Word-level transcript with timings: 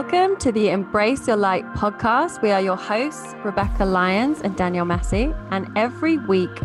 welcome 0.00 0.36
to 0.36 0.52
the 0.52 0.68
Embrace 0.68 1.26
Your 1.26 1.36
Light 1.36 1.64
podcast. 1.74 2.40
We 2.40 2.52
are 2.52 2.60
your 2.60 2.76
hosts, 2.76 3.34
Rebecca 3.42 3.84
Lyons 3.84 4.40
and 4.42 4.54
Daniel 4.54 4.84
Massey. 4.84 5.34
And 5.50 5.68
every 5.76 6.18
week, 6.18 6.56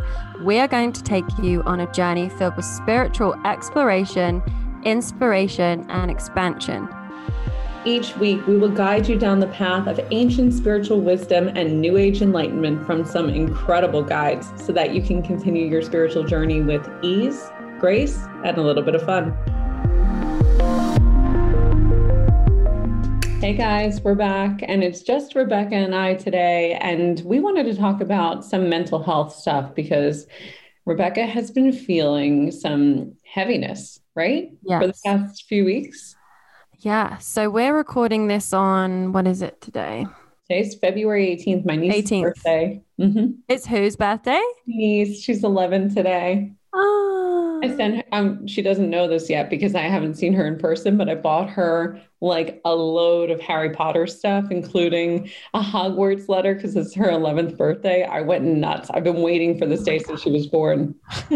we 0.41 0.59
are 0.59 0.67
going 0.67 0.93
to 0.93 1.01
take 1.01 1.25
you 1.41 1.63
on 1.63 1.79
a 1.79 1.91
journey 1.93 2.29
filled 2.29 2.55
with 2.55 2.65
spiritual 2.65 3.33
exploration, 3.43 4.43
inspiration, 4.83 5.89
and 5.89 6.11
expansion. 6.11 6.87
Each 7.85 8.15
week, 8.17 8.45
we 8.45 8.55
will 8.55 8.69
guide 8.69 9.07
you 9.09 9.17
down 9.17 9.39
the 9.39 9.47
path 9.47 9.87
of 9.87 9.99
ancient 10.11 10.53
spiritual 10.53 11.01
wisdom 11.01 11.47
and 11.55 11.81
New 11.81 11.97
Age 11.97 12.21
enlightenment 12.21 12.85
from 12.85 13.03
some 13.03 13.29
incredible 13.29 14.03
guides 14.03 14.53
so 14.63 14.71
that 14.73 14.93
you 14.93 15.01
can 15.01 15.23
continue 15.23 15.65
your 15.65 15.81
spiritual 15.81 16.23
journey 16.23 16.61
with 16.61 16.87
ease, 17.01 17.49
grace, 17.79 18.27
and 18.45 18.59
a 18.59 18.61
little 18.61 18.83
bit 18.83 18.93
of 18.93 19.01
fun. 19.01 19.35
Hey 23.43 23.51
guys, 23.51 23.99
we're 23.99 24.15
back, 24.15 24.63
and 24.65 24.85
it's 24.85 25.01
just 25.01 25.35
Rebecca 25.35 25.75
and 25.75 25.93
I 25.93 26.13
today. 26.13 26.77
And 26.79 27.19
we 27.25 27.41
wanted 27.41 27.65
to 27.65 27.75
talk 27.75 27.99
about 27.99 28.45
some 28.45 28.69
mental 28.69 29.03
health 29.03 29.35
stuff 29.35 29.75
because 29.75 30.27
Rebecca 30.85 31.25
has 31.25 31.51
been 31.51 31.73
feeling 31.73 32.51
some 32.51 33.15
heaviness, 33.25 33.99
right? 34.15 34.49
Yes. 34.63 34.81
For 34.81 34.87
the 34.87 34.93
past 35.05 35.43
few 35.49 35.65
weeks. 35.65 36.15
Yeah. 36.79 37.17
So 37.17 37.49
we're 37.49 37.75
recording 37.75 38.27
this 38.27 38.53
on 38.53 39.11
what 39.11 39.27
is 39.27 39.41
it 39.41 39.59
today? 39.59 40.07
Today's 40.49 40.75
February 40.75 41.35
18th, 41.35 41.65
my 41.65 41.75
niece's 41.75 42.11
18th. 42.11 42.21
birthday. 42.21 42.81
Mm-hmm. 42.97 43.31
It's 43.49 43.67
whose 43.67 43.97
birthday? 43.97 44.41
Niece, 44.67 45.21
she's 45.21 45.43
11 45.43 45.93
today. 45.93 46.53
Oh. 46.73 47.02
I 47.63 47.75
sent 47.75 47.95
her, 47.97 48.03
um, 48.11 48.45
she 48.45 48.61
doesn't 48.61 48.89
know 48.89 49.07
this 49.07 49.29
yet 49.29 49.49
because 49.49 49.73
I 49.73 49.81
haven't 49.83 50.15
seen 50.15 50.33
her 50.33 50.45
in 50.45 50.57
person, 50.57 50.97
but 50.97 51.07
I 51.07 51.15
bought 51.15 51.49
her 51.49 52.01
like 52.19 52.61
a 52.65 52.75
load 52.75 53.31
of 53.31 53.39
Harry 53.39 53.69
Potter 53.69 54.05
stuff, 54.05 54.45
including 54.51 55.29
a 55.53 55.61
Hogwarts 55.61 56.27
letter 56.27 56.55
because 56.55 56.75
it's 56.75 56.93
her 56.95 57.07
11th 57.07 57.57
birthday. 57.57 58.03
I 58.03 58.21
went 58.21 58.43
nuts. 58.43 58.89
I've 58.93 59.03
been 59.03 59.21
waiting 59.21 59.57
for 59.57 59.65
this 59.65 59.83
day 59.83 59.99
since 59.99 60.21
she 60.21 60.31
was 60.31 60.47
born. 60.47 60.95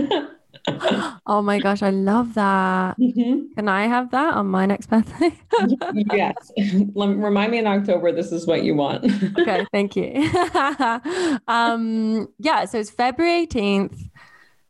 oh 1.27 1.41
my 1.41 1.59
gosh, 1.59 1.81
I 1.81 1.91
love 1.91 2.33
that. 2.33 2.97
Mhm. 3.07 3.55
Can 3.55 3.69
I 3.69 3.87
have 3.87 4.11
that 4.11 4.33
on 4.33 4.47
my 4.47 4.65
next 4.65 4.87
birthday? 4.87 5.31
yes. 6.11 6.51
Remind 6.95 7.51
me 7.51 7.59
in 7.59 7.67
October, 7.67 8.11
this 8.11 8.31
is 8.31 8.45
what 8.45 8.63
you 8.63 8.75
want. 8.75 9.05
okay, 9.39 9.65
thank 9.71 9.95
you. 9.95 10.29
um, 11.47 12.27
yeah, 12.39 12.65
so 12.65 12.79
it's 12.79 12.89
February 12.89 13.47
18th, 13.47 14.09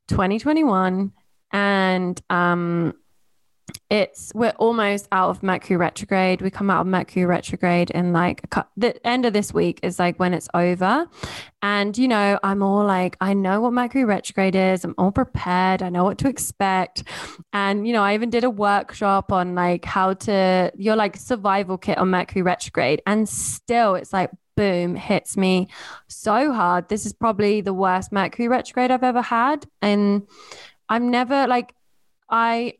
2021. 0.07 1.11
And 1.51 2.21
um 2.29 2.93
it's 3.89 4.31
we're 4.35 4.53
almost 4.57 5.07
out 5.11 5.29
of 5.29 5.43
Mercury 5.43 5.77
retrograde. 5.77 6.41
We 6.41 6.49
come 6.49 6.69
out 6.69 6.81
of 6.81 6.87
Mercury 6.87 7.25
retrograde 7.25 7.89
in 7.91 8.13
like 8.13 8.41
the 8.75 9.05
end 9.05 9.25
of 9.25 9.33
this 9.33 9.53
week 9.53 9.79
is 9.83 9.99
like 9.99 10.17
when 10.19 10.33
it's 10.33 10.47
over. 10.53 11.07
And 11.61 11.97
you 11.97 12.07
know, 12.07 12.39
I'm 12.43 12.61
all 12.61 12.85
like, 12.85 13.17
I 13.21 13.33
know 13.33 13.61
what 13.61 13.73
Mercury 13.73 14.05
retrograde 14.05 14.55
is. 14.55 14.83
I'm 14.83 14.95
all 14.97 15.11
prepared. 15.11 15.81
I 15.81 15.89
know 15.89 16.03
what 16.03 16.17
to 16.19 16.29
expect. 16.29 17.03
And 17.53 17.87
you 17.87 17.93
know, 17.93 18.03
I 18.03 18.13
even 18.13 18.29
did 18.29 18.43
a 18.43 18.49
workshop 18.49 19.31
on 19.31 19.55
like 19.55 19.85
how 19.85 20.13
to 20.13 20.71
your 20.75 20.95
like 20.95 21.17
survival 21.17 21.77
kit 21.77 21.97
on 21.97 22.09
Mercury 22.09 22.41
retrograde. 22.41 23.01
And 23.05 23.27
still 23.27 23.95
it's 23.95 24.13
like 24.13 24.31
boom 24.57 24.95
hits 24.95 25.37
me 25.37 25.69
so 26.07 26.51
hard. 26.51 26.89
This 26.89 27.05
is 27.05 27.13
probably 27.13 27.61
the 27.61 27.73
worst 27.73 28.11
Mercury 28.11 28.49
retrograde 28.49 28.91
I've 28.91 29.03
ever 29.03 29.21
had. 29.21 29.65
And 29.81 30.27
I'm 30.89 31.09
never 31.11 31.47
like 31.47 31.73
I 32.29 32.73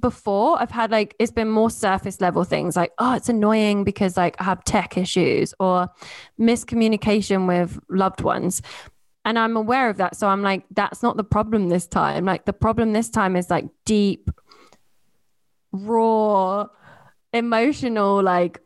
before 0.00 0.60
I've 0.60 0.70
had 0.70 0.90
like 0.90 1.16
it's 1.18 1.32
been 1.32 1.48
more 1.48 1.70
surface 1.70 2.20
level 2.20 2.44
things 2.44 2.76
like 2.76 2.92
oh 2.98 3.14
it's 3.14 3.28
annoying 3.28 3.82
because 3.82 4.16
like 4.16 4.36
I 4.40 4.44
have 4.44 4.62
tech 4.64 4.96
issues 4.96 5.54
or 5.58 5.88
miscommunication 6.40 7.46
with 7.48 7.78
loved 7.88 8.22
ones. 8.22 8.62
And 9.24 9.38
I'm 9.38 9.56
aware 9.56 9.90
of 9.90 9.96
that 9.98 10.16
so 10.16 10.28
I'm 10.28 10.42
like 10.42 10.64
that's 10.70 11.02
not 11.02 11.16
the 11.16 11.24
problem 11.24 11.68
this 11.68 11.86
time. 11.86 12.24
Like 12.24 12.44
the 12.44 12.52
problem 12.52 12.92
this 12.92 13.10
time 13.10 13.36
is 13.36 13.50
like 13.50 13.66
deep 13.84 14.30
raw 15.72 16.66
emotional 17.32 18.22
like 18.22 18.60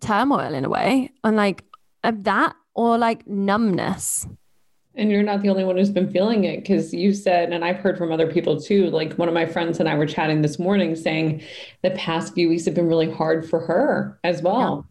turmoil 0.00 0.54
in 0.54 0.64
a 0.64 0.68
way. 0.68 1.12
And 1.24 1.36
like 1.36 1.64
that 2.02 2.54
or 2.74 2.98
like 2.98 3.26
numbness 3.26 4.26
And 4.96 5.10
you're 5.10 5.22
not 5.22 5.42
the 5.42 5.50
only 5.50 5.62
one 5.62 5.76
who's 5.76 5.90
been 5.90 6.10
feeling 6.10 6.44
it 6.44 6.62
because 6.62 6.94
you 6.94 7.12
said, 7.12 7.52
and 7.52 7.64
I've 7.64 7.76
heard 7.76 7.98
from 7.98 8.10
other 8.10 8.32
people 8.32 8.58
too. 8.58 8.88
Like 8.88 9.12
one 9.14 9.28
of 9.28 9.34
my 9.34 9.44
friends 9.44 9.78
and 9.78 9.88
I 9.88 9.94
were 9.94 10.06
chatting 10.06 10.40
this 10.40 10.58
morning 10.58 10.96
saying 10.96 11.42
the 11.82 11.90
past 11.90 12.34
few 12.34 12.48
weeks 12.48 12.64
have 12.64 12.74
been 12.74 12.88
really 12.88 13.10
hard 13.10 13.48
for 13.48 13.60
her 13.60 14.18
as 14.24 14.40
well. 14.40 14.86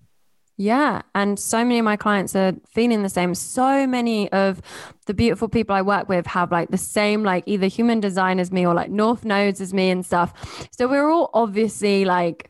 Yeah. 0.58 1.02
And 1.14 1.38
so 1.38 1.58
many 1.66 1.80
of 1.80 1.86
my 1.86 1.98
clients 1.98 2.36
are 2.36 2.54
feeling 2.72 3.04
the 3.04 3.10
same. 3.10 3.36
So 3.36 3.86
many 3.86 4.32
of 4.32 4.62
the 5.06 5.14
beautiful 5.14 5.50
people 5.50 5.76
I 5.76 5.82
work 5.82 6.08
with 6.08 6.26
have 6.28 6.52
like 6.52 6.70
the 6.70 6.78
same, 6.78 7.24
like 7.24 7.44
either 7.46 7.68
human 7.68 8.00
design 8.00 8.40
as 8.40 8.52
me 8.52 8.66
or 8.66 8.74
like 8.74 8.90
North 8.90 9.26
Nodes 9.26 9.60
as 9.60 9.74
me 9.74 9.90
and 9.90 10.06
stuff. 10.06 10.70
So 10.72 10.88
we're 10.88 11.10
all 11.10 11.30
obviously 11.34 12.06
like 12.06 12.50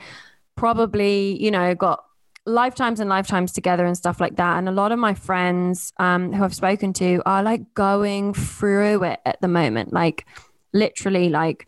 probably, 0.56 1.42
you 1.42 1.50
know, 1.50 1.74
got 1.74 2.05
lifetimes 2.46 3.00
and 3.00 3.10
lifetimes 3.10 3.52
together 3.52 3.86
and 3.86 3.98
stuff 3.98 4.20
like 4.22 4.36
that. 4.36 4.58
And 4.58 4.70
a 4.70 4.72
lot 4.72 4.92
of 4.92 5.00
my 5.00 5.14
friends 5.14 5.92
um, 5.98 6.32
who 6.32 6.44
I've 6.44 6.56
spoken 6.56 6.94
to 6.94 7.22
are 7.26 7.44
like 7.44 7.74
going 7.74 8.34
through 8.34 9.04
it 9.04 9.20
at 9.26 9.42
the 9.42 9.48
moment, 9.48 9.94
like 9.94 10.26
literally 10.74 11.30
like 11.30 11.68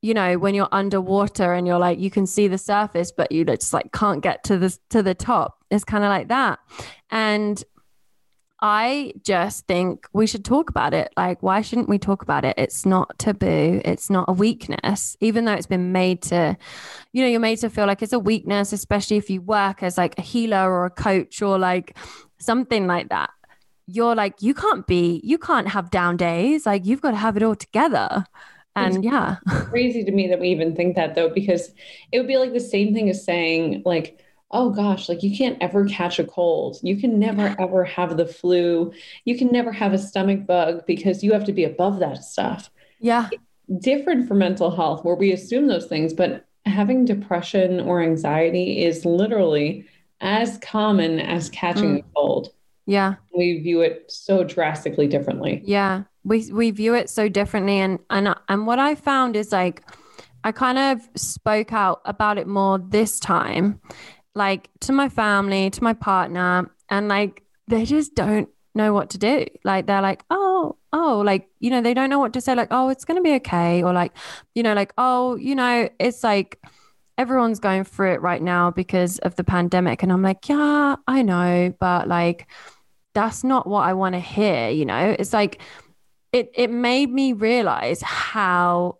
you 0.00 0.14
know 0.14 0.36
when 0.36 0.54
you're 0.54 0.68
underwater 0.72 1.52
and 1.52 1.66
you're 1.66 1.78
like 1.78 1.98
you 1.98 2.10
can 2.10 2.26
see 2.26 2.48
the 2.48 2.56
surface 2.56 3.12
but 3.12 3.30
you 3.30 3.44
just 3.44 3.74
like 3.74 3.92
can't 3.92 4.22
get 4.22 4.42
to 4.44 4.58
the 4.58 4.76
to 4.90 5.02
the 5.02 5.14
top. 5.14 5.58
It's 5.70 5.84
kind 5.84 6.04
of 6.04 6.08
like 6.08 6.28
that. 6.28 6.58
And 7.10 7.62
i 8.62 9.12
just 9.22 9.66
think 9.66 10.06
we 10.12 10.26
should 10.26 10.44
talk 10.44 10.70
about 10.70 10.94
it. 10.94 11.12
Like 11.16 11.42
why 11.42 11.60
shouldn't 11.60 11.88
we 11.88 11.98
talk 11.98 12.22
about 12.22 12.44
it? 12.44 12.54
It's 12.56 12.86
not 12.86 13.18
taboo. 13.18 13.82
It's 13.84 14.08
not 14.08 14.26
a 14.28 14.32
weakness 14.32 15.16
even 15.20 15.44
though 15.44 15.52
it's 15.52 15.66
been 15.66 15.92
made 15.92 16.22
to 16.22 16.56
you 17.12 17.22
know 17.22 17.28
you're 17.28 17.40
made 17.40 17.58
to 17.58 17.68
feel 17.68 17.86
like 17.86 18.02
it's 18.02 18.12
a 18.12 18.18
weakness 18.18 18.72
especially 18.72 19.16
if 19.16 19.28
you 19.28 19.42
work 19.42 19.82
as 19.82 19.98
like 19.98 20.16
a 20.18 20.22
healer 20.22 20.70
or 20.70 20.86
a 20.86 20.90
coach 20.90 21.42
or 21.42 21.58
like 21.58 21.98
something 22.38 22.86
like 22.86 23.08
that. 23.10 23.30
You're 23.86 24.14
like 24.14 24.40
you 24.40 24.54
can't 24.54 24.86
be 24.86 25.20
you 25.24 25.38
can't 25.38 25.68
have 25.68 25.90
down 25.90 26.16
days. 26.16 26.64
Like 26.64 26.86
you've 26.86 27.02
got 27.02 27.10
to 27.10 27.16
have 27.16 27.36
it 27.36 27.42
all 27.42 27.56
together. 27.56 28.24
And 28.74 29.04
yeah. 29.04 29.36
Crazy 29.46 30.04
to 30.04 30.12
me 30.12 30.28
that 30.28 30.40
we 30.40 30.48
even 30.48 30.74
think 30.74 30.96
that 30.96 31.14
though, 31.14 31.28
because 31.28 31.72
it 32.10 32.18
would 32.18 32.28
be 32.28 32.38
like 32.38 32.52
the 32.52 32.60
same 32.60 32.94
thing 32.94 33.10
as 33.10 33.24
saying, 33.24 33.82
like, 33.84 34.24
oh 34.52 34.70
gosh, 34.70 35.08
like 35.08 35.22
you 35.22 35.36
can't 35.36 35.56
ever 35.60 35.86
catch 35.86 36.18
a 36.18 36.24
cold. 36.24 36.78
You 36.82 36.96
can 36.96 37.18
never 37.18 37.54
ever 37.58 37.84
have 37.84 38.16
the 38.16 38.26
flu. 38.26 38.92
You 39.24 39.38
can 39.38 39.48
never 39.48 39.72
have 39.72 39.92
a 39.92 39.98
stomach 39.98 40.46
bug 40.46 40.84
because 40.86 41.24
you 41.24 41.32
have 41.32 41.44
to 41.44 41.52
be 41.52 41.64
above 41.64 41.98
that 42.00 42.24
stuff. 42.24 42.70
yeah 43.00 43.28
different 43.78 44.28
for 44.28 44.34
mental 44.34 44.70
health 44.70 45.04
where 45.04 45.14
we 45.14 45.32
assume 45.32 45.66
those 45.66 45.86
things, 45.86 46.12
but 46.12 46.46
having 46.66 47.04
depression 47.04 47.80
or 47.80 48.02
anxiety 48.02 48.84
is 48.84 49.04
literally 49.04 49.86
as 50.20 50.58
common 50.58 51.18
as 51.18 51.50
catching 51.50 51.96
mm. 51.96 52.00
a 52.00 52.04
cold. 52.14 52.50
yeah 52.86 53.14
We 53.36 53.58
view 53.60 53.80
it 53.80 54.10
so 54.10 54.44
drastically 54.44 55.06
differently. 55.08 55.62
Yeah, 55.64 56.04
we 56.24 56.50
we 56.52 56.70
view 56.70 56.94
it 56.94 57.10
so 57.10 57.28
differently, 57.28 57.78
and 57.78 57.98
and 58.10 58.34
and 58.48 58.66
what 58.66 58.78
I 58.78 58.94
found 58.94 59.36
is 59.36 59.52
like, 59.52 59.82
I 60.44 60.52
kind 60.52 60.78
of 60.78 61.08
spoke 61.20 61.72
out 61.72 62.00
about 62.04 62.38
it 62.38 62.46
more 62.46 62.78
this 62.78 63.18
time, 63.18 63.80
like 64.34 64.68
to 64.80 64.92
my 64.92 65.08
family, 65.08 65.70
to 65.70 65.82
my 65.84 65.92
partner, 65.92 66.70
and 66.88 67.08
like 67.08 67.42
they 67.68 67.84
just 67.84 68.14
don't 68.14 68.48
know 68.74 68.92
what 68.92 69.10
to 69.10 69.18
do. 69.18 69.46
Like 69.64 69.86
they're 69.86 70.02
like, 70.02 70.24
oh, 70.30 70.76
oh, 70.92 71.22
like 71.24 71.48
you 71.60 71.70
know, 71.70 71.82
they 71.82 71.94
don't 71.94 72.10
know 72.10 72.18
what 72.18 72.32
to 72.34 72.40
say. 72.40 72.54
Like, 72.54 72.68
oh, 72.70 72.88
it's 72.88 73.04
gonna 73.04 73.22
be 73.22 73.34
okay, 73.34 73.82
or 73.82 73.92
like, 73.92 74.12
you 74.54 74.62
know, 74.62 74.74
like, 74.74 74.92
oh, 74.98 75.36
you 75.36 75.54
know, 75.54 75.88
it's 75.98 76.24
like 76.24 76.60
everyone's 77.18 77.60
going 77.60 77.84
through 77.84 78.14
it 78.14 78.22
right 78.22 78.42
now 78.42 78.70
because 78.70 79.18
of 79.18 79.36
the 79.36 79.44
pandemic, 79.44 80.02
and 80.02 80.12
I'm 80.12 80.22
like, 80.22 80.48
yeah, 80.48 80.96
I 81.06 81.22
know, 81.22 81.74
but 81.78 82.08
like 82.08 82.48
that's 83.14 83.44
not 83.44 83.66
what 83.66 83.82
I 83.86 83.92
want 83.92 84.14
to 84.14 84.20
hear, 84.20 84.70
you 84.70 84.84
know? 84.86 85.14
It's 85.18 85.32
like 85.32 85.60
it 86.32 86.50
it 86.54 86.70
made 86.70 87.10
me 87.10 87.32
realize 87.32 88.00
how 88.02 88.98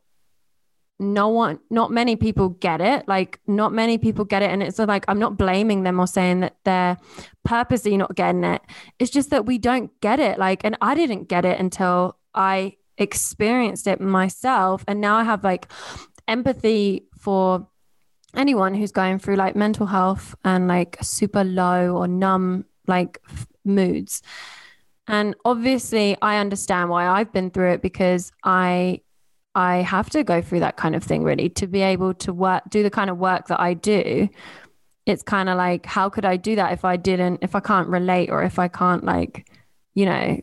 no 1.02 1.28
one 1.28 1.58
not 1.68 1.90
many 1.90 2.16
people 2.16 2.50
get 2.50 2.80
it. 2.80 3.06
Like 3.08 3.40
not 3.46 3.72
many 3.72 3.98
people 3.98 4.24
get 4.24 4.42
it. 4.42 4.50
And 4.50 4.62
it's 4.62 4.78
like 4.78 5.04
i'm 5.08 5.18
not 5.18 5.36
blaming 5.36 5.82
them 5.82 6.00
or 6.00 6.06
saying 6.06 6.40
that 6.40 6.56
they're 6.64 6.96
purposely 7.44 7.96
not 7.96 8.14
getting 8.14 8.44
it. 8.44 8.62
It's 8.98 9.10
just 9.10 9.30
that 9.30 9.44
we 9.44 9.58
don't 9.58 9.90
get 10.00 10.20
it. 10.20 10.38
Like 10.38 10.64
and 10.64 10.76
i 10.80 10.94
didn't 10.94 11.28
get 11.28 11.44
it 11.44 11.58
until 11.58 12.16
i 12.34 12.76
experienced 12.98 13.86
it 13.86 14.00
myself. 14.00 14.84
And 14.86 15.00
now 15.00 15.16
i 15.16 15.24
have 15.24 15.44
like 15.44 15.70
empathy 16.28 17.08
for 17.18 17.66
anyone 18.34 18.74
who's 18.74 18.92
going 18.92 19.18
through 19.18 19.36
like 19.36 19.56
mental 19.56 19.86
health 19.86 20.34
and 20.44 20.68
like 20.68 20.96
super 21.02 21.44
low 21.44 21.96
or 21.96 22.08
numb 22.08 22.64
like 22.86 23.18
f- 23.28 23.46
moods. 23.64 24.22
And 25.08 25.34
obviously 25.44 26.16
i 26.22 26.38
understand 26.38 26.88
why 26.88 27.08
i've 27.08 27.32
been 27.32 27.50
through 27.50 27.72
it 27.72 27.82
because 27.82 28.30
i 28.44 29.00
i 29.54 29.76
have 29.76 30.08
to 30.10 30.24
go 30.24 30.40
through 30.40 30.60
that 30.60 30.76
kind 30.76 30.94
of 30.94 31.02
thing 31.02 31.22
really 31.22 31.48
to 31.48 31.66
be 31.66 31.82
able 31.82 32.14
to 32.14 32.32
work 32.32 32.62
do 32.70 32.82
the 32.82 32.90
kind 32.90 33.10
of 33.10 33.18
work 33.18 33.46
that 33.48 33.60
i 33.60 33.74
do 33.74 34.28
it's 35.06 35.22
kind 35.22 35.48
of 35.48 35.56
like, 35.56 35.86
how 35.86 36.08
could 36.08 36.24
I 36.24 36.36
do 36.36 36.56
that 36.56 36.72
if 36.72 36.84
I 36.84 36.96
didn't, 36.96 37.40
if 37.42 37.54
I 37.54 37.60
can't 37.60 37.88
relate 37.88 38.30
or 38.30 38.42
if 38.42 38.58
I 38.58 38.68
can't 38.68 39.04
like, 39.04 39.48
you 39.94 40.06
know, 40.06 40.40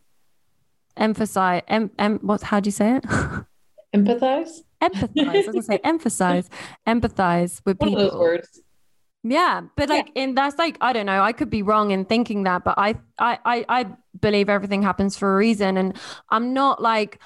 emphasize, 0.98 1.62
em, 1.68 1.92
em, 1.98 2.20
what's, 2.22 2.44
how 2.44 2.60
do 2.60 2.68
you 2.68 2.72
say 2.72 2.98
it? 2.98 3.04
Empathize? 3.96 4.50
empathize. 4.82 5.28
I 5.28 5.38
was 5.38 5.46
gonna 5.48 5.62
say 5.64 5.80
emphasize, 5.84 6.50
empathize 6.88 7.62
with 7.66 7.80
One 7.80 7.90
people. 7.90 8.06
of 8.06 8.12
those 8.12 8.20
words. 8.20 8.62
Yeah, 9.24 9.62
but 9.76 9.90
like, 9.90 10.12
in 10.16 10.36
that's 10.36 10.58
like 10.58 10.78
I 10.80 10.94
don't 10.94 11.06
know. 11.06 11.22
I 11.22 11.34
could 11.34 11.50
be 11.50 11.64
wrong 11.64 11.92
in 11.92 12.06
thinking 12.06 12.44
that, 12.44 12.64
but 12.64 12.76
I 12.78 12.96
I 13.18 13.40
I, 13.44 13.66
I 13.68 13.86
believe 14.22 14.48
everything 14.48 14.82
happens 14.84 15.18
for 15.18 15.34
a 15.34 15.36
reason, 15.36 15.76
and 15.76 15.98
I'm 16.30 16.54
not 16.54 16.82
like 16.82 17.20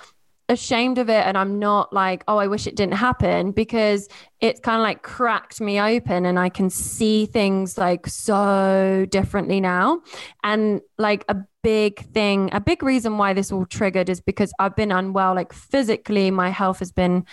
ashamed 0.53 0.97
of 0.97 1.09
it 1.09 1.25
and 1.25 1.37
I'm 1.37 1.59
not 1.59 1.91
like, 1.91 2.23
oh, 2.27 2.37
I 2.37 2.47
wish 2.47 2.65
it 2.67 2.75
didn't 2.75 2.93
happen 2.93 3.51
because 3.51 4.07
it's 4.39 4.59
kind 4.61 4.77
of 4.77 4.83
like 4.83 5.03
cracked 5.03 5.59
me 5.59 5.79
open 5.79 6.25
and 6.25 6.39
I 6.39 6.49
can 6.49 6.69
see 6.69 7.25
things 7.25 7.77
like 7.77 8.07
so 8.07 9.05
differently 9.09 9.59
now. 9.59 10.01
And 10.43 10.81
like 10.97 11.25
a 11.27 11.35
big 11.61 12.05
thing, 12.13 12.49
a 12.53 12.61
big 12.61 12.83
reason 12.83 13.17
why 13.17 13.33
this 13.33 13.51
all 13.51 13.65
triggered 13.65 14.09
is 14.09 14.21
because 14.21 14.53
I've 14.59 14.75
been 14.75 14.91
unwell, 14.91 15.35
like 15.35 15.51
physically, 15.51 16.31
my 16.31 16.49
health 16.49 16.79
has 16.79 16.91
been 16.91 17.25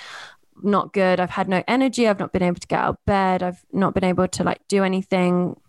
not 0.62 0.92
good. 0.92 1.20
I've 1.20 1.30
had 1.30 1.48
no 1.48 1.62
energy. 1.68 2.08
I've 2.08 2.18
not 2.18 2.32
been 2.32 2.42
able 2.42 2.60
to 2.60 2.66
get 2.66 2.80
out 2.80 2.88
of 2.90 2.96
bed. 3.06 3.42
I've 3.42 3.64
not 3.72 3.94
been 3.94 4.04
able 4.04 4.28
to 4.28 4.44
like 4.44 4.60
do 4.68 4.84
anything 4.84 5.59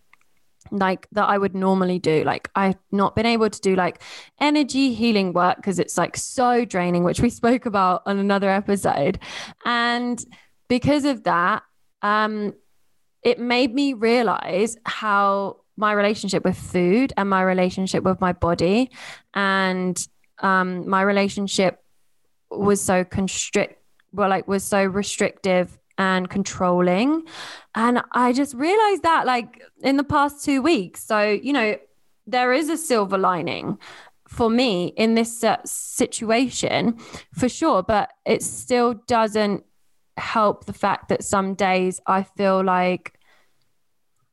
like 0.71 1.07
that 1.11 1.25
I 1.25 1.37
would 1.37 1.53
normally 1.53 1.99
do. 1.99 2.23
Like 2.23 2.49
I've 2.55 2.77
not 2.91 3.15
been 3.15 3.25
able 3.25 3.49
to 3.49 3.61
do 3.61 3.75
like 3.75 4.01
energy 4.39 4.93
healing 4.93 5.33
work 5.33 5.57
because 5.57 5.79
it's 5.79 5.97
like 5.97 6.17
so 6.17 6.65
draining, 6.65 7.03
which 7.03 7.19
we 7.19 7.29
spoke 7.29 7.65
about 7.65 8.03
on 8.05 8.17
another 8.17 8.49
episode. 8.49 9.19
And 9.65 10.23
because 10.67 11.05
of 11.05 11.23
that, 11.23 11.63
um, 12.01 12.53
it 13.23 13.39
made 13.39 13.73
me 13.73 13.93
realize 13.93 14.77
how 14.85 15.57
my 15.77 15.93
relationship 15.93 16.43
with 16.43 16.57
food 16.57 17.13
and 17.17 17.29
my 17.29 17.41
relationship 17.41 18.03
with 18.03 18.19
my 18.21 18.33
body 18.33 18.91
and 19.33 20.07
um, 20.39 20.87
my 20.89 21.01
relationship 21.01 21.83
was 22.49 22.81
so 22.81 23.03
constrict 23.03 23.81
well 24.11 24.29
like 24.29 24.47
was 24.47 24.63
so 24.63 24.83
restrictive 24.83 25.77
and 26.01 26.29
controlling. 26.29 27.23
And 27.75 28.01
I 28.11 28.33
just 28.33 28.55
realized 28.55 29.03
that 29.03 29.25
like 29.27 29.61
in 29.83 29.97
the 29.97 30.03
past 30.03 30.43
two 30.43 30.61
weeks. 30.61 31.03
So, 31.03 31.19
you 31.21 31.53
know, 31.53 31.75
there 32.25 32.51
is 32.53 32.69
a 32.69 32.77
silver 32.77 33.17
lining 33.17 33.77
for 34.27 34.49
me 34.49 34.93
in 34.97 35.13
this 35.13 35.43
uh, 35.43 35.57
situation 35.63 36.97
for 37.33 37.47
sure, 37.47 37.83
but 37.83 38.09
it 38.25 38.41
still 38.41 38.95
doesn't 39.07 39.63
help 40.17 40.65
the 40.65 40.73
fact 40.73 41.09
that 41.09 41.23
some 41.23 41.53
days 41.53 41.99
I 42.07 42.23
feel 42.23 42.63
like 42.63 43.13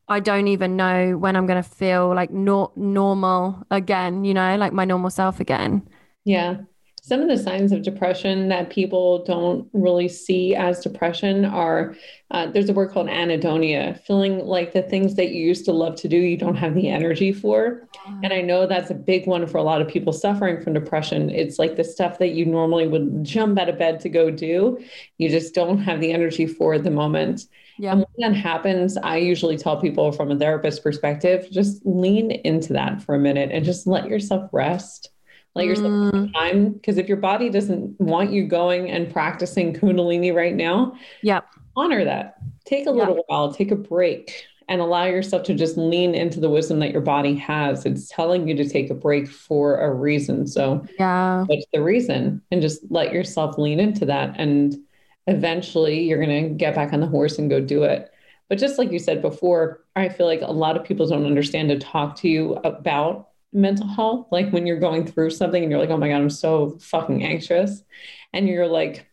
I 0.08 0.20
don't 0.20 0.48
even 0.48 0.76
know 0.76 1.18
when 1.18 1.36
I'm 1.36 1.46
going 1.46 1.62
to 1.62 1.68
feel 1.68 2.14
like 2.14 2.30
no- 2.30 2.72
normal 2.76 3.62
again, 3.70 4.24
you 4.24 4.32
know, 4.32 4.56
like 4.56 4.72
my 4.72 4.86
normal 4.86 5.10
self 5.10 5.38
again. 5.38 5.86
Yeah 6.24 6.62
some 7.02 7.20
of 7.20 7.28
the 7.28 7.38
signs 7.38 7.72
of 7.72 7.82
depression 7.82 8.48
that 8.48 8.70
people 8.70 9.24
don't 9.24 9.68
really 9.72 10.08
see 10.08 10.54
as 10.54 10.80
depression 10.80 11.44
are 11.44 11.94
uh, 12.30 12.46
there's 12.46 12.68
a 12.68 12.74
word 12.74 12.90
called 12.90 13.06
anhedonia, 13.06 13.98
feeling 14.04 14.44
like 14.44 14.72
the 14.72 14.82
things 14.82 15.14
that 15.14 15.30
you 15.30 15.42
used 15.42 15.64
to 15.64 15.72
love 15.72 15.96
to 15.96 16.08
do, 16.08 16.16
you 16.16 16.36
don't 16.36 16.56
have 16.56 16.74
the 16.74 16.88
energy 16.88 17.32
for. 17.32 17.88
And 18.22 18.32
I 18.34 18.42
know 18.42 18.66
that's 18.66 18.90
a 18.90 18.94
big 18.94 19.26
one 19.26 19.46
for 19.46 19.56
a 19.56 19.62
lot 19.62 19.80
of 19.80 19.88
people 19.88 20.12
suffering 20.12 20.60
from 20.60 20.74
depression. 20.74 21.30
It's 21.30 21.58
like 21.58 21.76
the 21.76 21.84
stuff 21.84 22.18
that 22.18 22.32
you 22.32 22.44
normally 22.44 22.86
would 22.86 23.24
jump 23.24 23.58
out 23.58 23.70
of 23.70 23.78
bed 23.78 24.00
to 24.00 24.10
go 24.10 24.30
do, 24.30 24.78
you 25.16 25.30
just 25.30 25.54
don't 25.54 25.78
have 25.78 26.00
the 26.00 26.12
energy 26.12 26.46
for 26.46 26.74
at 26.74 26.84
the 26.84 26.90
moment. 26.90 27.46
Yeah. 27.78 27.92
And 27.92 28.04
when 28.12 28.32
that 28.32 28.36
happens, 28.36 28.98
I 28.98 29.16
usually 29.16 29.56
tell 29.56 29.80
people 29.80 30.12
from 30.12 30.30
a 30.30 30.38
therapist 30.38 30.82
perspective, 30.82 31.48
just 31.50 31.80
lean 31.86 32.30
into 32.30 32.74
that 32.74 33.00
for 33.00 33.14
a 33.14 33.18
minute 33.18 33.50
and 33.52 33.64
just 33.64 33.86
let 33.86 34.06
yourself 34.08 34.50
rest 34.52 35.10
let 35.58 35.66
yourself 35.66 35.90
mm. 35.90 36.32
time 36.32 36.72
because 36.72 36.98
if 36.98 37.08
your 37.08 37.16
body 37.16 37.50
doesn't 37.50 38.00
want 38.00 38.32
you 38.32 38.46
going 38.46 38.90
and 38.90 39.12
practicing 39.12 39.72
kundalini 39.72 40.34
right 40.34 40.54
now 40.54 40.96
yep. 41.22 41.46
honor 41.76 42.04
that. 42.04 42.36
Take 42.64 42.86
a 42.86 42.90
little 42.90 43.24
while 43.26 43.52
take 43.52 43.70
a 43.70 43.76
break 43.76 44.44
and 44.68 44.80
allow 44.80 45.04
yourself 45.04 45.44
to 45.44 45.54
just 45.54 45.78
lean 45.78 46.14
into 46.14 46.40
the 46.40 46.50
wisdom 46.50 46.78
that 46.80 46.92
your 46.92 47.00
body 47.00 47.34
has. 47.36 47.86
It's 47.86 48.08
telling 48.08 48.46
you 48.46 48.54
to 48.56 48.68
take 48.68 48.90
a 48.90 48.94
break 48.94 49.26
for 49.26 49.80
a 49.80 49.92
reason. 49.92 50.46
So 50.46 50.84
yeah. 50.98 51.44
what's 51.44 51.66
the 51.72 51.82
reason? 51.82 52.42
And 52.50 52.60
just 52.60 52.82
let 52.90 53.12
yourself 53.12 53.56
lean 53.56 53.80
into 53.80 54.04
that 54.06 54.38
and 54.38 54.76
eventually 55.26 56.02
you're 56.02 56.22
going 56.22 56.48
to 56.48 56.54
get 56.54 56.74
back 56.74 56.92
on 56.92 57.00
the 57.00 57.06
horse 57.06 57.38
and 57.38 57.50
go 57.50 57.60
do 57.60 57.84
it. 57.84 58.10
But 58.48 58.58
just 58.58 58.78
like 58.78 58.90
you 58.90 58.98
said 58.98 59.20
before 59.20 59.84
i 59.98 60.08
feel 60.08 60.26
like 60.26 60.42
a 60.42 60.50
lot 60.50 60.76
of 60.76 60.84
people 60.84 61.06
don't 61.06 61.26
understand 61.26 61.68
to 61.68 61.78
talk 61.78 62.16
to 62.16 62.28
you 62.28 62.54
about 62.64 63.28
mental 63.52 63.86
health 63.86 64.26
like 64.30 64.50
when 64.50 64.66
you're 64.66 64.78
going 64.78 65.06
through 65.06 65.30
something 65.30 65.62
and 65.62 65.70
you're 65.70 65.80
like 65.80 65.90
oh 65.90 65.96
my 65.96 66.08
god 66.08 66.16
i'm 66.16 66.30
so 66.30 66.78
fucking 66.80 67.24
anxious. 67.24 67.82
And 68.32 68.46
you're 68.46 68.66
like 68.66 69.06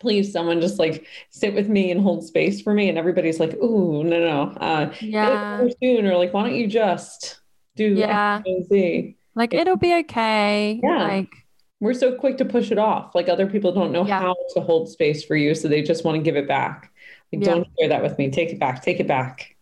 please 0.00 0.32
someone 0.32 0.60
just 0.60 0.78
like 0.78 1.06
sit 1.30 1.54
with 1.54 1.68
me 1.68 1.90
and 1.90 2.00
hold 2.00 2.24
space 2.26 2.62
for 2.62 2.74
me. 2.74 2.88
And 2.88 2.98
everybody's 2.98 3.38
like 3.38 3.56
oh 3.60 4.02
no 4.02 4.18
no 4.18 4.42
uh 4.56 4.92
yeah. 5.00 5.66
soon 5.82 6.06
or 6.06 6.16
like 6.16 6.32
why 6.32 6.42
don't 6.42 6.56
you 6.56 6.66
just 6.66 7.40
do 7.76 7.94
yeah. 7.94 8.42
Z? 8.70 9.16
like 9.34 9.54
it'll 9.54 9.76
be 9.76 9.94
okay. 10.00 10.80
Yeah. 10.82 11.04
Like 11.04 11.32
we're 11.80 11.94
so 11.94 12.14
quick 12.14 12.38
to 12.38 12.44
push 12.44 12.72
it 12.72 12.78
off. 12.78 13.14
Like 13.14 13.28
other 13.28 13.46
people 13.46 13.72
don't 13.72 13.92
know 13.92 14.06
yeah. 14.06 14.20
how 14.20 14.36
to 14.54 14.60
hold 14.60 14.88
space 14.88 15.24
for 15.24 15.36
you 15.36 15.54
so 15.54 15.68
they 15.68 15.82
just 15.82 16.04
want 16.04 16.16
to 16.16 16.22
give 16.22 16.36
it 16.36 16.48
back. 16.48 16.92
Like 17.32 17.44
yeah. 17.44 17.54
don't 17.54 17.68
share 17.78 17.88
that 17.90 18.02
with 18.02 18.18
me. 18.18 18.30
Take 18.30 18.50
it 18.50 18.58
back. 18.58 18.82
Take 18.82 19.00
it 19.00 19.06
back 19.06 19.53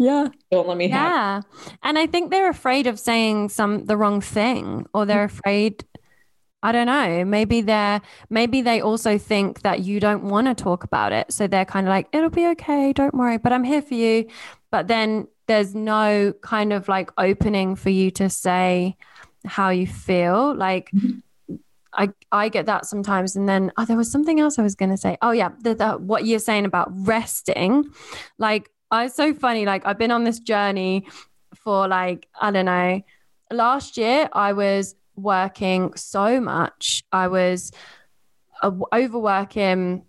yeah. 0.00 0.28
Don't 0.50 0.66
let 0.66 0.78
me 0.78 0.88
yeah. 0.88 1.42
And 1.82 1.98
I 1.98 2.06
think 2.06 2.30
they're 2.30 2.48
afraid 2.48 2.86
of 2.86 2.98
saying 2.98 3.50
some 3.50 3.84
the 3.84 3.98
wrong 3.98 4.22
thing 4.22 4.86
or 4.94 5.04
they're 5.04 5.28
mm-hmm. 5.28 5.38
afraid 5.38 5.84
I 6.62 6.72
don't 6.72 6.86
know. 6.86 7.24
Maybe 7.26 7.60
they're 7.60 8.00
maybe 8.30 8.62
they 8.62 8.80
also 8.80 9.18
think 9.18 9.60
that 9.60 9.80
you 9.80 10.00
don't 10.00 10.24
want 10.24 10.46
to 10.46 10.54
talk 10.54 10.84
about 10.84 11.12
it. 11.12 11.32
So 11.32 11.46
they're 11.46 11.66
kind 11.66 11.86
of 11.86 11.90
like, 11.90 12.08
it'll 12.12 12.30
be 12.30 12.46
okay, 12.48 12.94
don't 12.94 13.14
worry, 13.14 13.36
but 13.36 13.52
I'm 13.52 13.64
here 13.64 13.82
for 13.82 13.94
you. 13.94 14.26
But 14.70 14.88
then 14.88 15.28
there's 15.46 15.74
no 15.74 16.32
kind 16.40 16.72
of 16.72 16.88
like 16.88 17.10
opening 17.18 17.76
for 17.76 17.90
you 17.90 18.10
to 18.12 18.30
say 18.30 18.96
how 19.44 19.68
you 19.68 19.86
feel. 19.86 20.54
Like 20.54 20.90
mm-hmm. 20.92 21.56
I 21.92 22.08
I 22.32 22.48
get 22.48 22.64
that 22.66 22.86
sometimes. 22.86 23.36
And 23.36 23.46
then 23.46 23.70
oh, 23.76 23.84
there 23.84 23.98
was 23.98 24.10
something 24.10 24.40
else 24.40 24.58
I 24.58 24.62
was 24.62 24.74
gonna 24.74 24.96
say. 24.96 25.18
Oh 25.20 25.32
yeah, 25.32 25.50
the, 25.60 25.74
the, 25.74 25.92
what 25.92 26.24
you're 26.24 26.38
saying 26.38 26.64
about 26.64 26.88
resting. 26.90 27.84
Like 28.38 28.70
It's 28.92 29.14
so 29.14 29.34
funny. 29.34 29.66
Like 29.66 29.86
I've 29.86 29.98
been 29.98 30.10
on 30.10 30.24
this 30.24 30.40
journey 30.40 31.06
for 31.54 31.86
like, 31.88 32.28
I 32.40 32.50
don't 32.50 32.66
know, 32.66 33.02
last 33.50 33.96
year 33.96 34.28
I 34.32 34.52
was 34.52 34.94
working 35.16 35.94
so 35.94 36.40
much. 36.40 37.04
I 37.12 37.28
was 37.28 37.72
uh, 38.62 38.72
overworking. 38.92 40.04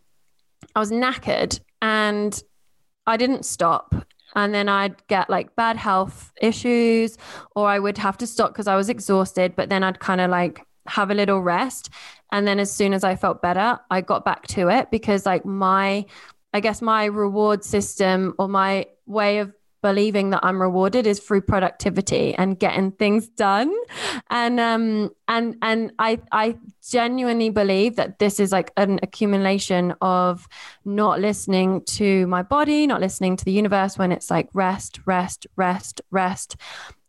I 0.75 0.79
was 0.79 0.91
knackered 0.91 1.59
and 1.81 2.41
I 3.05 3.17
didn't 3.17 3.45
stop. 3.45 3.93
And 4.33 4.53
then 4.53 4.69
I'd 4.69 5.05
get 5.07 5.29
like 5.29 5.55
bad 5.57 5.75
health 5.75 6.31
issues, 6.41 7.17
or 7.53 7.67
I 7.67 7.79
would 7.79 7.97
have 7.97 8.17
to 8.19 8.27
stop 8.27 8.53
because 8.53 8.67
I 8.67 8.77
was 8.77 8.87
exhausted. 8.87 9.57
But 9.57 9.67
then 9.67 9.83
I'd 9.83 9.99
kind 9.99 10.21
of 10.21 10.29
like 10.29 10.65
have 10.87 11.11
a 11.11 11.13
little 11.13 11.41
rest. 11.41 11.89
And 12.31 12.47
then 12.47 12.57
as 12.57 12.71
soon 12.71 12.93
as 12.93 13.03
I 13.03 13.17
felt 13.17 13.41
better, 13.41 13.77
I 13.89 13.99
got 13.99 14.23
back 14.23 14.47
to 14.47 14.69
it 14.69 14.89
because 14.89 15.25
like 15.25 15.45
my 15.45 16.05
I 16.53 16.59
guess 16.59 16.81
my 16.81 17.05
reward 17.05 17.63
system 17.63 18.33
or 18.37 18.47
my 18.47 18.87
way 19.05 19.39
of 19.39 19.53
believing 19.81 20.29
that 20.29 20.41
I'm 20.43 20.61
rewarded 20.61 21.07
is 21.07 21.19
through 21.19 21.41
productivity 21.41 22.35
and 22.35 22.59
getting 22.59 22.91
things 22.91 23.27
done. 23.27 23.73
And 24.29 24.59
um 24.59 25.09
and 25.27 25.55
and 25.61 25.91
I 25.97 26.19
I 26.31 26.57
genuinely 26.87 27.49
believe 27.49 27.95
that 27.95 28.19
this 28.19 28.39
is 28.39 28.51
like 28.51 28.71
an 28.77 28.99
accumulation 29.01 29.95
of 30.01 30.47
not 30.85 31.19
listening 31.19 31.83
to 31.85 32.27
my 32.27 32.43
body, 32.43 32.85
not 32.85 33.01
listening 33.01 33.37
to 33.37 33.45
the 33.45 33.51
universe 33.51 33.97
when 33.97 34.11
it's 34.11 34.29
like 34.29 34.49
rest, 34.53 34.99
rest, 35.05 35.47
rest, 35.55 36.01
rest 36.11 36.57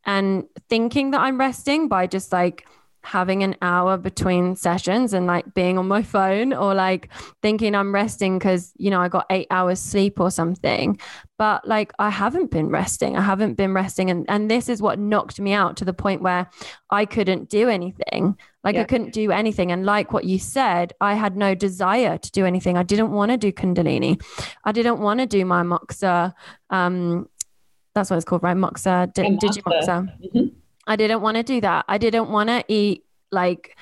and 0.04 0.44
thinking 0.68 1.12
that 1.12 1.20
I'm 1.20 1.38
resting 1.38 1.88
by 1.88 2.06
just 2.06 2.32
like 2.32 2.66
having 3.04 3.42
an 3.42 3.56
hour 3.62 3.96
between 3.96 4.54
sessions 4.54 5.12
and 5.12 5.26
like 5.26 5.54
being 5.54 5.76
on 5.76 5.88
my 5.88 6.02
phone 6.02 6.52
or 6.52 6.74
like 6.74 7.08
thinking 7.42 7.74
I'm 7.74 7.92
resting 7.92 8.38
because, 8.38 8.72
you 8.76 8.90
know, 8.90 9.00
I 9.00 9.08
got 9.08 9.26
eight 9.30 9.48
hours 9.50 9.80
sleep 9.80 10.20
or 10.20 10.30
something. 10.30 10.98
But 11.36 11.66
like 11.66 11.92
I 11.98 12.10
haven't 12.10 12.50
been 12.50 12.68
resting. 12.68 13.16
I 13.16 13.22
haven't 13.22 13.54
been 13.54 13.74
resting. 13.74 14.10
And, 14.10 14.24
and 14.28 14.50
this 14.50 14.68
is 14.68 14.80
what 14.80 14.98
knocked 14.98 15.40
me 15.40 15.52
out 15.52 15.76
to 15.78 15.84
the 15.84 15.92
point 15.92 16.22
where 16.22 16.48
I 16.90 17.04
couldn't 17.04 17.48
do 17.48 17.68
anything. 17.68 18.36
Like 18.62 18.76
yeah. 18.76 18.82
I 18.82 18.84
couldn't 18.84 19.12
do 19.12 19.32
anything. 19.32 19.72
And 19.72 19.84
like 19.84 20.12
what 20.12 20.24
you 20.24 20.38
said, 20.38 20.92
I 21.00 21.14
had 21.14 21.36
no 21.36 21.56
desire 21.56 22.18
to 22.18 22.30
do 22.30 22.46
anything. 22.46 22.76
I 22.78 22.84
didn't 22.84 23.10
want 23.10 23.32
to 23.32 23.36
do 23.36 23.52
Kundalini. 23.52 24.22
I 24.64 24.70
didn't 24.70 25.00
want 25.00 25.18
to 25.18 25.26
do 25.26 25.44
my 25.44 25.64
Moxa. 25.64 26.32
Um, 26.70 27.28
that's 27.94 28.10
what 28.10 28.16
it's 28.16 28.24
called, 28.24 28.44
right? 28.44 28.56
Moxa, 28.56 29.12
D- 29.12 29.22
Digimoxa. 29.22 30.08
Mm-hmm 30.34 30.58
I 30.86 30.96
didn't 30.96 31.20
want 31.20 31.36
to 31.36 31.42
do 31.42 31.60
that. 31.60 31.84
I 31.88 31.98
didn't 31.98 32.28
want 32.30 32.48
to 32.48 32.64
eat 32.68 33.04
like 33.30 33.76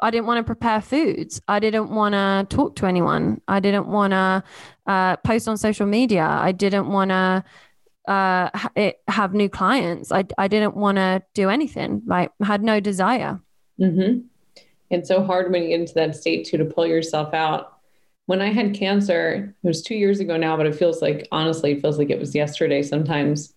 I 0.00 0.10
didn't 0.10 0.26
want 0.26 0.38
to 0.38 0.44
prepare 0.44 0.80
foods. 0.80 1.40
I 1.48 1.58
didn't 1.58 1.90
want 1.90 2.12
to 2.14 2.46
talk 2.54 2.76
to 2.76 2.86
anyone. 2.86 3.40
I 3.48 3.60
didn't 3.60 3.88
want 3.88 4.12
to 4.12 4.44
uh, 4.86 5.16
post 5.16 5.48
on 5.48 5.56
social 5.56 5.86
media. 5.86 6.24
I 6.24 6.52
didn't 6.52 6.88
want 6.88 7.10
to 7.10 7.44
uh, 8.06 8.48
it, 8.76 9.00
have 9.08 9.34
new 9.34 9.48
clients. 9.48 10.12
I, 10.12 10.24
I 10.38 10.48
didn't 10.48 10.76
want 10.76 10.96
to 10.96 11.22
do 11.34 11.48
anything, 11.48 12.02
like, 12.06 12.30
had 12.40 12.62
no 12.62 12.80
desire. 12.80 13.40
Mm-hmm. 13.80 14.20
It's 14.90 15.08
so 15.08 15.22
hard 15.24 15.50
when 15.50 15.64
you 15.64 15.68
get 15.70 15.80
into 15.80 15.94
that 15.94 16.16
state 16.16 16.46
too 16.46 16.58
to 16.58 16.64
pull 16.64 16.86
yourself 16.86 17.34
out. 17.34 17.78
When 18.26 18.40
I 18.40 18.52
had 18.52 18.74
cancer, 18.74 19.54
it 19.62 19.66
was 19.66 19.82
two 19.82 19.94
years 19.94 20.20
ago 20.20 20.36
now, 20.36 20.56
but 20.56 20.66
it 20.66 20.74
feels 20.74 21.02
like, 21.02 21.26
honestly, 21.32 21.72
it 21.72 21.82
feels 21.82 21.98
like 21.98 22.10
it 22.10 22.20
was 22.20 22.34
yesterday 22.34 22.82
sometimes. 22.82 23.54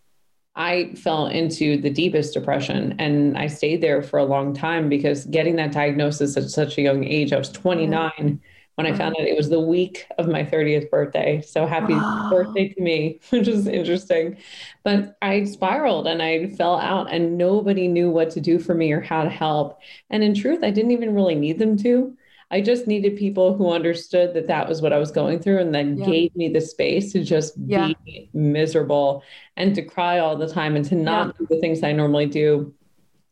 I 0.55 0.93
fell 0.95 1.27
into 1.27 1.77
the 1.77 1.89
deepest 1.89 2.33
depression 2.33 2.95
and 2.99 3.37
I 3.37 3.47
stayed 3.47 3.81
there 3.81 4.01
for 4.01 4.19
a 4.19 4.25
long 4.25 4.53
time 4.53 4.89
because 4.89 5.25
getting 5.25 5.55
that 5.55 5.71
diagnosis 5.71 6.35
at 6.35 6.49
such 6.49 6.77
a 6.77 6.81
young 6.81 7.05
age, 7.05 7.31
I 7.31 7.37
was 7.37 7.49
29 7.49 8.11
yeah. 8.17 8.33
when 8.75 8.85
I 8.85 8.93
found 8.93 9.15
out 9.17 9.25
it 9.25 9.37
was 9.37 9.49
the 9.49 9.61
week 9.61 10.07
of 10.17 10.27
my 10.27 10.43
30th 10.43 10.89
birthday. 10.89 11.41
So 11.41 11.65
happy 11.65 11.93
wow. 11.93 12.27
birthday 12.29 12.67
to 12.67 12.81
me, 12.81 13.21
which 13.29 13.47
is 13.47 13.65
interesting. 13.65 14.37
But 14.83 15.17
I 15.21 15.45
spiraled 15.45 16.05
and 16.05 16.21
I 16.21 16.49
fell 16.49 16.77
out 16.77 17.13
and 17.13 17.37
nobody 17.37 17.87
knew 17.87 18.09
what 18.09 18.31
to 18.31 18.41
do 18.41 18.59
for 18.59 18.75
me 18.75 18.91
or 18.91 18.99
how 18.99 19.23
to 19.23 19.29
help. 19.29 19.79
And 20.09 20.21
in 20.21 20.33
truth, 20.35 20.63
I 20.63 20.71
didn't 20.71 20.91
even 20.91 21.15
really 21.15 21.35
need 21.35 21.59
them 21.59 21.77
to. 21.77 22.17
I 22.51 22.59
just 22.59 22.85
needed 22.85 23.15
people 23.15 23.55
who 23.55 23.71
understood 23.71 24.33
that 24.33 24.47
that 24.47 24.67
was 24.67 24.81
what 24.81 24.91
I 24.91 24.97
was 24.97 25.09
going 25.09 25.39
through 25.39 25.59
and 25.59 25.73
then 25.73 25.97
yeah. 25.97 26.05
gave 26.05 26.35
me 26.35 26.49
the 26.49 26.59
space 26.59 27.13
to 27.13 27.23
just 27.23 27.53
yeah. 27.65 27.93
be 28.05 28.29
miserable 28.33 29.23
and 29.55 29.73
to 29.75 29.81
cry 29.81 30.19
all 30.19 30.35
the 30.35 30.49
time 30.49 30.75
and 30.75 30.83
to 30.85 30.95
not 30.95 31.27
yeah. 31.27 31.33
do 31.39 31.47
the 31.49 31.61
things 31.61 31.81
I 31.81 31.93
normally 31.93 32.25
do. 32.25 32.73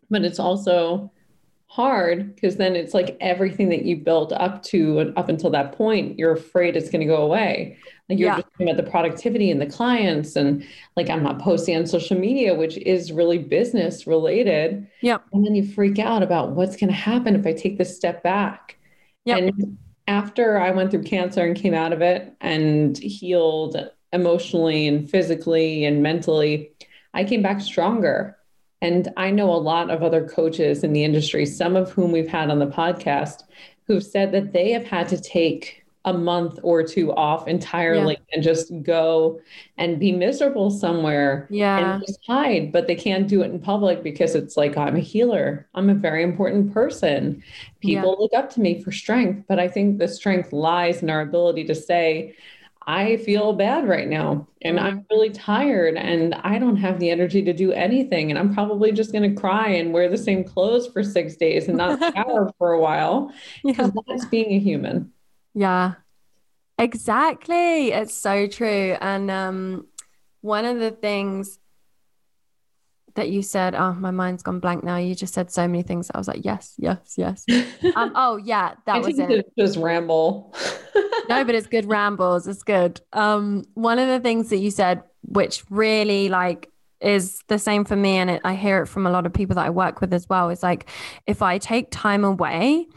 But 0.10 0.24
it's 0.24 0.40
also 0.40 1.12
hard 1.68 2.34
because 2.34 2.56
then 2.56 2.76
it's 2.76 2.96
like 2.96 3.16
everything 3.22 3.70
that 3.70 3.84
you 3.84 3.96
built 3.98 4.32
up 4.32 4.64
to 4.64 5.14
up 5.18 5.30
until 5.30 5.52
that 5.52 5.74
point, 5.74 6.18
you're 6.18 6.32
afraid 6.32 6.76
it's 6.76 6.90
going 6.90 7.02
to 7.02 7.06
go 7.06 7.22
away. 7.22 7.78
Like 8.10 8.18
you're 8.18 8.34
just 8.34 8.48
talking 8.54 8.70
about 8.70 8.84
the 8.84 8.90
productivity 8.90 9.52
and 9.52 9.62
the 9.62 9.68
clients, 9.68 10.36
and 10.36 10.66
like 10.98 11.12
I'm 11.12 11.22
not 11.22 11.40
posting 11.40 11.78
on 11.78 11.86
social 11.86 12.18
media, 12.18 12.56
which 12.56 12.78
is 12.78 13.12
really 13.12 13.38
business 13.38 14.08
related. 14.08 14.88
Yeah. 15.02 15.20
And 15.32 15.46
then 15.46 15.54
you 15.54 15.64
freak 15.64 16.00
out 16.00 16.24
about 16.24 16.52
what's 16.52 16.76
going 16.76 16.90
to 16.90 16.96
happen 16.96 17.36
if 17.36 17.46
I 17.46 17.54
take 17.54 17.78
this 17.78 17.96
step 17.96 18.24
back. 18.24 18.79
Yep. 19.30 19.38
And 19.38 19.78
after 20.08 20.60
I 20.60 20.72
went 20.72 20.92
through 20.92 21.04
cancer 21.04 21.46
and 21.46 21.56
came 21.56 21.74
out 21.74 21.94
of 21.94 22.02
it 22.02 22.34
and 22.42 22.98
healed 22.98 23.78
emotionally 24.12 24.88
and 24.88 25.10
physically 25.10 25.86
and 25.86 26.02
mentally, 26.02 26.72
I 27.14 27.24
came 27.24 27.42
back 27.42 27.62
stronger. 27.62 28.36
And 28.82 29.10
I 29.18 29.30
know 29.30 29.54
a 29.54 29.58
lot 29.58 29.90
of 29.90 30.04
other 30.04 30.28
coaches 30.28 30.84
in 30.84 30.94
the 30.94 31.04
industry, 31.04 31.46
some 31.46 31.76
of 31.76 31.92
whom 31.92 32.12
we've 32.12 32.28
had 32.28 32.50
on 32.50 32.60
the 32.60 32.68
podcast, 32.68 33.44
who've 33.86 34.04
said 34.04 34.32
that 34.32 34.54
they 34.54 34.72
have 34.72 34.86
had 34.86 35.10
to 35.10 35.20
take 35.20 35.79
a 36.10 36.14
month 36.18 36.60
or 36.64 36.84
two 36.84 37.14
off 37.14 37.48
entirely 37.48 38.14
yeah. 38.14 38.34
and 38.34 38.44
just 38.44 38.72
go 38.82 39.40
and 39.78 40.00
be 40.00 40.12
miserable 40.12 40.72
somewhere 40.72 41.48
yeah. 41.50 41.94
and 41.94 42.04
just 42.06 42.20
hide 42.28 42.72
but 42.72 42.88
they 42.88 42.96
can't 42.96 43.28
do 43.28 43.42
it 43.42 43.52
in 43.52 43.60
public 43.60 44.04
because 44.04 44.36
it's 44.36 44.58
like 44.58 44.76
i'm 44.78 44.96
a 44.96 45.00
healer 45.00 45.68
i'm 45.76 45.90
a 45.90 45.96
very 45.96 46.24
important 46.24 46.74
person 46.74 47.42
people 47.80 48.12
yeah. 48.12 48.22
look 48.22 48.34
up 48.34 48.50
to 48.50 48.60
me 48.60 48.82
for 48.82 48.92
strength 48.92 49.44
but 49.48 49.60
i 49.60 49.68
think 49.68 50.00
the 50.00 50.08
strength 50.08 50.52
lies 50.52 51.04
in 51.04 51.10
our 51.10 51.22
ability 51.22 51.64
to 51.64 51.76
say 51.76 52.36
i 52.88 53.18
feel 53.18 53.54
bad 53.54 53.88
right 53.88 54.08
now 54.08 54.48
and 54.64 54.80
i'm 54.80 55.06
really 55.12 55.30
tired 55.30 55.96
and 55.96 56.34
i 56.44 56.58
don't 56.58 56.78
have 56.78 57.00
the 57.00 57.12
energy 57.12 57.44
to 57.44 57.54
do 57.54 57.72
anything 57.74 58.32
and 58.32 58.40
i'm 58.40 58.52
probably 58.52 58.92
just 58.92 59.12
going 59.12 59.30
to 59.30 59.40
cry 59.40 59.68
and 59.68 59.94
wear 59.94 60.10
the 60.10 60.18
same 60.18 60.44
clothes 60.44 60.88
for 60.88 61.04
six 61.04 61.36
days 61.36 61.68
and 61.68 61.78
not 61.78 62.00
shower 62.16 62.52
for 62.58 62.72
a 62.72 62.80
while 62.80 63.32
because 63.64 63.92
yeah. 63.94 64.02
that's 64.08 64.26
being 64.26 64.54
a 64.54 64.60
human 64.60 65.12
yeah, 65.54 65.96
exactly. 66.78 67.92
It's 67.92 68.14
so 68.14 68.48
true. 68.48 68.96
And 69.00 69.30
um, 69.30 69.88
one 70.42 70.66
of 70.66 70.80
the 70.80 70.92
things 70.92 71.60
that 73.16 73.30
you 73.30 73.42
said, 73.42 73.76
oh, 73.76 73.94
my 73.94 74.12
mind's 74.12 74.44
gone 74.44 74.60
blank 74.60 74.84
now. 74.84 74.98
You 74.98 75.14
just 75.14 75.34
said 75.34 75.52
so 75.52 75.68
many 75.68 75.84
things. 75.84 76.10
I 76.14 76.18
was 76.18 76.28
like, 76.28 76.46
yes, 76.46 76.74
yes, 76.78 77.16
yes. 77.18 77.46
um, 77.96 78.14
oh, 78.16 78.38
yeah, 78.38 78.76
that 78.86 78.96
I 78.96 79.00
was 79.00 79.20
it. 79.20 79.46
Just 79.58 79.78
ramble. 79.78 80.56
no, 81.28 81.44
but 81.44 81.56
it's 81.56 81.68
good 81.68 81.86
rambles. 81.86 82.48
It's 82.48 82.64
good. 82.64 83.02
Um, 83.14 83.66
one 83.74 84.00
of 84.00 84.08
the 84.08 84.20
things 84.20 84.50
that 84.50 84.58
you 84.58 84.72
said, 84.72 85.04
which 85.24 85.64
really 85.70 86.30
like 86.30 86.72
is 87.02 87.42
the 87.48 87.60
same 87.60 87.86
for 87.86 87.96
me, 87.96 88.18
and 88.18 88.30
it, 88.30 88.42
I 88.44 88.56
hear 88.56 88.84
it 88.84 88.88
from 88.88 89.06
a 89.06 89.12
lot 89.12 89.26
of 89.26 89.34
people 89.34 89.56
that 89.56 89.66
I 89.66 89.70
work 89.70 90.02
with 90.02 90.14
as 90.14 90.28
well, 90.30 90.50
is 90.50 90.64
like 90.64 90.90
if 91.28 91.42
I 91.42 91.58
take 91.58 91.88
time 91.92 92.24
away, 92.24 92.88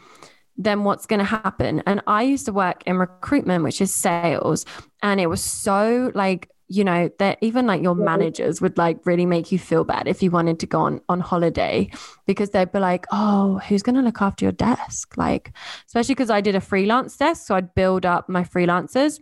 then 0.57 0.83
what's 0.83 1.05
going 1.05 1.19
to 1.19 1.25
happen? 1.25 1.81
And 1.85 2.01
I 2.07 2.23
used 2.23 2.45
to 2.45 2.53
work 2.53 2.83
in 2.85 2.97
recruitment, 2.97 3.63
which 3.63 3.81
is 3.81 3.93
sales. 3.93 4.65
And 5.01 5.19
it 5.19 5.27
was 5.27 5.41
so 5.41 6.11
like, 6.13 6.49
you 6.67 6.83
know, 6.83 7.09
that 7.19 7.37
even 7.41 7.67
like 7.67 7.83
your 7.83 7.95
managers 7.95 8.61
would 8.61 8.77
like 8.77 9.05
really 9.05 9.25
make 9.25 9.51
you 9.51 9.59
feel 9.59 9.83
bad 9.83 10.07
if 10.07 10.23
you 10.23 10.31
wanted 10.31 10.59
to 10.59 10.65
go 10.65 10.79
on, 10.79 11.01
on 11.09 11.19
holiday 11.19 11.89
because 12.25 12.51
they'd 12.51 12.71
be 12.71 12.79
like, 12.79 13.05
oh, 13.11 13.59
who's 13.67 13.83
going 13.83 13.95
to 13.95 14.01
look 14.01 14.21
after 14.21 14.45
your 14.45 14.53
desk? 14.53 15.17
Like, 15.17 15.51
especially 15.87 16.15
because 16.15 16.29
I 16.29 16.41
did 16.41 16.55
a 16.55 16.61
freelance 16.61 17.17
desk. 17.17 17.47
So 17.47 17.55
I'd 17.55 17.75
build 17.75 18.05
up 18.05 18.29
my 18.29 18.43
freelancers. 18.43 19.19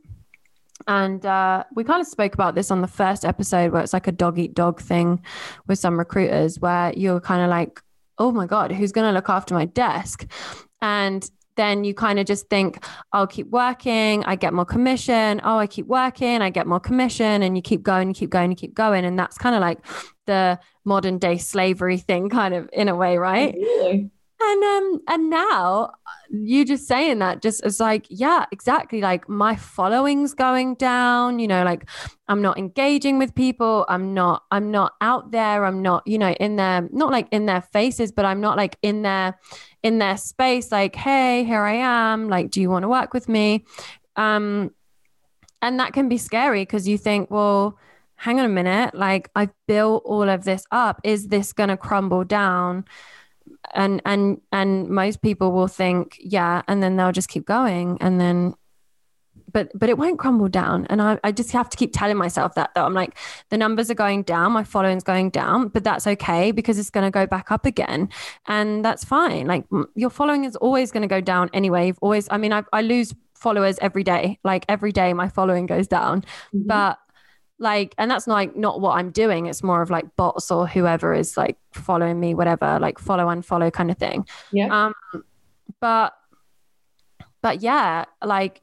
And 0.88 1.26
uh, 1.26 1.64
we 1.76 1.84
kind 1.84 2.02
of 2.02 2.08
spoke 2.08 2.34
about 2.34 2.56
this 2.56 2.72
on 2.72 2.82
the 2.82 2.88
first 2.88 3.26
episode 3.26 3.72
where 3.72 3.82
it's 3.82 3.94
like 3.94 4.08
a 4.08 4.12
dog 4.12 4.40
eat 4.40 4.56
dog 4.56 4.82
thing 4.82 5.24
with 5.68 5.80
some 5.80 5.98
recruiters 5.98 6.60
where 6.60 6.94
you're 6.96 7.20
kind 7.20 7.44
of 7.44 7.50
like, 7.50 7.82
oh 8.18 8.32
my 8.32 8.46
God, 8.46 8.72
who's 8.72 8.92
going 8.92 9.08
to 9.08 9.14
look 9.14 9.30
after 9.30 9.54
my 9.54 9.66
desk? 9.66 10.26
And 10.82 11.30
then 11.58 11.84
you 11.84 11.94
kind 11.94 12.20
of 12.20 12.26
just 12.26 12.50
think, 12.50 12.84
I'll 13.12 13.28
keep 13.28 13.48
working, 13.48 14.24
I 14.24 14.36
get 14.36 14.54
more 14.54 14.66
commission. 14.66 15.42
Oh, 15.44 15.58
I 15.58 15.68
keep 15.68 15.86
working, 15.86 16.42
I 16.42 16.50
get 16.50 16.66
more 16.66 16.80
commission. 16.80 17.44
And 17.44 17.56
you 17.56 17.62
keep 17.62 17.84
going, 17.84 18.08
you 18.08 18.14
keep 18.14 18.30
going, 18.30 18.52
you 18.52 18.56
keep 18.56 18.74
going. 18.74 19.06
And 19.06 19.20
that's 19.20 19.38
kind 19.38 19.56
of 19.56 19.62
like 19.62 19.80
the 20.26 20.60
modern 20.86 21.18
day 21.18 21.38
slavery 21.38 21.98
thing, 21.98 22.30
kind 22.30 22.54
of 22.54 22.70
in 22.74 22.88
a 22.88 22.96
way, 22.96 23.18
right? 23.18 23.54
Really? 23.54 24.10
And 24.44 24.64
um, 24.64 25.02
and 25.08 25.30
now 25.30 25.94
you 26.30 26.66
just 26.66 26.88
saying 26.88 27.20
that 27.20 27.42
just 27.42 27.62
as 27.64 27.80
like, 27.80 28.06
yeah, 28.10 28.46
exactly. 28.52 29.02
Like 29.02 29.30
my 29.30 29.56
following's 29.56 30.34
going 30.34 30.76
down, 30.76 31.40
you 31.40 31.48
know, 31.48 31.64
like 31.64 31.88
I'm 32.28 32.42
not 32.42 32.58
engaging 32.58 33.20
with 33.20 33.36
people. 33.36 33.86
I'm 33.90 34.14
not, 34.14 34.44
I'm 34.52 34.72
not 34.72 34.94
out 35.02 35.32
there. 35.32 35.66
I'm 35.66 35.82
not, 35.82 36.08
you 36.08 36.18
know, 36.18 36.32
in 36.32 36.56
their, 36.56 36.88
not 36.92 37.12
like 37.12 37.28
in 37.32 37.46
their 37.46 37.62
faces, 37.62 38.12
but 38.12 38.26
I'm 38.26 38.42
not 38.42 38.58
like 38.58 38.78
in 38.82 39.02
their 39.02 39.38
in 39.84 39.98
their 39.98 40.18
space 40.18 40.72
like 40.72 40.96
hey 40.96 41.44
here 41.44 41.62
i 41.62 41.74
am 41.74 42.30
like 42.30 42.52
do 42.52 42.62
you 42.62 42.70
want 42.70 42.84
to 42.84 42.90
work 42.90 43.14
with 43.14 43.28
me 43.28 43.66
um 44.16 44.72
and 45.62 45.80
that 45.80 45.94
can 45.94 46.08
be 46.08 46.18
scary 46.18 46.62
because 46.62 46.88
you 46.88 46.98
think 46.98 47.32
well 47.32 47.78
hang 48.16 48.40
on 48.40 48.46
a 48.46 48.50
minute 48.50 48.94
like 48.94 49.30
i've 49.36 49.54
built 49.68 50.04
all 50.06 50.30
of 50.30 50.44
this 50.44 50.64
up 50.72 51.02
is 51.04 51.28
this 51.28 51.54
going 51.54 51.70
to 51.70 51.78
crumble 51.78 52.24
down 52.24 52.86
and 53.74 54.02
and 54.06 54.42
and 54.52 54.90
most 54.90 55.22
people 55.22 55.52
will 55.52 55.68
think 55.68 56.18
yeah 56.20 56.62
and 56.68 56.82
then 56.82 56.96
they'll 56.96 57.12
just 57.12 57.30
keep 57.30 57.46
going 57.46 57.98
and 58.02 58.20
then 58.20 58.54
but 59.54 59.72
but 59.76 59.90
it 59.90 59.98
won't 59.98 60.20
crumble 60.20 60.48
down. 60.48 60.86
And 60.90 61.02
I, 61.02 61.20
I 61.24 61.32
just 61.32 61.52
have 61.52 61.70
to 61.70 61.78
keep 61.78 61.92
telling 61.94 62.18
myself 62.18 62.56
that 62.56 62.72
though. 62.76 62.86
I'm 62.86 62.94
like 62.94 63.18
the 63.50 63.58
numbers 63.58 63.90
are 63.90 63.96
going 63.96 64.24
down 64.24 64.52
my 64.52 64.64
following's 64.64 65.04
going 65.04 65.30
down 65.30 65.68
but 65.68 65.84
that's 65.84 66.08
okay 66.08 66.52
because 66.52 66.78
it's 66.80 66.90
going 66.90 67.06
to 67.06 67.12
go 67.12 67.26
back 67.26 67.52
up 67.52 67.66
again 67.66 68.10
and 68.48 68.84
that's 68.84 69.04
fine. 69.04 69.48
Like 69.48 69.66
your 69.96 70.10
following 70.10 70.46
is 70.46 70.56
always 70.58 70.92
going 70.92 71.02
to 71.02 71.08
go 71.08 71.22
down 71.22 71.50
anyway. 71.54 71.88
You've 71.88 72.00
always 72.02 72.28
i 72.32 72.38
mean 72.38 72.54
I, 72.54 72.64
I 72.74 72.82
lose 72.82 73.14
followers 73.36 73.78
every 73.82 74.04
day. 74.04 74.40
Like 74.44 74.66
every 74.70 74.92
day 74.92 75.14
my 75.14 75.30
following 75.30 75.66
goes 75.66 75.88
down. 75.88 76.22
Mm-hmm. 76.22 76.68
but 76.68 76.98
like 77.62 77.94
and 77.98 78.10
that's 78.10 78.28
not 78.28 78.34
like 78.34 78.56
not 78.56 78.82
what 78.82 78.98
i'm 78.98 79.12
doing 79.12 79.46
it's 79.46 79.64
more 79.64 79.82
of 79.82 79.90
like 79.90 80.16
bots 80.16 80.52
or 80.52 80.68
whoever 80.68 81.14
is 81.14 81.38
like 81.38 81.58
following 81.74 82.20
me 82.20 82.34
whatever 82.34 82.80
like 82.80 83.00
follow 83.00 83.30
and 83.30 83.46
follow 83.46 83.70
kind 83.72 83.92
of 83.92 83.98
thing 83.98 84.26
yeah 84.52 84.88
um 84.88 84.94
but 85.80 86.14
but 87.42 87.62
yeah 87.62 88.06
like 88.24 88.62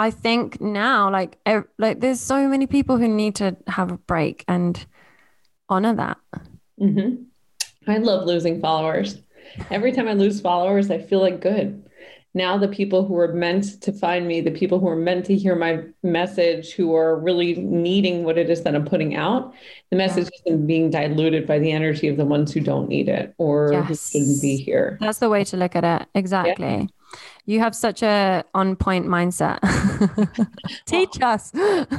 I 0.00 0.10
think 0.10 0.62
now, 0.62 1.10
like, 1.10 1.36
er, 1.46 1.68
like 1.76 2.00
there's 2.00 2.22
so 2.22 2.48
many 2.48 2.66
people 2.66 2.96
who 2.96 3.06
need 3.06 3.34
to 3.34 3.54
have 3.66 3.92
a 3.92 3.98
break 3.98 4.46
and 4.48 4.86
honor 5.68 5.94
that. 5.94 6.16
Mm-hmm. 6.80 7.24
I 7.86 7.98
love 7.98 8.26
losing 8.26 8.62
followers. 8.62 9.18
Every 9.70 9.92
time 9.92 10.08
I 10.08 10.14
lose 10.14 10.40
followers, 10.40 10.90
I 10.90 11.02
feel 11.02 11.20
like 11.20 11.42
good. 11.42 11.84
Now, 12.32 12.56
the 12.56 12.68
people 12.68 13.04
who 13.04 13.18
are 13.18 13.32
meant 13.32 13.82
to 13.82 13.92
find 13.92 14.28
me, 14.28 14.40
the 14.40 14.52
people 14.52 14.78
who 14.78 14.86
are 14.86 14.96
meant 14.96 15.24
to 15.26 15.36
hear 15.36 15.56
my 15.56 15.82
message, 16.04 16.72
who 16.72 16.94
are 16.94 17.18
really 17.18 17.56
needing 17.56 18.22
what 18.22 18.38
it 18.38 18.48
is 18.48 18.62
that 18.62 18.76
I'm 18.76 18.84
putting 18.84 19.16
out, 19.16 19.52
the 19.90 19.96
message 19.96 20.28
yeah. 20.32 20.52
isn't 20.52 20.66
being 20.66 20.90
diluted 20.90 21.46
by 21.46 21.58
the 21.58 21.72
energy 21.72 22.06
of 22.06 22.16
the 22.16 22.24
ones 22.24 22.52
who 22.52 22.60
don't 22.60 22.88
need 22.88 23.08
it 23.08 23.34
or 23.38 23.70
yes. 23.72 23.88
who 23.88 23.94
shouldn't 23.94 24.40
be 24.40 24.56
here. 24.56 24.96
That's 25.00 25.18
the 25.18 25.28
way 25.28 25.42
to 25.44 25.56
look 25.56 25.74
at 25.74 25.82
it. 25.82 26.08
Exactly. 26.14 26.66
Yeah. 26.66 26.86
You 27.46 27.58
have 27.58 27.74
such 27.74 28.04
a 28.04 28.44
on 28.54 28.76
point 28.76 29.06
mindset. 29.06 29.58
Teach 30.86 31.20
us. 31.20 31.50
That's 31.50 31.94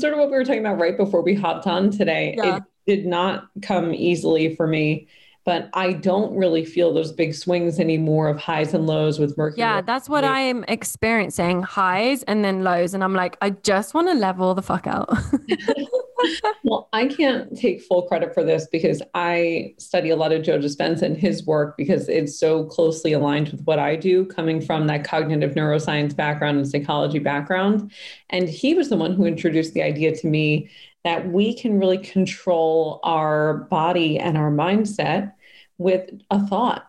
sort 0.00 0.12
of 0.12 0.18
what 0.18 0.30
we 0.30 0.36
were 0.36 0.44
talking 0.44 0.60
about 0.60 0.78
right 0.78 0.98
before 0.98 1.22
we 1.22 1.34
hopped 1.34 1.66
on 1.66 1.90
today. 1.90 2.34
Yeah. 2.36 2.56
It 2.56 2.62
did 2.86 3.06
not 3.06 3.48
come 3.62 3.94
easily 3.94 4.54
for 4.54 4.66
me 4.66 5.08
but 5.46 5.70
I 5.74 5.92
don't 5.92 6.36
really 6.36 6.64
feel 6.64 6.92
those 6.92 7.12
big 7.12 7.32
swings 7.32 7.78
anymore 7.78 8.28
of 8.28 8.36
highs 8.36 8.74
and 8.74 8.84
lows 8.84 9.20
with 9.20 9.38
Mercury. 9.38 9.60
Yeah, 9.60 9.80
that's 9.80 10.08
what 10.08 10.24
I'm 10.24 10.64
experiencing 10.64 11.62
highs 11.62 12.24
and 12.24 12.44
then 12.44 12.64
lows. 12.64 12.94
And 12.94 13.04
I'm 13.04 13.14
like, 13.14 13.38
I 13.40 13.50
just 13.50 13.94
want 13.94 14.08
to 14.08 14.14
level 14.14 14.56
the 14.56 14.62
fuck 14.62 14.88
out. 14.88 15.08
well, 16.64 16.88
I 16.92 17.06
can't 17.06 17.56
take 17.56 17.80
full 17.80 18.02
credit 18.08 18.34
for 18.34 18.42
this 18.42 18.66
because 18.72 19.00
I 19.14 19.74
study 19.78 20.10
a 20.10 20.16
lot 20.16 20.32
of 20.32 20.42
Joe 20.42 20.58
Dispenza 20.58 21.02
and 21.02 21.16
his 21.16 21.46
work 21.46 21.76
because 21.76 22.08
it's 22.08 22.36
so 22.36 22.64
closely 22.64 23.12
aligned 23.12 23.50
with 23.50 23.62
what 23.62 23.78
I 23.78 23.94
do, 23.94 24.24
coming 24.26 24.60
from 24.60 24.88
that 24.88 25.04
cognitive 25.04 25.54
neuroscience 25.54 26.16
background 26.16 26.58
and 26.58 26.68
psychology 26.68 27.20
background. 27.20 27.92
And 28.30 28.48
he 28.48 28.74
was 28.74 28.88
the 28.88 28.96
one 28.96 29.14
who 29.14 29.26
introduced 29.26 29.74
the 29.74 29.82
idea 29.82 30.16
to 30.16 30.26
me 30.26 30.70
that 31.06 31.28
we 31.28 31.54
can 31.54 31.78
really 31.78 31.98
control 31.98 32.98
our 33.04 33.58
body 33.70 34.18
and 34.18 34.36
our 34.36 34.50
mindset 34.50 35.32
with 35.78 36.10
a 36.32 36.46
thought 36.48 36.88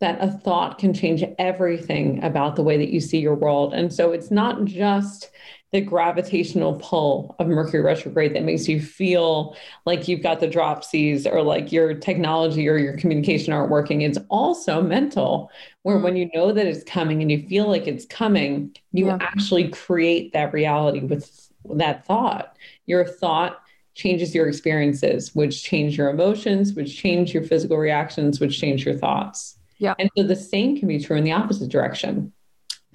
that 0.00 0.22
a 0.22 0.30
thought 0.30 0.76
can 0.76 0.92
change 0.92 1.24
everything 1.38 2.22
about 2.22 2.56
the 2.56 2.62
way 2.62 2.76
that 2.76 2.90
you 2.90 3.00
see 3.00 3.18
your 3.18 3.34
world. 3.34 3.72
And 3.72 3.90
so 3.90 4.12
it's 4.12 4.30
not 4.30 4.66
just 4.66 5.30
the 5.72 5.80
gravitational 5.80 6.74
pull 6.74 7.34
of 7.38 7.46
Mercury 7.46 7.82
retrograde 7.82 8.34
that 8.34 8.44
makes 8.44 8.68
you 8.68 8.82
feel 8.82 9.56
like 9.86 10.08
you've 10.08 10.22
got 10.22 10.40
the 10.40 10.46
dropsies 10.46 11.26
or 11.26 11.42
like 11.42 11.72
your 11.72 11.94
technology 11.94 12.68
or 12.68 12.76
your 12.76 12.98
communication 12.98 13.54
aren't 13.54 13.70
working. 13.70 14.02
It's 14.02 14.18
also 14.28 14.82
mental, 14.82 15.50
where 15.84 15.98
when 15.98 16.16
you 16.16 16.28
know 16.34 16.52
that 16.52 16.66
it's 16.66 16.84
coming 16.84 17.22
and 17.22 17.32
you 17.32 17.48
feel 17.48 17.66
like 17.66 17.86
it's 17.86 18.04
coming, 18.04 18.76
you 18.92 19.06
yeah. 19.06 19.16
actually 19.20 19.70
create 19.70 20.34
that 20.34 20.52
reality 20.52 21.00
with 21.00 21.43
that 21.74 22.06
thought. 22.06 22.56
Your 22.86 23.04
thought 23.04 23.60
changes 23.94 24.34
your 24.34 24.48
experiences, 24.48 25.34
which 25.34 25.62
change 25.62 25.96
your 25.96 26.10
emotions, 26.10 26.74
which 26.74 26.96
change 26.96 27.32
your 27.32 27.44
physical 27.44 27.76
reactions, 27.76 28.40
which 28.40 28.58
change 28.58 28.84
your 28.84 28.96
thoughts. 28.96 29.58
Yeah. 29.78 29.94
And 29.98 30.10
so 30.16 30.24
the 30.24 30.36
same 30.36 30.78
can 30.78 30.88
be 30.88 30.98
true 30.98 31.16
in 31.16 31.24
the 31.24 31.32
opposite 31.32 31.70
direction. 31.70 32.32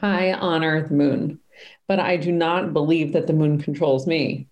I 0.02 0.34
honor 0.34 0.88
the 0.88 0.94
moon 0.94 1.40
but 1.88 2.00
I 2.00 2.18
do 2.18 2.32
not 2.32 2.74
believe 2.74 3.14
that 3.14 3.28
the 3.28 3.34
moon 3.34 3.60
controls 3.62 4.08
me. 4.08 4.48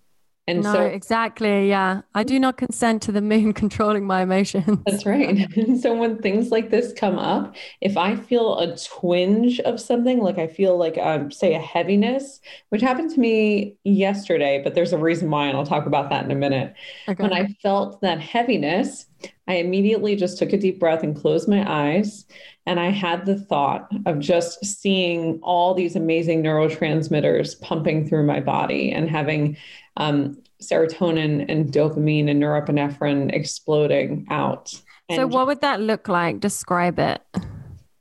And 0.47 0.63
no, 0.63 0.73
so 0.73 0.81
exactly. 0.81 1.67
Yeah. 1.67 2.01
I 2.15 2.23
do 2.23 2.39
not 2.39 2.57
consent 2.57 3.01
to 3.03 3.11
the 3.11 3.21
moon 3.21 3.53
controlling 3.61 4.05
my 4.07 4.21
emotions. 4.21 4.79
That's 4.85 5.05
right. 5.05 5.47
And 5.55 5.79
so 5.81 5.93
when 5.93 6.21
things 6.21 6.51
like 6.51 6.69
this 6.69 6.93
come 6.93 7.19
up, 7.19 7.55
if 7.81 7.97
I 7.97 8.15
feel 8.15 8.57
a 8.57 8.77
twinge 8.77 9.59
of 9.61 9.79
something, 9.79 10.19
like 10.19 10.37
I 10.37 10.47
feel 10.47 10.77
like, 10.77 10.97
um, 10.97 11.31
say, 11.31 11.53
a 11.53 11.59
heaviness, 11.59 12.39
which 12.69 12.81
happened 12.81 13.11
to 13.11 13.19
me 13.19 13.75
yesterday, 13.83 14.61
but 14.63 14.73
there's 14.73 14.93
a 14.93 14.97
reason 14.97 15.29
why, 15.29 15.47
and 15.47 15.57
I'll 15.57 15.65
talk 15.65 15.85
about 15.85 16.09
that 16.11 16.23
in 16.23 16.31
a 16.31 16.35
minute. 16.35 16.73
Okay. 17.09 17.21
When 17.21 17.33
I 17.33 17.47
felt 17.61 17.99
that 18.01 18.19
heaviness, 18.21 19.05
I 19.47 19.55
immediately 19.55 20.15
just 20.15 20.37
took 20.37 20.53
a 20.53 20.57
deep 20.57 20.79
breath 20.79 21.03
and 21.03 21.15
closed 21.15 21.47
my 21.47 21.63
eyes. 21.69 22.25
And 22.65 22.79
I 22.79 22.89
had 22.89 23.25
the 23.25 23.39
thought 23.39 23.89
of 24.05 24.19
just 24.19 24.63
seeing 24.65 25.39
all 25.41 25.73
these 25.73 25.95
amazing 25.95 26.43
neurotransmitters 26.43 27.59
pumping 27.61 28.07
through 28.07 28.23
my 28.23 28.41
body 28.41 28.91
and 28.91 29.09
having 29.09 29.55
um, 29.95 30.37
serotonin 30.61 31.45
and 31.47 31.71
dopamine 31.71 32.29
and 32.29 32.41
norepinephrine 32.41 33.33
exploding 33.33 34.27
out. 34.29 34.73
So, 35.11 35.25
what 35.25 35.47
would 35.47 35.61
that 35.61 35.79
look 35.79 36.09
like? 36.09 36.41
Describe 36.41 36.99
it. 36.99 37.21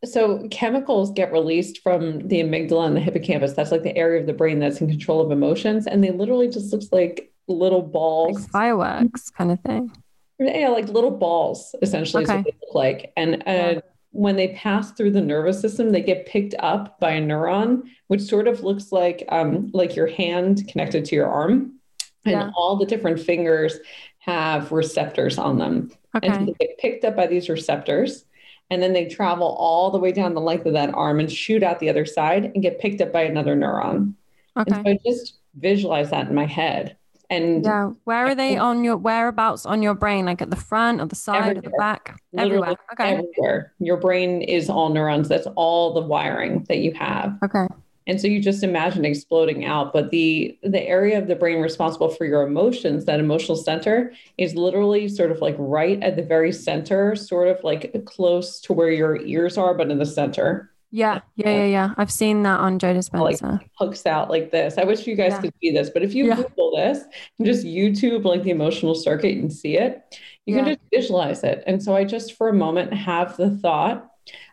So, 0.04 0.48
chemicals 0.50 1.12
get 1.12 1.30
released 1.30 1.80
from 1.82 2.26
the 2.26 2.40
amygdala 2.40 2.86
and 2.86 2.96
the 2.96 3.00
hippocampus. 3.00 3.52
That's 3.52 3.70
like 3.70 3.84
the 3.84 3.96
area 3.96 4.20
of 4.20 4.26
the 4.26 4.32
brain 4.32 4.58
that's 4.58 4.80
in 4.80 4.88
control 4.88 5.20
of 5.20 5.30
emotions. 5.30 5.86
And 5.86 6.02
they 6.02 6.10
literally 6.10 6.48
just 6.48 6.72
looks 6.72 6.88
like 6.90 7.32
little 7.46 7.82
balls, 7.82 8.40
like 8.40 8.50
fireworks 8.50 9.30
kind 9.30 9.52
of 9.52 9.60
thing. 9.60 9.92
Yeah, 10.38 10.68
like 10.68 10.88
little 10.88 11.10
balls, 11.10 11.74
essentially, 11.80 12.24
okay. 12.24 12.32
is 12.32 12.36
what 12.36 12.44
they 12.44 12.66
look 12.66 12.74
like. 12.74 13.12
And 13.16 13.36
uh, 13.36 13.40
yeah. 13.46 13.80
when 14.10 14.36
they 14.36 14.48
pass 14.48 14.92
through 14.92 15.12
the 15.12 15.20
nervous 15.20 15.60
system, 15.60 15.90
they 15.90 16.02
get 16.02 16.26
picked 16.26 16.54
up 16.58 17.00
by 17.00 17.12
a 17.12 17.22
neuron, 17.22 17.84
which 18.08 18.20
sort 18.20 18.46
of 18.46 18.62
looks 18.62 18.92
like 18.92 19.24
um, 19.30 19.70
like 19.72 19.96
your 19.96 20.06
hand 20.06 20.68
connected 20.68 21.04
to 21.06 21.14
your 21.14 21.26
arm, 21.26 21.78
and 22.24 22.32
yeah. 22.32 22.50
all 22.54 22.76
the 22.76 22.86
different 22.86 23.20
fingers 23.20 23.78
have 24.18 24.72
receptors 24.72 25.38
on 25.38 25.58
them. 25.58 25.90
Okay. 26.14 26.26
And 26.26 26.36
so 26.36 26.44
they 26.44 26.66
get 26.66 26.78
picked 26.78 27.04
up 27.04 27.16
by 27.16 27.26
these 27.26 27.48
receptors, 27.48 28.26
and 28.68 28.82
then 28.82 28.92
they 28.92 29.06
travel 29.06 29.56
all 29.58 29.90
the 29.90 29.98
way 29.98 30.12
down 30.12 30.34
the 30.34 30.40
length 30.40 30.66
of 30.66 30.74
that 30.74 30.92
arm 30.92 31.18
and 31.18 31.32
shoot 31.32 31.62
out 31.62 31.78
the 31.78 31.88
other 31.88 32.04
side 32.04 32.44
and 32.44 32.62
get 32.62 32.78
picked 32.78 33.00
up 33.00 33.12
by 33.12 33.22
another 33.22 33.56
neuron. 33.56 34.14
Okay. 34.56 34.74
And 34.74 34.84
so 34.84 34.90
I 34.90 34.98
just 35.10 35.38
visualize 35.54 36.10
that 36.10 36.28
in 36.28 36.34
my 36.34 36.46
head. 36.46 36.96
And 37.30 37.64
yeah, 37.64 37.90
where 38.04 38.26
are 38.26 38.34
they 38.34 38.56
on 38.56 38.84
your 38.84 38.96
whereabouts 38.96 39.66
on 39.66 39.82
your 39.82 39.94
brain? 39.94 40.26
Like 40.26 40.42
at 40.42 40.50
the 40.50 40.56
front 40.56 41.00
or 41.00 41.06
the 41.06 41.16
side 41.16 41.56
or 41.56 41.60
the 41.60 41.72
back? 41.78 42.20
Everywhere. 42.36 42.76
Okay. 42.92 43.14
Everywhere. 43.14 43.72
Your 43.78 43.96
brain 43.96 44.42
is 44.42 44.70
all 44.70 44.90
neurons. 44.90 45.28
That's 45.28 45.48
all 45.56 45.94
the 45.94 46.00
wiring 46.00 46.64
that 46.68 46.78
you 46.78 46.92
have. 46.94 47.38
Okay. 47.44 47.66
And 48.08 48.20
so 48.20 48.28
you 48.28 48.40
just 48.40 48.62
imagine 48.62 49.04
exploding 49.04 49.64
out. 49.64 49.92
But 49.92 50.10
the 50.10 50.56
the 50.62 50.82
area 50.82 51.18
of 51.18 51.26
the 51.26 51.34
brain 51.34 51.60
responsible 51.60 52.08
for 52.08 52.24
your 52.24 52.46
emotions, 52.46 53.04
that 53.06 53.18
emotional 53.18 53.56
center, 53.56 54.12
is 54.38 54.54
literally 54.54 55.08
sort 55.08 55.32
of 55.32 55.40
like 55.40 55.56
right 55.58 56.00
at 56.02 56.16
the 56.16 56.22
very 56.22 56.52
center, 56.52 57.16
sort 57.16 57.48
of 57.48 57.62
like 57.64 58.04
close 58.04 58.60
to 58.60 58.72
where 58.72 58.90
your 58.90 59.16
ears 59.22 59.58
are, 59.58 59.74
but 59.74 59.90
in 59.90 59.98
the 59.98 60.06
center. 60.06 60.70
Yeah, 60.96 61.20
yeah, 61.34 61.50
yeah, 61.50 61.64
yeah. 61.66 61.94
I've 61.98 62.10
seen 62.10 62.42
that 62.44 62.58
on 62.58 62.78
Joe 62.78 62.94
Dispenza. 62.94 63.42
Like 63.42 63.70
hooks 63.78 64.06
out 64.06 64.30
like 64.30 64.50
this. 64.50 64.78
I 64.78 64.84
wish 64.84 65.06
you 65.06 65.14
guys 65.14 65.32
yeah. 65.32 65.40
could 65.42 65.52
see 65.60 65.70
this, 65.70 65.90
but 65.90 66.02
if 66.02 66.14
you 66.14 66.28
yeah. 66.28 66.36
Google 66.36 66.74
this 66.74 67.04
and 67.38 67.46
just 67.46 67.66
YouTube 67.66 68.24
like 68.24 68.42
the 68.44 68.50
emotional 68.50 68.94
circuit 68.94 69.36
and 69.36 69.52
see 69.52 69.76
it, 69.76 70.18
you 70.46 70.56
yeah. 70.56 70.64
can 70.64 70.68
just 70.72 70.80
visualize 70.90 71.44
it. 71.44 71.62
And 71.66 71.82
so 71.82 71.94
I 71.94 72.04
just 72.04 72.32
for 72.38 72.48
a 72.48 72.54
moment 72.54 72.94
have 72.94 73.36
the 73.36 73.50
thought 73.50 74.10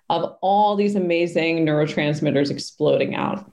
of 0.10 0.36
all 0.42 0.76
these 0.76 0.96
amazing 0.96 1.66
neurotransmitters 1.66 2.52
exploding 2.52 3.16
out. 3.16 3.50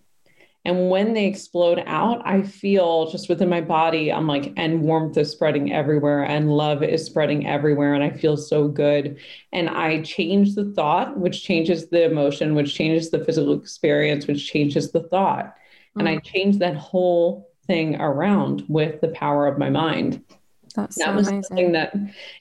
And 0.64 0.90
when 0.90 1.14
they 1.14 1.24
explode 1.24 1.82
out, 1.86 2.20
I 2.26 2.42
feel 2.42 3.10
just 3.10 3.28
within 3.28 3.48
my 3.48 3.62
body, 3.62 4.12
I'm 4.12 4.26
like, 4.26 4.52
and 4.56 4.82
warmth 4.82 5.16
is 5.16 5.30
spreading 5.30 5.72
everywhere, 5.72 6.24
and 6.24 6.54
love 6.54 6.82
is 6.82 7.04
spreading 7.04 7.46
everywhere. 7.46 7.94
And 7.94 8.04
I 8.04 8.10
feel 8.10 8.36
so 8.36 8.68
good. 8.68 9.18
And 9.52 9.70
I 9.70 10.02
change 10.02 10.54
the 10.54 10.72
thought, 10.72 11.18
which 11.18 11.42
changes 11.42 11.88
the 11.88 12.04
emotion, 12.04 12.54
which 12.54 12.74
changes 12.74 13.10
the 13.10 13.24
physical 13.24 13.54
experience, 13.54 14.26
which 14.26 14.46
changes 14.46 14.92
the 14.92 15.04
thought. 15.04 15.46
Mm-hmm. 15.46 16.00
And 16.00 16.08
I 16.08 16.16
mm. 16.16 16.24
change 16.24 16.58
that 16.58 16.76
whole 16.76 17.50
thing 17.66 18.00
around 18.00 18.64
with 18.68 19.00
the 19.00 19.08
power 19.08 19.46
of 19.46 19.58
my 19.58 19.70
mind. 19.70 20.22
That's 20.74 20.96
that 20.96 21.06
so 21.06 21.14
was 21.14 21.28
amazing. 21.28 21.42
something 21.44 21.72
that, 21.72 21.94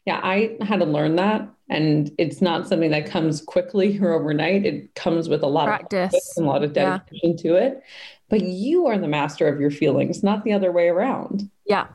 yeah, 0.06 0.20
I 0.24 0.58
had 0.62 0.80
to 0.80 0.86
learn 0.86 1.16
that. 1.18 1.48
And 1.70 2.12
it's 2.18 2.42
not 2.42 2.68
something 2.68 2.92
that 2.92 3.06
comes 3.06 3.42
quickly 3.42 4.00
or 4.02 4.14
overnight. 4.14 4.66
It 4.66 4.96
comes 4.96 5.30
with 5.30 5.44
a 5.44 5.48
lot 5.48 5.68
Practice. 5.68 6.08
of 6.08 6.12
practice 6.12 6.38
and 6.38 6.46
a 6.46 6.50
lot 6.50 6.64
of 6.64 6.74
dedication 6.74 7.32
yeah. 7.32 7.44
to 7.44 7.56
it. 7.56 7.84
But 8.30 8.42
you 8.42 8.86
are 8.88 8.98
the 8.98 9.08
master 9.08 9.48
of 9.48 9.60
your 9.60 9.72
feelings, 9.72 10.24
not 10.24 10.44
the 10.44 10.54
other 10.54 10.72
way 10.72 10.88
around. 10.88 11.50
Yeah. 11.66 11.88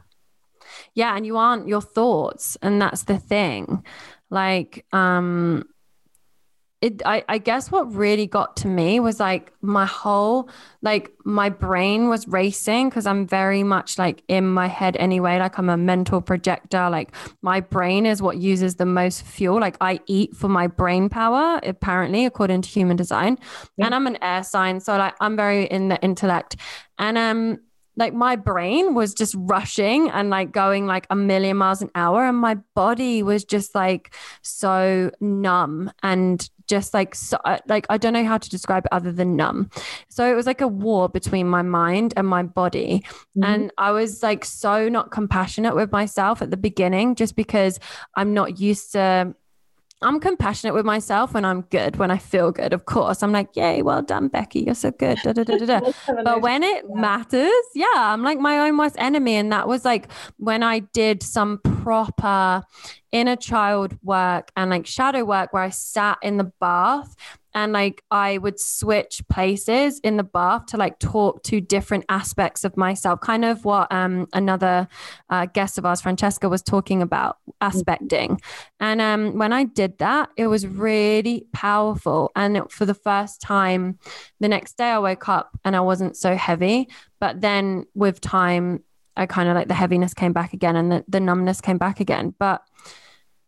Yeah. 0.95 1.17
And 1.17 1.25
you 1.25 1.37
aren't 1.37 1.69
your 1.69 1.81
thoughts. 1.81 2.57
And 2.63 2.81
that's 2.83 3.05
the 3.05 3.19
thing. 3.19 3.85
Like, 4.31 4.85
um, 4.93 5.65
it 6.85 7.01
I, 7.07 7.25
I 7.31 7.39
guess 7.39 7.71
what 7.71 7.91
really 7.95 8.27
got 8.27 8.57
to 8.59 8.69
me 8.69 9.01
was 9.01 9.19
like 9.19 9.53
my 9.63 9.87
whole 9.87 10.51
like 10.83 11.11
my 11.25 11.49
brain 11.49 12.11
was 12.11 12.29
racing 12.29 12.91
because 12.91 13.07
i'm 13.07 13.27
very 13.27 13.63
much 13.63 13.99
like 13.99 14.23
in 14.29 14.47
my 14.47 14.67
head 14.67 14.95
anyway. 14.99 15.39
Like 15.39 15.59
i'm 15.59 15.71
a 15.71 15.79
mental 15.79 16.21
projector. 16.21 16.91
Like 16.91 17.15
my 17.41 17.61
brain 17.61 18.05
is 18.05 18.21
what 18.21 18.37
uses 18.37 18.75
the 18.75 18.85
most 18.85 19.25
fuel. 19.25 19.59
Like 19.59 19.79
i 19.81 19.99
eat 20.07 20.37
for 20.37 20.49
my 20.49 20.67
brain 20.67 21.09
power 21.09 21.59
apparently 21.63 22.27
according 22.27 22.61
to 22.63 22.69
human 22.69 22.97
design. 22.99 23.39
Yeah. 23.79 23.87
and 23.87 23.95
i'm 23.95 24.07
an 24.07 24.19
air 24.23 24.43
sign 24.43 24.81
so 24.81 24.99
like 24.99 25.15
i'm 25.21 25.37
very 25.37 25.65
in 25.65 25.89
the 25.89 25.99
intellect. 26.03 26.57
And 26.99 27.17
um 27.17 27.61
like 27.97 28.13
my 28.13 28.37
brain 28.37 28.95
was 28.95 29.15
just 29.15 29.35
rushing 29.39 30.11
and 30.11 30.29
like 30.29 30.51
going 30.53 30.87
like 30.87 31.07
a 31.11 31.17
million 31.17 31.57
miles 31.57 31.81
an 31.81 31.91
hour. 31.95 32.27
And 32.27 32.39
my 32.39 32.57
body 32.75 33.23
was 33.23 33.45
just 33.45 33.75
like 33.75 34.15
so 34.43 35.11
numb 35.21 35.91
and 36.03 36.49
just 36.67 36.95
like 36.95 37.15
so 37.15 37.39
uh, 37.45 37.59
like 37.69 37.87
I 37.91 37.99
don't 37.99 38.13
know 38.13 38.25
how 38.25 38.39
to 38.39 38.51
describe 38.51 38.87
it 38.87 38.93
other 38.93 39.13
than 39.13 39.37
numb. 39.37 39.71
So 40.09 40.31
it 40.31 40.35
was 40.35 40.47
like 40.47 40.61
a 40.61 40.69
war 40.69 41.09
between 41.09 41.49
my 41.49 41.63
mind 41.63 42.15
and 42.17 42.27
my 42.27 42.43
body. 42.43 43.05
Mm-hmm. 43.37 43.45
And 43.45 43.73
I 43.79 43.91
was 43.91 44.23
like 44.23 44.45
so 44.45 44.89
not 44.89 45.11
compassionate 45.11 45.75
with 45.75 45.93
myself 45.93 46.43
at 46.43 46.51
the 46.51 46.57
beginning 46.57 47.15
just 47.15 47.37
because 47.37 47.79
I'm 48.15 48.35
not 48.35 48.59
used 48.59 48.93
to 48.93 49.35
I'm 50.05 50.21
compassionate 50.21 50.75
with 50.75 50.85
myself 50.85 51.33
when 51.33 51.45
I'm 51.45 51.63
good, 51.63 51.97
when 51.97 52.11
I 52.11 52.19
feel 52.19 52.53
good, 52.53 52.73
of 52.75 52.85
course. 52.85 53.23
I'm 53.23 53.33
like, 53.33 53.57
yay, 53.57 53.81
well 53.81 54.03
done, 54.03 54.29
Becky. 54.29 54.61
You're 54.61 54.75
so 54.75 54.91
good. 54.91 55.19
Da, 55.25 55.33
da, 55.33 55.43
da, 55.43 55.81
but 56.25 56.43
when 56.43 56.63
it 56.63 56.85
matters, 56.91 57.51
yeah, 57.75 57.87
I'm 57.95 58.23
like 58.23 58.39
my 58.39 58.69
own 58.69 58.77
worst 58.77 58.97
enemy. 58.99 59.37
And 59.37 59.51
that 59.53 59.67
was 59.67 59.85
like 59.85 60.09
when 60.37 60.63
I 60.63 60.81
did 60.81 61.23
some 61.23 61.59
proper 61.59 62.63
inner 63.13 63.37
child 63.37 63.97
work 64.03 64.51
and 64.57 64.71
like 64.71 64.87
shadow 64.87 65.25
work 65.25 65.53
where 65.53 65.63
I 65.63 65.71
sat 65.71 66.19
in 66.21 66.37
the 66.37 66.53
bath 66.61 67.17
and 67.55 67.73
like 67.73 68.03
I 68.11 68.39
would 68.39 68.59
switch 68.59 69.23
places 69.29 70.01
in 70.01 70.17
the 70.17 70.25
bath 70.25 70.67
to 70.67 70.77
like 70.77 70.99
talk 70.99 71.43
to 71.45 71.61
different 71.61 72.05
aspects 72.09 72.65
of 72.65 72.77
myself, 72.77 73.21
kind 73.21 73.45
of 73.45 73.65
what 73.65 73.91
um, 73.93 74.27
another 74.33 74.89
uh, 75.31 75.47
guest 75.47 75.79
of 75.79 75.87
ours, 75.87 76.01
Francesca, 76.01 76.49
was 76.49 76.63
talking 76.63 77.01
about 77.01 77.39
aspecting. 77.61 78.41
And 78.81 79.01
um, 79.01 79.39
when 79.39 79.53
I 79.53 79.65
did 79.65 79.99
that, 79.99 80.31
it 80.37 80.49
was 80.49 80.67
really 80.67 81.47
powerful. 81.53 82.33
And 82.35 82.71
for 82.71 82.87
the 82.87 82.95
first 82.95 83.41
time, 83.41 83.99
the 84.41 84.49
next 84.49 84.77
day 84.77 84.91
I 84.91 84.99
woke 84.99 85.29
up 85.29 85.57
and 85.65 85.77
I 85.77 85.81
wasn't 85.81 86.17
so 86.17 86.37
heavy. 86.37 86.89
But 87.21 87.41
then 87.41 87.87
with 87.95 88.21
time, 88.21 88.83
I 89.17 89.27
kind 89.27 89.49
of 89.49 89.55
like 89.55 89.69
the 89.69 89.75
heaviness 89.75 90.13
came 90.13 90.33
back 90.33 90.53
again 90.53 90.75
and 90.75 90.91
the, 90.91 91.05
the 91.07 91.21
numbness 91.21 91.61
came 91.61 91.79
back 91.79 92.01
again. 92.01 92.35
But 92.39 92.63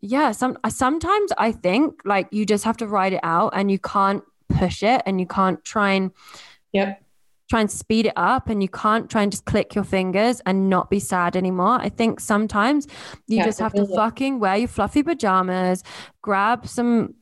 yeah, 0.01 0.33
some 0.33 0.59
sometimes 0.69 1.33
I 1.39 1.53
think 1.53 2.01
like 2.05 2.29
you 2.31 2.47
just 2.47 2.65
have 2.65 2.77
to 2.79 2.87
write 2.87 3.13
it 3.13 3.21
out 3.23 3.53
and 3.55 3.71
you 3.71 3.79
can't 3.79 4.23
push 4.49 4.83
it 4.83 5.03
and 5.07 5.21
you 5.21 5.27
can't 5.27 5.65
try 5.65 5.93
and 5.93 6.13
yep 6.73 7.03
try 7.49 7.61
and 7.61 7.71
speed 7.71 8.07
it 8.07 8.13
up 8.17 8.49
and 8.49 8.63
you 8.63 8.69
can't 8.69 9.09
try 9.09 9.23
and 9.23 9.31
just 9.31 9.45
click 9.45 9.75
your 9.75 9.85
fingers 9.85 10.41
and 10.47 10.69
not 10.69 10.91
be 10.91 10.99
sad 10.99 11.37
anymore. 11.37 11.79
I 11.81 11.89
think 11.89 12.21
sometimes 12.21 12.87
you 13.29 13.39
yeah, 13.39 13.45
just 13.45 13.61
have 13.61 13.73
to 13.75 13.87
fucking 13.87 14.41
wear 14.41 14.57
your 14.57 14.69
fluffy 14.69 15.03
pajamas, 15.03 15.85
grab 16.23 16.67
some 16.67 17.15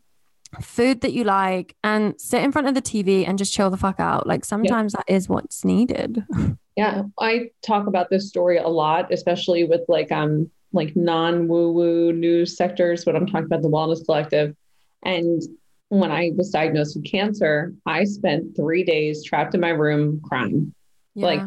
food 0.61 1.01
that 1.03 1.13
you 1.13 1.25
like 1.25 1.75
and 1.83 2.19
sit 2.19 2.43
in 2.43 2.53
front 2.53 2.69
of 2.69 2.75
the 2.75 2.83
TV 2.83 3.29
and 3.29 3.37
just 3.39 3.53
chill 3.53 3.71
the 3.71 3.77
fuck 3.77 4.01
out. 4.01 4.27
Like 4.27 4.45
sometimes 4.45 4.93
that 4.93 5.05
is 5.09 5.29
what's 5.29 5.65
needed. 5.65 6.25
Yeah, 6.77 7.03
I 7.21 7.51
talk 7.65 7.87
about 7.87 8.11
this 8.11 8.29
story 8.29 8.57
a 8.57 8.67
lot, 8.67 9.13
especially 9.13 9.63
with 9.63 9.83
like 9.87 10.11
um 10.11 10.51
like 10.75 10.95
non 10.97 11.49
woo 11.49 11.73
woo 11.73 12.13
news 12.13 12.57
sectors, 12.57 13.05
but 13.05 13.17
I'm 13.17 13.27
talking 13.27 13.47
about 13.47 13.63
the 13.63 13.71
Wellness 13.71 14.05
Collective. 14.05 14.55
And 15.05 15.43
when 15.89 16.11
I 16.11 16.33
was 16.37 16.51
diagnosed 16.51 16.97
with 16.97 17.05
cancer, 17.05 17.75
I 17.87 18.05
spent 18.05 18.57
three 18.57 18.85
days 18.85 19.25
trapped 19.25 19.55
in 19.55 19.61
my 19.61 19.71
room 19.71 20.21
crying. 20.25 20.75
Yeah. 21.15 21.27
Like, 21.27 21.43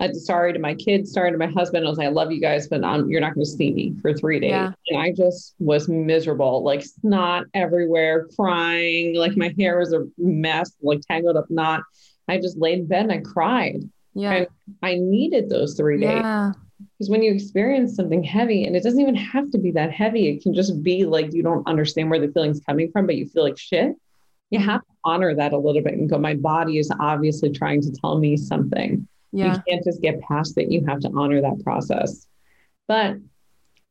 I'm 0.00 0.14
sorry 0.14 0.52
to 0.52 0.58
my 0.58 0.74
kids, 0.74 1.12
sorry 1.12 1.32
to 1.32 1.38
my 1.38 1.46
husband. 1.46 1.84
I 1.84 1.88
was 1.88 1.98
like, 1.98 2.06
I 2.06 2.10
love 2.10 2.30
you 2.30 2.40
guys, 2.40 2.68
but 2.68 2.84
um, 2.84 3.10
you're 3.10 3.20
not 3.20 3.34
going 3.34 3.44
to 3.44 3.50
see 3.50 3.72
me 3.72 3.94
for 4.00 4.14
three 4.14 4.38
days. 4.38 4.50
Yeah. 4.50 4.72
And 4.88 5.00
I 5.00 5.12
just 5.12 5.54
was 5.58 5.88
miserable, 5.88 6.62
like 6.62 6.84
snot 6.84 7.46
everywhere, 7.54 8.28
crying. 8.36 9.16
Like 9.16 9.36
my 9.36 9.52
hair 9.58 9.78
was 9.78 9.92
a 9.92 10.06
mess, 10.16 10.72
like 10.82 11.00
tangled 11.08 11.36
up 11.36 11.50
knot. 11.50 11.82
I 12.28 12.38
just 12.38 12.58
laid 12.58 12.80
in 12.80 12.86
bed 12.86 13.04
and 13.04 13.12
I 13.12 13.18
cried. 13.18 13.82
Yeah. 14.14 14.32
And 14.32 14.46
I 14.82 14.96
needed 14.96 15.48
those 15.48 15.74
three 15.74 15.98
days. 15.98 16.10
Yeah. 16.10 16.52
Because 16.78 17.10
when 17.10 17.22
you 17.22 17.32
experience 17.32 17.96
something 17.96 18.22
heavy, 18.22 18.64
and 18.64 18.76
it 18.76 18.82
doesn't 18.82 19.00
even 19.00 19.14
have 19.14 19.50
to 19.50 19.58
be 19.58 19.72
that 19.72 19.92
heavy, 19.92 20.28
it 20.28 20.42
can 20.42 20.54
just 20.54 20.82
be 20.82 21.04
like 21.04 21.32
you 21.32 21.42
don't 21.42 21.66
understand 21.66 22.10
where 22.10 22.20
the 22.20 22.28
feeling's 22.28 22.60
coming 22.60 22.90
from, 22.92 23.06
but 23.06 23.16
you 23.16 23.26
feel 23.26 23.42
like 23.42 23.58
shit. 23.58 23.96
You 24.50 24.58
mm-hmm. 24.58 24.68
have 24.68 24.80
to 24.80 24.92
honor 25.04 25.34
that 25.34 25.52
a 25.52 25.58
little 25.58 25.82
bit 25.82 25.94
and 25.94 26.08
go, 26.08 26.18
my 26.18 26.34
body 26.34 26.78
is 26.78 26.90
obviously 27.00 27.50
trying 27.50 27.82
to 27.82 27.92
tell 27.92 28.18
me 28.18 28.36
something. 28.36 29.06
Yeah. 29.32 29.54
You 29.54 29.62
can't 29.68 29.84
just 29.84 30.00
get 30.00 30.20
past 30.22 30.56
it. 30.56 30.70
You 30.70 30.84
have 30.86 31.00
to 31.00 31.10
honor 31.14 31.40
that 31.42 31.62
process. 31.62 32.26
But 32.86 33.16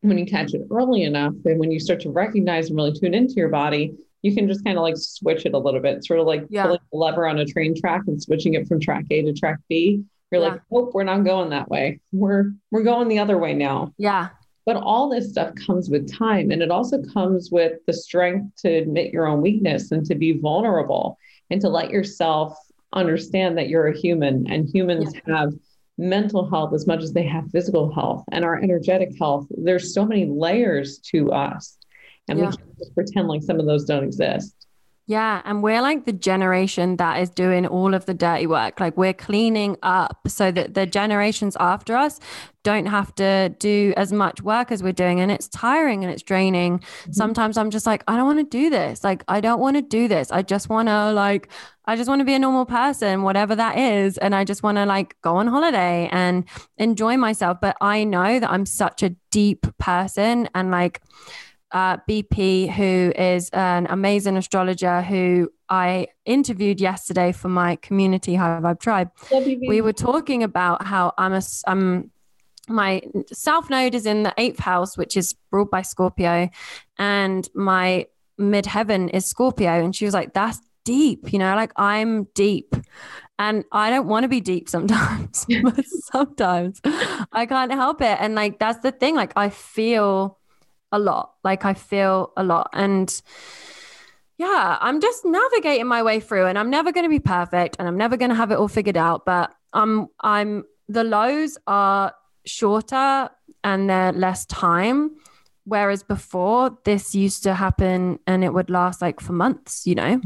when 0.01 0.17
you 0.17 0.25
catch 0.25 0.53
it 0.53 0.61
early 0.71 1.03
enough, 1.03 1.33
and 1.45 1.59
when 1.59 1.71
you 1.71 1.79
start 1.79 1.99
to 2.01 2.09
recognize 2.09 2.69
and 2.69 2.77
really 2.77 2.93
tune 2.93 3.13
into 3.13 3.35
your 3.35 3.49
body, 3.49 3.93
you 4.21 4.33
can 4.33 4.47
just 4.47 4.63
kind 4.63 4.77
of 4.77 4.81
like 4.81 4.97
switch 4.97 5.45
it 5.45 5.53
a 5.53 5.57
little 5.57 5.79
bit, 5.79 6.03
sort 6.03 6.19
of 6.19 6.25
like 6.25 6.45
yeah. 6.49 6.63
pulling 6.63 6.79
a 6.93 6.97
lever 6.97 7.27
on 7.27 7.37
a 7.37 7.45
train 7.45 7.75
track 7.79 8.01
and 8.07 8.21
switching 8.21 8.55
it 8.55 8.67
from 8.67 8.79
track 8.79 9.05
A 9.11 9.21
to 9.23 9.33
track 9.33 9.59
B 9.69 10.03
you're 10.31 10.41
yeah. 10.41 10.49
like, 10.49 10.61
oh, 10.71 10.91
we're 10.93 11.03
not 11.03 11.23
going 11.23 11.49
that 11.51 11.69
way. 11.69 11.99
We're 12.11 12.53
we're 12.71 12.83
going 12.83 13.07
the 13.07 13.19
other 13.19 13.37
way 13.37 13.53
now. 13.53 13.93
Yeah. 13.97 14.29
But 14.65 14.77
all 14.77 15.09
this 15.09 15.29
stuff 15.29 15.53
comes 15.65 15.89
with 15.89 16.11
time. 16.11 16.51
And 16.51 16.61
it 16.61 16.71
also 16.71 17.01
comes 17.01 17.49
with 17.51 17.79
the 17.87 17.93
strength 17.93 18.53
to 18.63 18.69
admit 18.69 19.13
your 19.13 19.25
own 19.25 19.41
weakness 19.41 19.91
and 19.91 20.05
to 20.05 20.15
be 20.15 20.33
vulnerable 20.39 21.17
and 21.49 21.61
to 21.61 21.69
let 21.69 21.89
yourself 21.89 22.57
understand 22.91 23.57
that 23.57 23.69
you're 23.69 23.87
a 23.87 23.97
human 23.97 24.45
and 24.51 24.67
humans 24.67 25.13
yeah. 25.13 25.37
have 25.37 25.53
mental 25.97 26.49
health 26.49 26.73
as 26.73 26.85
much 26.85 27.01
as 27.01 27.13
they 27.13 27.25
have 27.25 27.49
physical 27.51 27.93
health 27.93 28.23
and 28.31 28.43
our 28.43 28.61
energetic 28.61 29.17
health. 29.17 29.47
There's 29.51 29.93
so 29.93 30.05
many 30.05 30.25
layers 30.25 30.99
to 31.11 31.31
us. 31.31 31.77
And 32.27 32.37
yeah. 32.37 32.49
we 32.49 32.57
can't 32.57 32.77
just 32.77 32.93
pretend 32.93 33.29
like 33.29 33.43
some 33.43 33.61
of 33.61 33.65
those 33.65 33.85
don't 33.85 34.03
exist. 34.03 34.66
Yeah. 35.09 35.41
And 35.45 35.63
we're 35.63 35.81
like 35.81 36.03
the 36.03 36.11
generation 36.11 36.97
that 36.97 37.21
is 37.21 37.29
doing 37.29 37.65
all 37.65 37.93
of 37.93 38.05
the 38.05 38.13
dirty 38.13 38.45
work. 38.45 38.81
Like 38.81 38.97
we're 38.97 39.13
cleaning 39.13 39.77
up 39.81 40.19
so 40.27 40.51
that 40.51 40.73
the 40.73 40.85
generations 40.85 41.55
after 41.61 41.95
us 41.95 42.19
don't 42.63 42.87
have 42.87 43.15
to 43.15 43.55
do 43.57 43.93
as 43.95 44.11
much 44.11 44.41
work 44.41 44.69
as 44.69 44.83
we're 44.83 44.91
doing. 44.91 45.21
And 45.21 45.31
it's 45.31 45.47
tiring 45.47 46.03
and 46.03 46.11
it's 46.11 46.23
draining. 46.23 46.79
Mm-hmm. 46.79 47.13
Sometimes 47.13 47.57
I'm 47.57 47.69
just 47.69 47.85
like, 47.85 48.03
I 48.09 48.17
don't 48.17 48.25
want 48.25 48.39
to 48.39 48.57
do 48.57 48.69
this. 48.69 49.05
Like, 49.05 49.23
I 49.29 49.39
don't 49.39 49.61
want 49.61 49.77
to 49.77 49.81
do 49.81 50.09
this. 50.09 50.29
I 50.29 50.41
just 50.41 50.67
want 50.67 50.89
to, 50.89 51.13
like, 51.13 51.47
I 51.85 51.95
just 51.95 52.09
want 52.09 52.19
to 52.19 52.25
be 52.25 52.33
a 52.33 52.39
normal 52.39 52.65
person, 52.65 53.23
whatever 53.23 53.55
that 53.55 53.77
is. 53.77 54.17
And 54.17 54.35
I 54.35 54.43
just 54.43 54.61
want 54.61 54.77
to, 54.77 54.85
like, 54.85 55.15
go 55.21 55.37
on 55.37 55.47
holiday 55.47 56.09
and 56.11 56.43
enjoy 56.77 57.15
myself. 57.15 57.59
But 57.61 57.77
I 57.79 58.03
know 58.03 58.41
that 58.41 58.51
I'm 58.51 58.65
such 58.65 59.03
a 59.03 59.15
deep 59.31 59.65
person 59.77 60.49
and, 60.53 60.69
like, 60.69 61.01
uh, 61.71 61.97
BP, 62.09 62.71
who 62.71 63.11
is 63.15 63.49
an 63.51 63.87
amazing 63.89 64.37
astrologer 64.37 65.01
who 65.01 65.51
I 65.69 66.07
interviewed 66.25 66.79
yesterday 66.79 67.31
for 67.31 67.49
my 67.49 67.75
community 67.77 68.35
High 68.35 68.59
Vibe 68.61 68.79
Tribe. 68.79 69.11
We 69.67 69.81
were 69.81 69.93
talking 69.93 70.43
about 70.43 70.85
how 70.85 71.13
I'm 71.17 71.33
a, 71.33 71.41
I'm, 71.65 72.11
my 72.69 73.01
South 73.31 73.69
Node 73.69 73.95
is 73.95 74.05
in 74.05 74.23
the 74.23 74.33
eighth 74.37 74.59
house, 74.59 74.97
which 74.97 75.17
is 75.17 75.35
ruled 75.51 75.71
by 75.71 75.81
Scorpio, 75.81 76.49
and 76.97 77.47
my 77.53 78.07
midheaven 78.39 79.09
is 79.13 79.25
Scorpio. 79.25 79.83
And 79.83 79.95
she 79.95 80.05
was 80.05 80.13
like, 80.13 80.33
that's 80.33 80.61
deep, 80.83 81.33
you 81.33 81.39
know, 81.39 81.55
like 81.55 81.73
I'm 81.75 82.25
deep. 82.33 82.75
And 83.39 83.65
I 83.71 83.89
don't 83.89 84.07
want 84.07 84.23
to 84.23 84.29
be 84.29 84.41
deep 84.41 84.67
sometimes, 84.69 85.45
but 85.63 85.85
sometimes 85.85 86.81
I 87.31 87.45
can't 87.45 87.71
help 87.71 88.01
it. 88.01 88.17
And 88.19 88.35
like, 88.35 88.57
that's 88.57 88.79
the 88.79 88.91
thing. 88.91 89.15
Like, 89.15 89.33
I 89.35 89.49
feel 89.49 90.39
a 90.91 90.99
lot. 90.99 91.33
Like 91.43 91.65
I 91.65 91.73
feel 91.73 92.31
a 92.37 92.43
lot. 92.43 92.69
And 92.73 93.21
yeah, 94.37 94.77
I'm 94.79 95.01
just 95.01 95.25
navigating 95.25 95.87
my 95.87 96.03
way 96.03 96.19
through 96.19 96.45
and 96.45 96.57
I'm 96.57 96.69
never 96.69 96.91
going 96.91 97.05
to 97.05 97.09
be 97.09 97.19
perfect 97.19 97.77
and 97.79 97.87
I'm 97.87 97.97
never 97.97 98.17
going 98.17 98.29
to 98.29 98.35
have 98.35 98.51
it 98.51 98.55
all 98.55 98.67
figured 98.67 98.97
out, 98.97 99.25
but 99.25 99.53
I'm 99.73 100.07
I'm 100.19 100.65
the 100.87 101.03
lows 101.03 101.57
are 101.67 102.13
shorter 102.45 103.29
and 103.63 103.89
they're 103.89 104.13
less 104.13 104.45
time 104.45 105.11
whereas 105.67 106.01
before 106.01 106.77
this 106.85 107.13
used 107.13 107.43
to 107.43 107.53
happen 107.53 108.17
and 108.25 108.43
it 108.43 108.53
would 108.53 108.69
last 108.69 109.01
like 109.01 109.19
for 109.19 109.33
months, 109.33 109.85
you 109.85 109.95
know. 109.95 110.21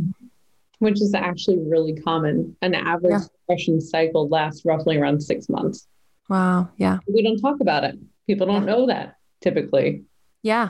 Which 0.78 1.02
is 1.02 1.14
actually 1.16 1.58
really 1.60 1.94
common. 1.94 2.56
An 2.62 2.76
average 2.76 3.12
yeah. 3.12 3.28
depression 3.48 3.82
cycle 3.82 4.28
lasts 4.30 4.66
roughly 4.66 4.98
around 4.98 5.22
6 5.22 5.50
months. 5.50 5.88
Wow, 6.30 6.70
yeah. 6.78 7.00
We 7.08 7.24
don't 7.24 7.40
talk 7.40 7.60
about 7.60 7.84
it. 7.84 7.98
People 8.28 8.48
don't 8.48 8.68
yeah. 8.68 8.74
know 8.74 8.88
that 8.88 9.16
typically. 9.42 10.04
Yeah. 10.44 10.70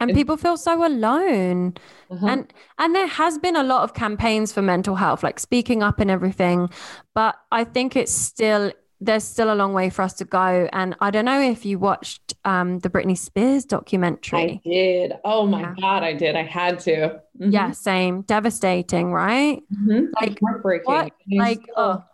And 0.00 0.14
people 0.14 0.36
feel 0.36 0.56
so 0.56 0.86
alone. 0.86 1.74
Uh-huh. 2.10 2.26
And 2.26 2.52
and 2.78 2.94
there 2.94 3.06
has 3.06 3.38
been 3.38 3.56
a 3.56 3.62
lot 3.62 3.82
of 3.82 3.92
campaigns 3.94 4.52
for 4.52 4.62
mental 4.62 4.96
health, 4.96 5.22
like 5.22 5.38
speaking 5.38 5.82
up 5.82 6.00
and 6.00 6.10
everything. 6.10 6.70
But 7.14 7.36
I 7.52 7.64
think 7.64 7.96
it's 7.96 8.12
still 8.12 8.72
there's 9.00 9.24
still 9.24 9.52
a 9.52 9.54
long 9.54 9.72
way 9.72 9.88
for 9.88 10.02
us 10.02 10.14
to 10.14 10.24
go. 10.24 10.68
And 10.72 10.94
I 11.00 11.10
don't 11.10 11.24
know 11.24 11.40
if 11.40 11.64
you 11.64 11.78
watched 11.78 12.34
um, 12.44 12.80
the 12.80 12.90
Britney 12.90 13.16
Spears 13.16 13.64
documentary. 13.64 14.38
I 14.38 14.60
did. 14.68 15.12
Oh 15.24 15.46
my 15.46 15.60
yeah. 15.60 15.74
God, 15.80 16.02
I 16.02 16.12
did. 16.12 16.36
I 16.36 16.42
had 16.42 16.80
to. 16.80 17.20
Mm-hmm. 17.38 17.50
Yeah, 17.50 17.70
same. 17.70 18.22
Devastating, 18.22 19.12
right? 19.12 19.62
Mm-hmm. 19.74 20.06
Like 20.20 20.38
heartbreaking. 20.42 20.84
What? 20.84 21.12
Like, 21.30 21.60
oh, 21.76 22.04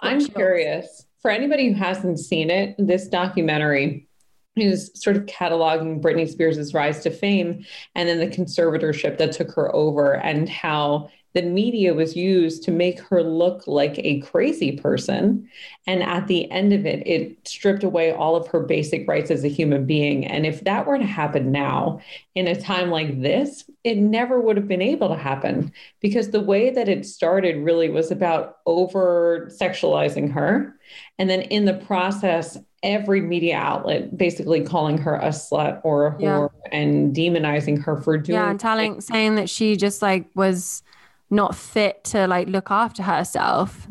I'm 0.00 0.24
curious. 0.24 1.06
For 1.22 1.30
anybody 1.30 1.68
who 1.68 1.74
hasn't 1.74 2.18
seen 2.18 2.50
it, 2.50 2.74
this 2.78 3.08
documentary 3.08 4.08
is 4.56 4.90
sort 4.94 5.16
of 5.16 5.26
cataloging 5.26 6.00
Britney 6.00 6.28
Spears' 6.28 6.74
rise 6.74 7.02
to 7.02 7.10
fame 7.10 7.64
and 7.94 8.08
then 8.08 8.18
the 8.18 8.26
conservatorship 8.26 9.18
that 9.18 9.32
took 9.32 9.50
her 9.52 9.74
over 9.74 10.16
and 10.16 10.48
how 10.48 11.10
the 11.34 11.42
media 11.42 11.92
was 11.92 12.14
used 12.14 12.62
to 12.62 12.70
make 12.70 13.00
her 13.00 13.20
look 13.22 13.66
like 13.66 13.98
a 13.98 14.20
crazy 14.20 14.72
person. 14.72 15.48
And 15.84 16.00
at 16.02 16.28
the 16.28 16.48
end 16.52 16.72
of 16.72 16.86
it, 16.86 17.04
it 17.06 17.36
stripped 17.46 17.82
away 17.82 18.12
all 18.12 18.36
of 18.36 18.46
her 18.48 18.60
basic 18.60 19.06
rights 19.08 19.32
as 19.32 19.44
a 19.44 19.48
human 19.48 19.84
being. 19.84 20.24
And 20.24 20.46
if 20.46 20.62
that 20.62 20.86
were 20.86 20.96
to 20.96 21.04
happen 21.04 21.50
now, 21.50 22.00
in 22.36 22.46
a 22.46 22.60
time 22.60 22.88
like 22.90 23.20
this, 23.20 23.68
it 23.82 23.98
never 23.98 24.40
would 24.40 24.56
have 24.56 24.68
been 24.68 24.80
able 24.80 25.08
to 25.08 25.16
happen 25.16 25.72
because 26.00 26.30
the 26.30 26.40
way 26.40 26.70
that 26.70 26.88
it 26.88 27.04
started 27.04 27.64
really 27.64 27.88
was 27.90 28.12
about 28.12 28.58
over 28.64 29.50
sexualizing 29.60 30.32
her. 30.32 30.78
And 31.18 31.28
then 31.28 31.42
in 31.42 31.64
the 31.64 31.74
process, 31.74 32.58
every 32.84 33.20
media 33.20 33.56
outlet 33.56 34.16
basically 34.16 34.62
calling 34.62 34.98
her 34.98 35.16
a 35.16 35.30
slut 35.30 35.80
or 35.82 36.06
a 36.06 36.12
whore 36.12 36.50
yeah. 36.66 36.78
and 36.78 37.16
demonizing 37.16 37.82
her 37.82 38.00
for 38.00 38.16
doing 38.16 38.38
yeah 38.38 38.50
and 38.50 38.60
telling 38.60 39.00
saying 39.00 39.34
that 39.34 39.50
she 39.50 39.74
just 39.74 40.02
like 40.02 40.26
was 40.36 40.84
not 41.30 41.54
fit 41.54 42.04
to 42.04 42.26
like 42.26 42.48
look 42.48 42.70
after 42.70 43.02
herself. 43.02 43.86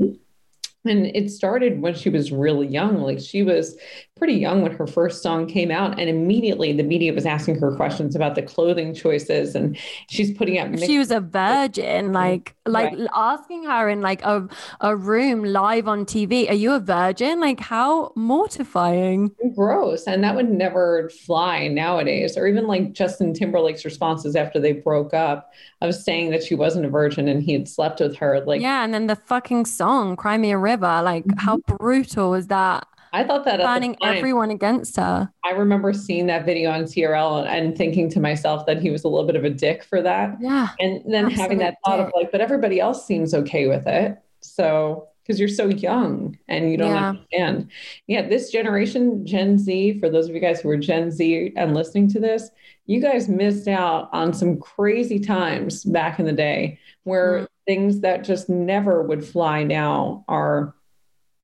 And 0.86 1.06
it 1.16 1.32
started 1.32 1.82
when 1.82 1.94
she 1.94 2.10
was 2.10 2.32
really 2.32 2.68
young. 2.68 3.02
Like 3.02 3.20
she 3.20 3.44
was 3.44 3.78
pretty 4.24 4.40
young 4.40 4.62
when 4.62 4.72
her 4.72 4.88
first 4.88 5.22
song 5.22 5.46
came 5.46 5.70
out, 5.70 6.00
and 6.00 6.10
immediately 6.10 6.72
the 6.72 6.82
media 6.82 7.12
was 7.12 7.26
asking 7.26 7.60
her 7.60 7.76
questions 7.76 8.16
about 8.16 8.36
the 8.36 8.42
clothing 8.42 8.96
choices, 8.96 9.54
and 9.54 9.78
she's 10.10 10.32
putting 10.32 10.58
out. 10.58 10.80
She 10.80 10.98
was 10.98 11.12
a 11.12 11.20
virgin, 11.20 12.14
like 12.14 12.56
like 12.66 12.94
right. 12.94 13.08
asking 13.14 13.66
her 13.66 13.90
in 13.90 14.00
like 14.00 14.24
a 14.24 14.48
a 14.80 14.96
room 14.96 15.44
live 15.44 15.90
on 15.90 16.06
TV, 16.06 16.50
"Are 16.50 16.54
you 16.54 16.72
a 16.72 16.80
virgin?" 16.80 17.42
Like 17.42 17.60
how 17.60 18.14
mortifying, 18.16 19.32
gross, 19.54 20.08
and 20.08 20.24
that 20.24 20.38
would 20.38 20.50
never 20.50 21.10
fly 21.10 21.68
nowadays. 21.68 22.38
Or 22.38 22.48
even 22.48 22.66
like 22.66 22.94
Justin 22.94 23.34
Timberlake's 23.34 23.84
responses 23.84 24.38
after 24.38 24.58
they 24.58 24.72
broke 24.72 25.14
up, 25.14 25.52
was 25.82 26.02
saying 26.02 26.32
that 26.32 26.46
she 26.46 26.56
wasn't 26.56 26.86
a 26.86 26.90
virgin 26.90 27.28
and 27.28 27.44
he 27.44 27.52
had 27.52 27.68
slept 27.68 28.00
with 28.00 28.16
her. 28.16 28.40
Like 28.46 28.62
yeah, 28.62 28.86
and 28.86 28.94
then 28.94 29.08
the 29.08 29.18
fucking 29.18 29.66
song 29.66 30.16
"Cry 30.16 30.38
Me 30.38 30.52
a 30.52 30.58
River," 30.58 31.02
like 31.04 31.26
mm-hmm. 31.26 31.40
how 31.40 31.58
brutal 31.58 32.36
is 32.36 32.48
that? 32.48 32.88
I 33.14 33.24
thought 33.24 33.46
that 33.46 33.62
turning 33.62 33.96
everyone 34.02 34.50
against 34.50 34.98
her. 34.98 35.32
I 35.46 35.52
remember 35.52 35.94
seeing 35.94 36.26
that 36.28 36.46
video 36.46 36.72
on 36.72 36.84
TRL 36.86 37.48
and 37.48 37.78
thinking 37.78 38.10
to 38.10 38.20
myself 38.20 38.66
that 38.66 38.82
he 38.82 38.90
was 38.90 39.04
a 39.04 39.08
little 39.08 39.28
bit 39.28 39.36
of 39.36 39.44
a 39.44 39.52
dick 39.52 39.84
for 39.84 40.02
that. 40.02 40.36
Yeah. 40.42 40.70
And 40.80 41.02
then 41.08 41.30
having 41.30 41.60
that 41.60 41.78
thought 41.86 41.98
dick. 41.98 42.08
of 42.08 42.14
like, 42.16 42.32
but 42.32 42.42
everybody 42.42 42.80
else 42.80 43.06
seems 43.06 43.36
okay 43.36 43.68
with 43.68 43.86
it. 43.86 44.18
So 44.40 45.10
because 45.24 45.40
you're 45.40 45.48
so 45.48 45.68
young 45.68 46.38
and 46.48 46.70
you 46.70 46.78
don't 46.78 46.90
yeah. 46.90 47.10
understand. 47.10 47.72
Yeah, 48.08 48.28
this 48.28 48.52
generation, 48.52 49.26
Gen 49.26 49.58
Z, 49.58 50.00
for 50.00 50.10
those 50.10 50.28
of 50.28 50.36
you 50.36 50.42
guys 50.42 50.60
who 50.60 50.70
are 50.70 50.78
Gen 50.78 51.12
Z 51.12 51.54
and 51.56 51.74
listening 51.74 52.10
to 52.10 52.20
this, 52.20 52.50
you 52.88 53.00
guys 53.00 53.30
missed 53.30 53.68
out 53.68 54.10
on 54.12 54.34
some 54.34 54.60
crazy 54.60 55.20
times 55.20 55.86
back 55.86 56.20
in 56.20 56.26
the 56.26 56.34
day 56.34 56.78
where 57.04 57.40
mm. 57.40 57.48
things 57.66 58.02
that 58.02 58.24
just 58.24 58.50
never 58.50 59.02
would 59.04 59.26
fly 59.26 59.64
now 59.64 60.26
are 60.28 60.76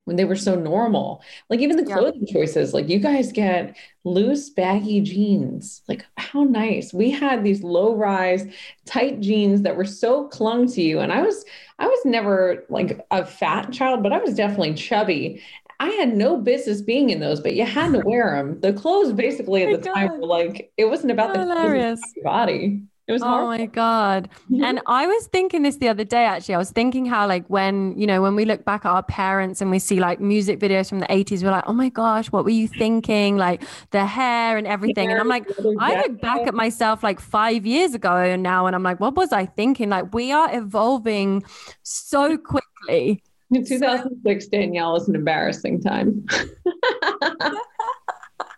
when 0.04 0.16
they 0.16 0.24
were 0.24 0.36
so 0.36 0.54
normal. 0.54 1.22
Like 1.48 1.60
even 1.60 1.76
the 1.76 1.84
clothing 1.84 2.24
yeah. 2.26 2.32
choices, 2.32 2.74
like 2.74 2.88
you 2.88 2.98
guys 2.98 3.32
get 3.32 3.76
loose, 4.04 4.50
baggy 4.50 5.00
jeans. 5.02 5.82
Like 5.88 6.04
how 6.16 6.44
nice. 6.44 6.92
We 6.92 7.10
had 7.10 7.44
these 7.44 7.62
low 7.62 7.94
rise, 7.94 8.46
tight 8.86 9.20
jeans 9.20 9.62
that 9.62 9.76
were 9.76 9.84
so 9.84 10.26
clung 10.28 10.66
to 10.72 10.82
you. 10.82 11.00
And 11.00 11.12
I 11.12 11.22
was, 11.22 11.44
I 11.78 11.86
was 11.86 12.00
never 12.04 12.64
like 12.68 13.06
a 13.10 13.24
fat 13.24 13.72
child, 13.72 14.02
but 14.02 14.12
I 14.12 14.18
was 14.18 14.34
definitely 14.34 14.74
chubby. 14.74 15.42
I 15.78 15.88
had 15.90 16.14
no 16.14 16.36
business 16.36 16.82
being 16.82 17.10
in 17.10 17.20
those, 17.20 17.40
but 17.40 17.54
you 17.54 17.64
had 17.64 17.92
to 17.92 18.00
wear 18.00 18.36
them. 18.36 18.60
The 18.60 18.72
clothes 18.72 19.12
basically 19.12 19.62
at 19.64 19.80
the 19.80 19.90
time 19.90 20.20
were 20.20 20.26
like, 20.26 20.72
it 20.76 20.84
wasn't 20.86 21.12
about 21.12 21.32
the 21.34 21.98
body. 22.22 22.82
It 23.08 23.12
was 23.12 23.22
oh 23.22 23.46
my 23.46 23.66
god! 23.66 24.28
and 24.62 24.80
I 24.86 25.06
was 25.06 25.26
thinking 25.26 25.62
this 25.62 25.76
the 25.76 25.88
other 25.88 26.04
day. 26.04 26.24
Actually, 26.24 26.54
I 26.54 26.58
was 26.58 26.70
thinking 26.70 27.04
how 27.06 27.26
like 27.26 27.44
when 27.48 27.98
you 27.98 28.06
know 28.06 28.22
when 28.22 28.36
we 28.36 28.44
look 28.44 28.64
back 28.64 28.84
at 28.84 28.90
our 28.90 29.02
parents 29.02 29.60
and 29.60 29.70
we 29.70 29.78
see 29.78 29.98
like 29.98 30.20
music 30.20 30.60
videos 30.60 30.88
from 30.88 31.00
the 31.00 31.12
eighties, 31.12 31.42
we're 31.42 31.50
like, 31.50 31.64
oh 31.66 31.72
my 31.72 31.88
gosh, 31.88 32.30
what 32.30 32.44
were 32.44 32.50
you 32.50 32.68
thinking? 32.68 33.36
Like 33.36 33.62
the 33.90 34.06
hair 34.06 34.56
and 34.56 34.66
everything. 34.66 35.10
And 35.10 35.18
I'm 35.18 35.28
like, 35.28 35.44
I 35.78 36.02
look 36.02 36.20
back 36.20 36.46
at 36.46 36.54
myself 36.54 37.02
like 37.02 37.20
five 37.20 37.66
years 37.66 37.94
ago 37.94 38.16
and 38.16 38.42
now, 38.42 38.66
and 38.66 38.76
I'm 38.76 38.82
like, 38.82 39.00
what 39.00 39.14
was 39.14 39.32
I 39.32 39.46
thinking? 39.46 39.90
Like 39.90 40.14
we 40.14 40.30
are 40.32 40.54
evolving 40.56 41.42
so 41.82 42.36
quickly. 42.36 43.22
In 43.52 43.64
2006, 43.64 44.46
Danielle 44.46 44.92
was 44.92 45.08
an 45.08 45.16
embarrassing 45.16 45.80
time. 45.80 46.24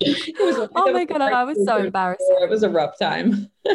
was, 0.00 0.68
oh 0.74 0.92
my 0.92 1.04
god, 1.04 1.20
I 1.20 1.44
was 1.44 1.58
so 1.64 1.76
embarrassed. 1.86 2.24
It 2.42 2.50
was 2.50 2.62
a 2.62 2.68
rough 2.68 2.98
time. 2.98 3.48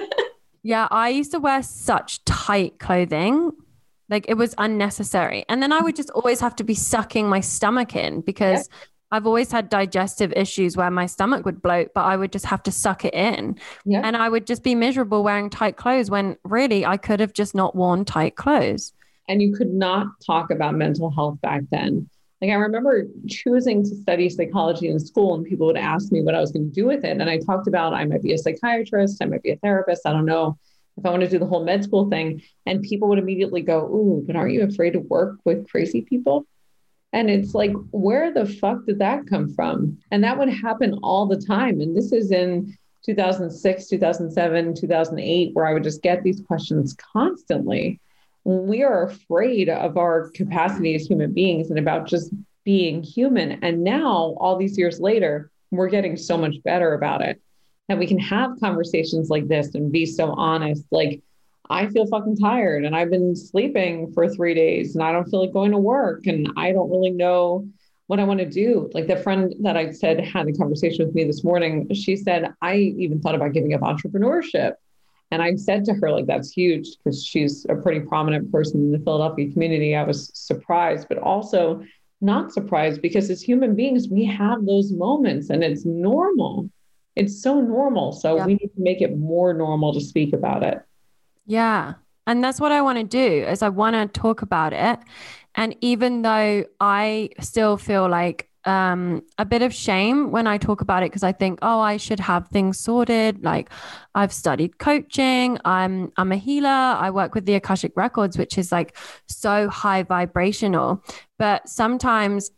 Yeah, 0.68 0.90
I 0.92 1.08
used 1.08 1.32
to 1.32 1.40
wear 1.40 1.64
such 1.64 2.26
tight 2.26 2.78
clothing. 2.78 3.52
Like 4.10 4.26
it 4.28 4.34
was 4.34 4.54
unnecessary. 4.58 5.46
And 5.48 5.64
then 5.64 5.72
I 5.72 5.80
would 5.80 5.96
just 5.96 6.10
always 6.10 6.42
have 6.42 6.58
to 6.58 6.66
be 6.66 6.74
sucking 6.74 7.30
my 7.30 7.40
stomach 7.40 7.96
in 7.96 8.20
because 8.20 8.68
yeah. 8.68 8.78
I've 9.12 9.26
always 9.26 9.50
had 9.50 9.70
digestive 9.70 10.34
issues 10.34 10.76
where 10.76 10.92
my 10.92 11.06
stomach 11.06 11.46
would 11.46 11.62
bloat, 11.62 11.92
but 11.96 12.02
I 12.02 12.18
would 12.18 12.34
just 12.34 12.44
have 12.48 12.64
to 12.64 12.72
suck 12.74 13.06
it 13.06 13.14
in. 13.14 13.58
Yeah. 13.86 14.02
And 14.04 14.18
I 14.18 14.28
would 14.28 14.46
just 14.46 14.62
be 14.62 14.76
miserable 14.76 15.24
wearing 15.24 15.50
tight 15.50 15.78
clothes 15.78 16.12
when 16.12 16.36
really 16.44 16.86
I 16.86 16.98
could 16.98 17.22
have 17.22 17.32
just 17.32 17.56
not 17.56 17.74
worn 17.74 18.04
tight 18.04 18.36
clothes. 18.36 18.92
And 19.30 19.42
you 19.42 19.56
could 19.56 19.72
not 19.72 20.08
talk 20.26 20.52
about 20.52 20.76
mental 20.76 21.10
health 21.12 21.40
back 21.40 21.62
then. 21.72 22.10
Like 22.42 22.52
I 22.52 22.56
remember 22.56 23.06
choosing 23.28 23.84
to 23.84 23.96
study 23.96 24.30
psychology 24.30 24.90
in 24.90 25.00
school, 25.00 25.36
and 25.36 25.46
people 25.46 25.68
would 25.68 25.78
ask 25.78 26.12
me 26.12 26.22
what 26.22 26.36
I 26.36 26.40
was 26.40 26.52
going 26.52 26.70
to 26.70 26.74
do 26.74 26.86
with 26.86 27.04
it. 27.04 27.20
And 27.20 27.30
I 27.30 27.40
talked 27.40 27.68
about 27.68 27.94
I 27.94 28.06
might 28.06 28.22
be 28.22 28.34
a 28.34 28.38
psychiatrist, 28.38 29.24
I 29.24 29.26
might 29.26 29.44
be 29.44 29.52
a 29.52 29.58
therapist, 29.58 30.06
I 30.06 30.14
don't 30.14 30.26
know 30.26 30.58
if 30.98 31.06
I 31.06 31.10
want 31.10 31.22
to 31.22 31.30
do 31.30 31.40
the 31.40 31.46
whole 31.46 31.64
med 31.64 31.84
school 31.84 32.10
thing. 32.10 32.42
And 32.66 32.82
people 32.84 33.08
would 33.10 33.20
immediately 33.20 33.62
go, 33.62 33.86
Ooh, 33.86 34.24
but 34.26 34.36
aren't 34.36 34.54
you 34.54 34.64
afraid 34.64 34.92
to 34.92 35.00
work 35.00 35.40
with 35.46 35.70
crazy 35.70 36.02
people? 36.02 36.46
And 37.14 37.30
it's 37.30 37.56
like, 37.56 37.72
where 37.92 38.34
the 38.34 38.46
fuck 38.46 38.86
did 38.86 39.00
that 39.00 39.28
come 39.28 39.54
from? 39.54 39.98
And 40.12 40.24
that 40.24 40.38
would 40.38 40.50
happen 40.50 41.00
all 41.04 41.26
the 41.26 41.42
time. 41.42 41.80
And 41.80 41.96
this 41.96 42.12
is 42.12 42.32
in 42.32 42.78
2006, 43.06 43.88
2007, 43.88 44.76
2008, 44.76 45.52
where 45.54 45.66
I 45.66 45.74
would 45.74 45.84
just 45.84 46.02
get 46.02 46.24
these 46.24 46.42
questions 46.42 46.96
constantly 47.14 48.02
we 48.48 48.82
are 48.82 49.04
afraid 49.04 49.68
of 49.68 49.98
our 49.98 50.30
capacity 50.30 50.96
as 50.96 51.06
human 51.06 51.34
beings 51.34 51.70
and 51.70 51.78
about 51.78 52.08
just 52.08 52.34
being 52.64 53.04
human. 53.04 53.62
And 53.62 53.84
now, 53.84 54.38
all 54.40 54.56
these 54.56 54.78
years 54.78 55.02
later, 55.02 55.52
we're 55.70 55.90
getting 55.90 56.16
so 56.16 56.38
much 56.38 56.56
better 56.64 56.94
about 56.94 57.22
it 57.22 57.42
that 57.90 57.98
we 57.98 58.08
can 58.08 58.20
have 58.20 58.58
conversations 58.62 59.30
like 59.30 59.50
this 59.50 59.76
and 59.76 59.92
be 59.92 60.06
so 60.06 60.32
honest. 60.32 60.86
Like, 60.92 61.22
I 61.70 61.88
feel 61.88 62.08
fucking 62.08 62.38
tired 62.38 62.86
and 62.86 62.96
I've 62.96 63.10
been 63.10 63.36
sleeping 63.36 64.14
for 64.14 64.30
three 64.30 64.54
days 64.54 64.96
and 64.96 65.04
I 65.04 65.12
don't 65.12 65.30
feel 65.30 65.42
like 65.42 65.52
going 65.52 65.72
to 65.72 65.78
work 65.78 66.26
and 66.26 66.50
I 66.56 66.72
don't 66.72 66.90
really 66.90 67.10
know 67.10 67.68
what 68.06 68.22
I 68.22 68.24
want 68.24 68.40
to 68.40 68.50
do. 68.50 68.90
Like 68.94 69.08
the 69.08 69.18
friend 69.18 69.54
that 69.60 69.76
I 69.76 69.92
said 69.92 70.24
had 70.24 70.48
a 70.48 70.54
conversation 70.54 71.06
with 71.06 71.14
me 71.14 71.26
this 71.26 71.44
morning, 71.44 71.94
she 71.94 72.16
said, 72.16 72.54
I 72.62 72.76
even 72.76 73.20
thought 73.20 73.36
about 73.36 73.52
giving 73.52 73.74
up 73.74 73.82
entrepreneurship. 73.82 74.76
And 75.32 75.42
I 75.42 75.56
said 75.56 75.84
to 75.86 75.94
her, 75.94 76.12
like, 76.12 76.26
that's 76.26 76.52
huge 76.52 76.88
because 76.98 77.24
she's 77.24 77.66
a 77.70 77.76
pretty 77.76 78.00
prominent 78.00 78.52
person 78.52 78.80
in 78.82 78.92
the 78.92 79.00
Philadelphia 79.00 79.52
community. 79.52 79.96
I 79.96 80.04
was 80.04 80.32
surprised, 80.34 81.08
but 81.10 81.18
also 81.18 81.84
not 82.22 82.52
surprised 82.52 83.02
because 83.02 83.30
as 83.30 83.42
human 83.42 83.76
beings, 83.76 84.08
we 84.10 84.26
have 84.26 84.66
those 84.66 84.92
moments 84.92 85.50
and 85.50 85.64
it's 85.64 85.86
normal. 85.86 86.70
It's 87.16 87.42
so 87.42 87.60
normal. 87.60 88.14
So 88.14 88.38
yeah. 88.38 88.46
we 88.46 88.54
need 88.54 88.72
to 88.76 88.82
make 88.82 89.02
it 89.02 89.18
more 89.18 89.54
normal 89.54 89.94
to 89.94 90.02
speak 90.02 90.34
about 90.34 90.64
it. 90.64 90.82
Yeah. 91.46 91.96
And 92.26 92.44
that's 92.44 92.60
what 92.60 92.72
I 92.72 92.82
want 92.82 92.98
to 92.98 93.04
do 93.04 93.46
is 93.46 93.62
I 93.62 93.70
want 93.70 93.96
to 93.96 94.20
talk 94.20 94.42
about 94.42 94.74
it. 94.74 95.00
And 95.56 95.76
even 95.82 96.22
though 96.22 96.66
I 96.80 97.30
still 97.40 97.78
feel 97.78 98.08
like 98.08 98.50
um, 98.68 99.24
a 99.38 99.46
bit 99.46 99.62
of 99.62 99.74
shame 99.74 100.30
when 100.32 100.46
I 100.46 100.58
talk 100.58 100.82
about 100.82 101.02
it 101.02 101.10
because 101.10 101.24
I 101.24 101.32
think, 101.32 101.60
oh, 101.62 101.80
I 101.80 101.98
should 101.98 102.20
have 102.20 102.50
things 102.50 102.78
sorted. 102.80 103.44
Like 103.44 103.70
I've 104.14 104.34
studied 104.34 104.78
coaching. 104.78 105.58
I'm 105.64 106.12
I'm 106.18 106.32
a 106.32 106.36
healer. 106.36 106.70
I 106.70 107.10
work 107.10 107.34
with 107.34 107.46
the 107.46 107.56
Akashic 107.56 107.94
Records, 107.96 108.38
which 108.38 108.58
is 108.58 108.72
like 108.72 108.98
so 109.28 109.70
high 109.70 110.04
vibrational. 110.04 111.04
But 111.40 111.68
sometimes 111.70 112.52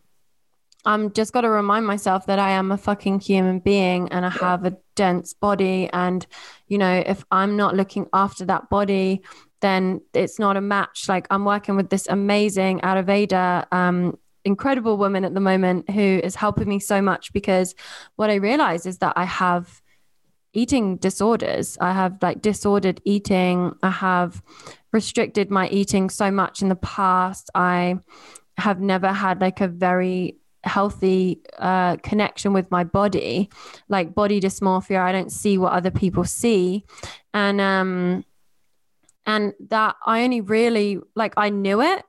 I'm 0.85 1.11
just 1.13 1.33
got 1.33 1.41
to 1.41 1.49
remind 1.49 1.85
myself 1.85 2.25
that 2.25 2.39
I 2.39 2.51
am 2.51 2.71
a 2.71 2.77
fucking 2.77 3.19
human 3.19 3.59
being 3.59 4.09
and 4.11 4.25
I 4.25 4.29
have 4.29 4.65
a 4.65 4.77
dense 4.95 5.33
body. 5.33 5.89
And, 5.91 6.25
you 6.67 6.77
know, 6.77 7.03
if 7.05 7.23
I'm 7.31 7.57
not 7.57 7.75
looking 7.75 8.07
after 8.13 8.45
that 8.45 8.69
body, 8.69 9.21
then 9.59 10.01
it's 10.13 10.39
not 10.39 10.55
a 10.55 10.61
match. 10.61 11.09
Like 11.09 11.27
I'm 11.29 11.45
working 11.45 11.75
with 11.75 11.89
this 11.89 12.07
amazing 12.07 12.79
Ayurveda 12.79 13.71
um, 13.73 14.17
incredible 14.45 14.97
woman 14.97 15.25
at 15.25 15.33
the 15.33 15.39
moment 15.39 15.89
who 15.89 16.19
is 16.23 16.35
helping 16.35 16.67
me 16.67 16.79
so 16.79 17.01
much 17.01 17.33
because 17.33 17.75
what 18.15 18.29
I 18.29 18.35
realize 18.35 18.85
is 18.85 18.99
that 18.99 19.13
I 19.15 19.25
have 19.25 19.81
eating 20.53 20.97
disorders. 20.97 21.77
I 21.79 21.93
have 21.93 22.17
like 22.21 22.41
disordered 22.41 23.01
eating. 23.05 23.73
I 23.83 23.91
have 23.91 24.41
restricted 24.91 25.51
my 25.51 25.67
eating 25.69 26.09
so 26.09 26.31
much 26.31 26.61
in 26.61 26.69
the 26.69 26.75
past. 26.75 27.49
I 27.53 27.99
have 28.57 28.81
never 28.81 29.11
had 29.11 29.41
like 29.41 29.61
a 29.61 29.67
very 29.67 30.37
healthy 30.63 31.41
uh, 31.57 31.95
connection 31.97 32.51
with 32.51 32.69
my 32.71 32.83
body, 32.83 33.49
like 33.87 34.15
body 34.15 34.41
dysmorphia. 34.41 34.99
I 34.99 35.11
don't 35.11 35.31
see 35.31 35.57
what 35.57 35.73
other 35.73 35.91
people 35.91 36.23
see. 36.23 36.85
And, 37.33 37.61
um, 37.61 38.25
and 39.25 39.53
that 39.69 39.95
I 40.05 40.23
only 40.23 40.41
really 40.41 40.99
like 41.15 41.35
I 41.37 41.49
knew 41.49 41.81
it 41.81 42.03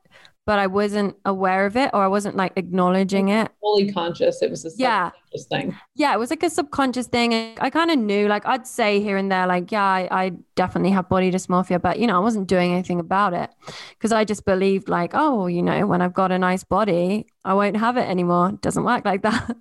but 0.51 0.59
I 0.59 0.67
wasn't 0.67 1.15
aware 1.25 1.65
of 1.65 1.77
it 1.77 1.91
or 1.95 2.03
I 2.03 2.09
wasn't 2.09 2.35
like 2.35 2.55
acknowledging 2.57 3.29
it. 3.29 3.53
Fully 3.61 3.93
conscious. 3.93 4.43
It 4.43 4.51
was 4.51 4.65
a 4.65 4.71
yeah. 4.77 5.13
thing. 5.49 5.79
Yeah, 5.95 6.13
it 6.13 6.19
was 6.19 6.31
like 6.31 6.43
a 6.43 6.51
subconscious 6.51 7.07
thing. 7.07 7.57
I 7.61 7.71
kind 7.71 7.89
of 7.89 8.01
knew, 8.01 8.27
like 8.27 8.45
I'd 8.47 8.67
say 8.67 9.01
here 9.01 9.17
and 9.17 9.31
there, 9.31 9.47
like, 9.47 9.71
yeah, 9.71 9.85
I, 9.85 10.09
I 10.11 10.33
definitely 10.57 10.91
have 10.91 11.09
body 11.09 11.31
dysmorphia, 11.31 11.81
but 11.81 12.01
you 12.01 12.09
know, 12.09 12.17
I 12.17 12.19
wasn't 12.19 12.49
doing 12.49 12.73
anything 12.73 12.99
about 12.99 13.33
it 13.33 13.49
because 13.91 14.11
I 14.11 14.25
just 14.25 14.45
believed 14.45 14.89
like, 14.89 15.13
oh, 15.15 15.47
you 15.47 15.63
know, 15.63 15.87
when 15.87 16.03
I've 16.03 16.15
got 16.15 16.33
a 16.33 16.39
nice 16.41 16.65
body, 16.65 17.27
I 17.45 17.55
won't 17.55 17.77
have 17.77 17.97
it 17.97 18.09
anymore. 18.09 18.49
It 18.49 18.61
doesn't 18.61 18.83
work 18.83 19.05
like 19.05 19.23
that. 19.29 19.57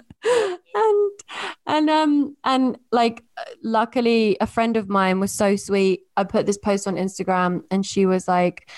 and 0.74 1.12
and 1.68 1.90
um 1.90 2.36
and 2.44 2.80
like 2.92 3.24
luckily 3.64 4.38
a 4.42 4.48
friend 4.48 4.76
of 4.76 4.90
mine 4.90 5.20
was 5.20 5.32
so 5.32 5.56
sweet. 5.56 6.08
I 6.18 6.24
put 6.24 6.48
this 6.48 6.58
post 6.58 6.88
on 6.88 6.96
Instagram 6.96 7.62
and 7.70 7.86
she 7.86 8.08
was 8.08 8.28
like, 8.28 8.72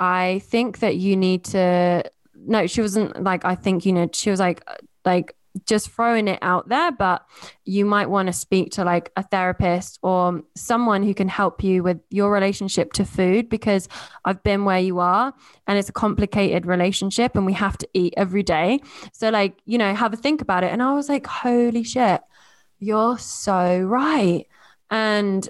I 0.00 0.40
think 0.46 0.80
that 0.80 0.96
you 0.96 1.16
need 1.16 1.44
to 1.44 2.10
no, 2.34 2.66
she 2.66 2.80
wasn't 2.80 3.22
like 3.22 3.44
I 3.44 3.54
think 3.54 3.84
you 3.84 3.92
know, 3.92 4.08
she 4.12 4.30
was 4.30 4.40
like 4.40 4.66
like 5.04 5.36
just 5.66 5.90
throwing 5.90 6.28
it 6.28 6.38
out 6.42 6.68
there, 6.68 6.92
but 6.92 7.26
you 7.64 7.84
might 7.84 8.08
want 8.08 8.28
to 8.28 8.32
speak 8.32 8.70
to 8.72 8.84
like 8.84 9.10
a 9.16 9.22
therapist 9.22 9.98
or 10.02 10.42
someone 10.56 11.02
who 11.02 11.12
can 11.12 11.28
help 11.28 11.62
you 11.62 11.82
with 11.82 11.98
your 12.08 12.30
relationship 12.32 12.92
to 12.94 13.04
food 13.04 13.48
because 13.48 13.88
I've 14.24 14.42
been 14.42 14.64
where 14.64 14.78
you 14.78 15.00
are 15.00 15.34
and 15.66 15.78
it's 15.78 15.88
a 15.88 15.92
complicated 15.92 16.66
relationship 16.66 17.34
and 17.34 17.46
we 17.46 17.52
have 17.54 17.76
to 17.78 17.88
eat 17.94 18.14
every 18.16 18.42
day. 18.42 18.80
So, 19.12 19.30
like, 19.30 19.58
you 19.64 19.76
know, 19.76 19.92
have 19.94 20.12
a 20.12 20.16
think 20.16 20.40
about 20.40 20.64
it. 20.64 20.72
And 20.72 20.82
I 20.82 20.94
was 20.94 21.08
like, 21.08 21.26
holy 21.26 21.82
shit, 21.82 22.20
you're 22.78 23.18
so 23.18 23.80
right. 23.80 24.46
And 24.88 25.48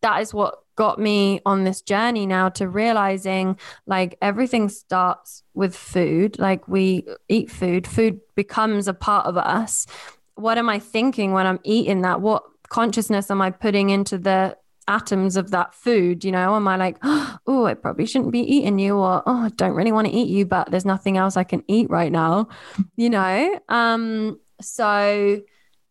that 0.00 0.22
is 0.22 0.34
what 0.34 0.58
got 0.78 1.00
me 1.00 1.40
on 1.44 1.64
this 1.64 1.82
journey 1.82 2.24
now 2.24 2.48
to 2.48 2.68
realizing 2.68 3.58
like 3.88 4.16
everything 4.22 4.68
starts 4.68 5.42
with 5.52 5.74
food. 5.74 6.38
Like 6.38 6.68
we 6.68 7.04
eat 7.28 7.50
food, 7.50 7.84
food 7.84 8.20
becomes 8.36 8.86
a 8.86 8.94
part 8.94 9.26
of 9.26 9.36
us. 9.36 9.88
What 10.36 10.56
am 10.56 10.68
I 10.68 10.78
thinking 10.78 11.32
when 11.32 11.48
I'm 11.48 11.58
eating 11.64 12.02
that? 12.02 12.20
What 12.20 12.44
consciousness 12.68 13.28
am 13.28 13.42
I 13.42 13.50
putting 13.50 13.90
into 13.90 14.18
the 14.18 14.56
atoms 14.86 15.36
of 15.36 15.50
that 15.50 15.74
food? 15.74 16.22
You 16.22 16.30
know, 16.30 16.54
am 16.54 16.68
I 16.68 16.76
like, 16.76 16.98
oh, 17.02 17.64
I 17.66 17.74
probably 17.74 18.06
shouldn't 18.06 18.30
be 18.30 18.42
eating 18.42 18.78
you, 18.78 18.98
or 18.98 19.24
oh, 19.26 19.46
I 19.46 19.48
don't 19.48 19.74
really 19.74 19.90
want 19.90 20.06
to 20.06 20.12
eat 20.12 20.28
you, 20.28 20.46
but 20.46 20.70
there's 20.70 20.84
nothing 20.84 21.16
else 21.16 21.36
I 21.36 21.42
can 21.42 21.64
eat 21.66 21.90
right 21.90 22.12
now, 22.12 22.50
you 22.96 23.10
know? 23.10 23.58
Um, 23.68 24.38
so 24.60 25.40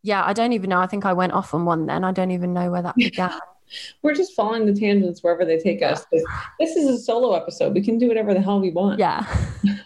yeah, 0.01 0.23
I 0.25 0.31
don't 0.31 0.53
even 0.53 0.69
know. 0.69 0.79
I 0.79 0.87
think 0.87 1.05
I 1.05 1.11
went 1.11 1.33
off 1.33 1.53
on 1.53 1.65
one 1.65 1.87
then. 1.87 2.05
I 2.05 2.13
don't 2.13 2.31
even 2.31 2.53
know 2.53 2.71
where 2.71 2.83
that 2.83 2.95
began 2.95 3.37
we're 4.01 4.13
just 4.13 4.33
following 4.33 4.65
the 4.65 4.73
tangents 4.73 5.23
wherever 5.23 5.45
they 5.45 5.57
take 5.57 5.81
us. 5.81 6.05
This 6.59 6.75
is 6.75 6.89
a 6.89 6.97
solo 6.97 7.33
episode. 7.33 7.73
We 7.73 7.81
can 7.81 7.97
do 7.97 8.07
whatever 8.07 8.33
the 8.33 8.41
hell 8.41 8.59
we 8.59 8.71
want. 8.71 8.99
Yeah. 8.99 9.25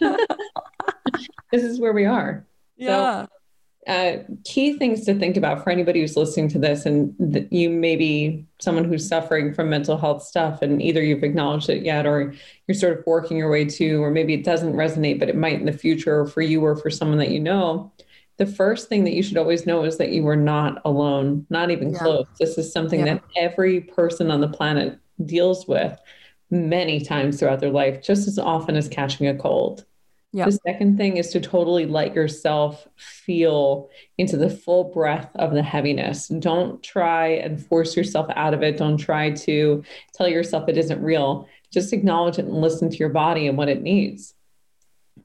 this 1.52 1.62
is 1.62 1.80
where 1.80 1.92
we 1.92 2.04
are. 2.04 2.46
Yeah. 2.76 3.26
So, 3.26 3.28
uh, 3.88 4.18
key 4.44 4.78
things 4.78 5.04
to 5.04 5.14
think 5.14 5.36
about 5.36 5.64
for 5.64 5.70
anybody 5.70 6.00
who's 6.00 6.16
listening 6.16 6.48
to 6.48 6.58
this, 6.58 6.86
and 6.86 7.14
th- 7.32 7.48
you 7.50 7.68
may 7.68 7.96
be 7.96 8.46
someone 8.60 8.84
who's 8.84 9.08
suffering 9.08 9.52
from 9.52 9.70
mental 9.70 9.96
health 9.98 10.22
stuff, 10.22 10.62
and 10.62 10.80
either 10.80 11.02
you've 11.02 11.24
acknowledged 11.24 11.68
it 11.68 11.82
yet, 11.82 12.06
or 12.06 12.32
you're 12.68 12.76
sort 12.76 12.96
of 12.96 13.04
working 13.06 13.36
your 13.36 13.50
way 13.50 13.64
to, 13.64 14.02
or 14.02 14.12
maybe 14.12 14.34
it 14.34 14.44
doesn't 14.44 14.74
resonate, 14.74 15.18
but 15.18 15.28
it 15.28 15.36
might 15.36 15.58
in 15.58 15.66
the 15.66 15.72
future 15.72 16.26
for 16.26 16.42
you 16.42 16.64
or 16.64 16.76
for 16.76 16.90
someone 16.90 17.18
that 17.18 17.30
you 17.30 17.40
know 17.40 17.92
the 18.44 18.52
first 18.52 18.88
thing 18.88 19.04
that 19.04 19.12
you 19.12 19.22
should 19.22 19.36
always 19.36 19.66
know 19.66 19.84
is 19.84 19.98
that 19.98 20.10
you 20.10 20.26
are 20.26 20.34
not 20.34 20.82
alone, 20.84 21.46
not 21.48 21.70
even 21.70 21.92
yeah. 21.92 21.98
close. 21.98 22.26
This 22.40 22.58
is 22.58 22.72
something 22.72 23.06
yeah. 23.06 23.14
that 23.14 23.22
every 23.36 23.82
person 23.82 24.32
on 24.32 24.40
the 24.40 24.48
planet 24.48 24.98
deals 25.24 25.68
with 25.68 25.96
many 26.50 27.00
times 27.00 27.38
throughout 27.38 27.60
their 27.60 27.70
life, 27.70 28.02
just 28.02 28.26
as 28.26 28.40
often 28.40 28.74
as 28.74 28.88
catching 28.88 29.28
a 29.28 29.36
cold. 29.36 29.84
Yeah. 30.32 30.46
The 30.46 30.58
second 30.66 30.96
thing 30.96 31.18
is 31.18 31.28
to 31.30 31.40
totally 31.40 31.86
let 31.86 32.16
yourself 32.16 32.88
feel 32.96 33.90
into 34.18 34.36
the 34.36 34.50
full 34.50 34.84
breath 34.92 35.30
of 35.36 35.52
the 35.52 35.62
heaviness. 35.62 36.26
Don't 36.26 36.82
try 36.82 37.28
and 37.28 37.64
force 37.64 37.96
yourself 37.96 38.26
out 38.34 38.54
of 38.54 38.62
it. 38.64 38.76
Don't 38.76 38.96
try 38.96 39.30
to 39.30 39.84
tell 40.14 40.26
yourself 40.26 40.68
it 40.68 40.78
isn't 40.78 41.00
real. 41.00 41.46
Just 41.70 41.92
acknowledge 41.92 42.40
it 42.40 42.46
and 42.46 42.60
listen 42.60 42.90
to 42.90 42.96
your 42.96 43.10
body 43.10 43.46
and 43.46 43.56
what 43.56 43.68
it 43.68 43.82
needs. 43.82 44.34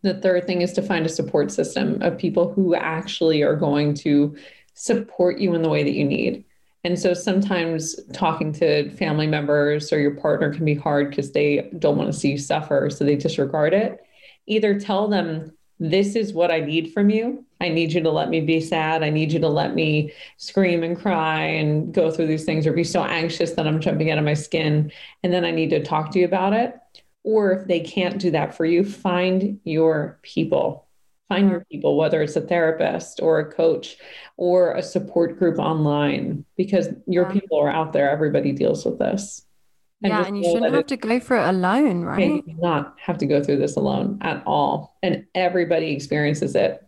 The 0.03 0.15
third 0.15 0.45
thing 0.45 0.61
is 0.61 0.73
to 0.73 0.81
find 0.81 1.05
a 1.05 1.09
support 1.09 1.51
system 1.51 2.01
of 2.01 2.17
people 2.17 2.53
who 2.53 2.75
actually 2.75 3.41
are 3.41 3.55
going 3.55 3.93
to 3.95 4.35
support 4.73 5.39
you 5.39 5.53
in 5.55 5.61
the 5.61 5.69
way 5.69 5.83
that 5.83 5.93
you 5.93 6.05
need. 6.05 6.45
And 6.83 6.97
so 6.97 7.13
sometimes 7.13 7.99
talking 8.13 8.53
to 8.53 8.89
family 8.91 9.27
members 9.27 9.91
or 9.91 9.99
your 9.99 10.15
partner 10.15 10.53
can 10.53 10.63
be 10.63 10.75
hard 10.75 11.09
because 11.09 11.31
they 11.31 11.69
don't 11.79 11.97
want 11.97 12.11
to 12.11 12.17
see 12.17 12.31
you 12.31 12.37
suffer. 12.37 12.89
So 12.89 13.03
they 13.03 13.15
disregard 13.15 13.73
it. 13.73 14.05
Either 14.45 14.79
tell 14.79 15.07
them, 15.07 15.51
this 15.79 16.15
is 16.15 16.33
what 16.33 16.49
I 16.49 16.59
need 16.59 16.93
from 16.93 17.09
you. 17.09 17.45
I 17.59 17.69
need 17.69 17.91
you 17.91 18.01
to 18.01 18.09
let 18.09 18.29
me 18.29 18.39
be 18.41 18.61
sad. 18.61 19.03
I 19.03 19.09
need 19.09 19.31
you 19.31 19.39
to 19.39 19.49
let 19.49 19.75
me 19.75 20.13
scream 20.37 20.83
and 20.83 20.97
cry 20.97 21.41
and 21.41 21.93
go 21.93 22.09
through 22.09 22.27
these 22.27 22.45
things 22.45 22.65
or 22.65 22.73
be 22.73 22.83
so 22.83 23.03
anxious 23.03 23.51
that 23.51 23.67
I'm 23.67 23.81
jumping 23.81 24.09
out 24.09 24.17
of 24.17 24.23
my 24.23 24.33
skin. 24.33 24.91
And 25.23 25.33
then 25.33 25.43
I 25.43 25.51
need 25.51 25.69
to 25.71 25.83
talk 25.83 26.11
to 26.11 26.19
you 26.19 26.25
about 26.25 26.53
it. 26.53 26.75
Or 27.27 27.51
if 27.51 27.67
they 27.67 27.81
can't 27.81 28.19
do 28.19 28.31
that 28.31 28.55
for 28.55 28.63
you, 28.63 28.85
find 28.85 29.59
your 29.65 30.17
people. 30.21 30.87
Find 31.27 31.49
your 31.49 31.65
people, 31.69 31.97
whether 31.97 32.21
it's 32.21 32.37
a 32.37 32.41
therapist 32.41 33.19
or 33.21 33.39
a 33.39 33.51
coach 33.51 33.97
or 34.37 34.71
a 34.75 34.81
support 34.81 35.37
group 35.37 35.59
online, 35.59 36.45
because 36.55 36.87
your 37.05 37.25
yeah. 37.25 37.33
people 37.33 37.59
are 37.59 37.69
out 37.69 37.91
there. 37.91 38.09
Everybody 38.09 38.53
deals 38.53 38.85
with 38.85 38.97
this. 38.97 39.45
And 40.01 40.13
yeah, 40.13 40.25
and 40.25 40.37
you 40.37 40.45
shouldn't 40.45 40.73
have 40.73 40.87
to 40.87 40.95
go 40.95 41.19
through 41.19 41.41
it 41.41 41.49
alone, 41.49 42.03
right? 42.03 42.29
You 42.29 42.41
do 42.43 42.55
not 42.61 42.95
have 42.97 43.17
to 43.17 43.25
go 43.25 43.43
through 43.43 43.57
this 43.57 43.75
alone 43.75 44.19
at 44.21 44.41
all. 44.45 44.95
And 45.03 45.25
everybody 45.35 45.91
experiences 45.91 46.55
it. 46.55 46.81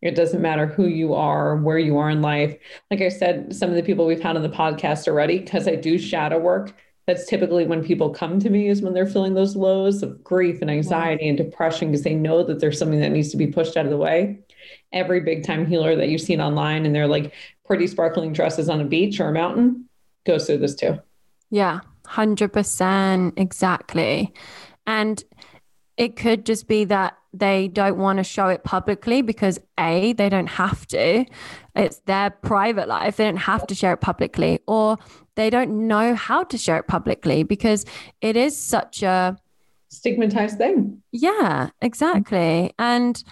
It 0.00 0.14
doesn't 0.14 0.40
matter 0.40 0.66
who 0.66 0.86
you 0.86 1.12
are, 1.12 1.56
where 1.56 1.78
you 1.78 1.98
are 1.98 2.08
in 2.08 2.22
life. 2.22 2.56
Like 2.90 3.02
I 3.02 3.10
said, 3.10 3.54
some 3.54 3.68
of 3.68 3.76
the 3.76 3.82
people 3.82 4.06
we've 4.06 4.22
had 4.22 4.36
on 4.36 4.42
the 4.42 4.48
podcast 4.48 5.06
already, 5.06 5.38
because 5.38 5.68
I 5.68 5.74
do 5.74 5.98
shadow 5.98 6.38
work, 6.38 6.72
that's 7.06 7.26
typically 7.26 7.66
when 7.66 7.82
people 7.84 8.10
come 8.10 8.38
to 8.40 8.50
me 8.50 8.68
is 8.68 8.82
when 8.82 8.94
they're 8.94 9.06
feeling 9.06 9.34
those 9.34 9.56
lows 9.56 10.02
of 10.02 10.22
grief 10.22 10.60
and 10.60 10.70
mm-hmm. 10.70 10.78
anxiety 10.78 11.28
and 11.28 11.36
depression 11.36 11.88
because 11.88 12.04
they 12.04 12.14
know 12.14 12.42
that 12.44 12.60
there's 12.60 12.78
something 12.78 13.00
that 13.00 13.10
needs 13.10 13.30
to 13.30 13.36
be 13.36 13.46
pushed 13.46 13.76
out 13.76 13.84
of 13.84 13.90
the 13.90 13.96
way. 13.96 14.38
Every 14.92 15.20
big 15.20 15.44
time 15.44 15.66
healer 15.66 15.96
that 15.96 16.08
you've 16.08 16.20
seen 16.20 16.40
online 16.40 16.86
and 16.86 16.94
they're 16.94 17.08
like 17.08 17.32
pretty 17.64 17.86
sparkling 17.86 18.32
dresses 18.32 18.68
on 18.68 18.80
a 18.80 18.84
beach 18.84 19.20
or 19.20 19.28
a 19.28 19.32
mountain 19.32 19.88
goes 20.24 20.46
through 20.46 20.58
this 20.58 20.74
too. 20.74 20.98
Yeah 21.50 21.80
100% 22.06 23.32
exactly. 23.36 24.32
And 24.86 25.22
it 25.96 26.16
could 26.16 26.46
just 26.46 26.66
be 26.66 26.84
that 26.86 27.16
they 27.34 27.68
don't 27.68 27.96
want 27.96 28.18
to 28.18 28.24
show 28.24 28.48
it 28.48 28.62
publicly 28.64 29.22
because 29.22 29.58
a 29.78 30.12
they 30.12 30.28
don't 30.28 30.48
have 30.48 30.86
to. 30.88 31.24
It's 31.74 31.98
their 32.00 32.30
private 32.30 32.88
life. 32.88 33.16
They 33.16 33.24
don't 33.24 33.36
have 33.36 33.66
to 33.68 33.74
share 33.74 33.94
it 33.94 34.00
publicly. 34.00 34.60
Or 34.66 34.98
they 35.34 35.48
don't 35.48 35.86
know 35.86 36.14
how 36.14 36.44
to 36.44 36.58
share 36.58 36.76
it 36.76 36.86
publicly 36.86 37.42
because 37.42 37.86
it 38.20 38.36
is 38.36 38.56
such 38.56 39.02
a 39.02 39.38
stigmatized 39.88 40.58
thing. 40.58 41.02
Yeah 41.10 41.70
exactly. 41.80 42.72
And 42.78 43.22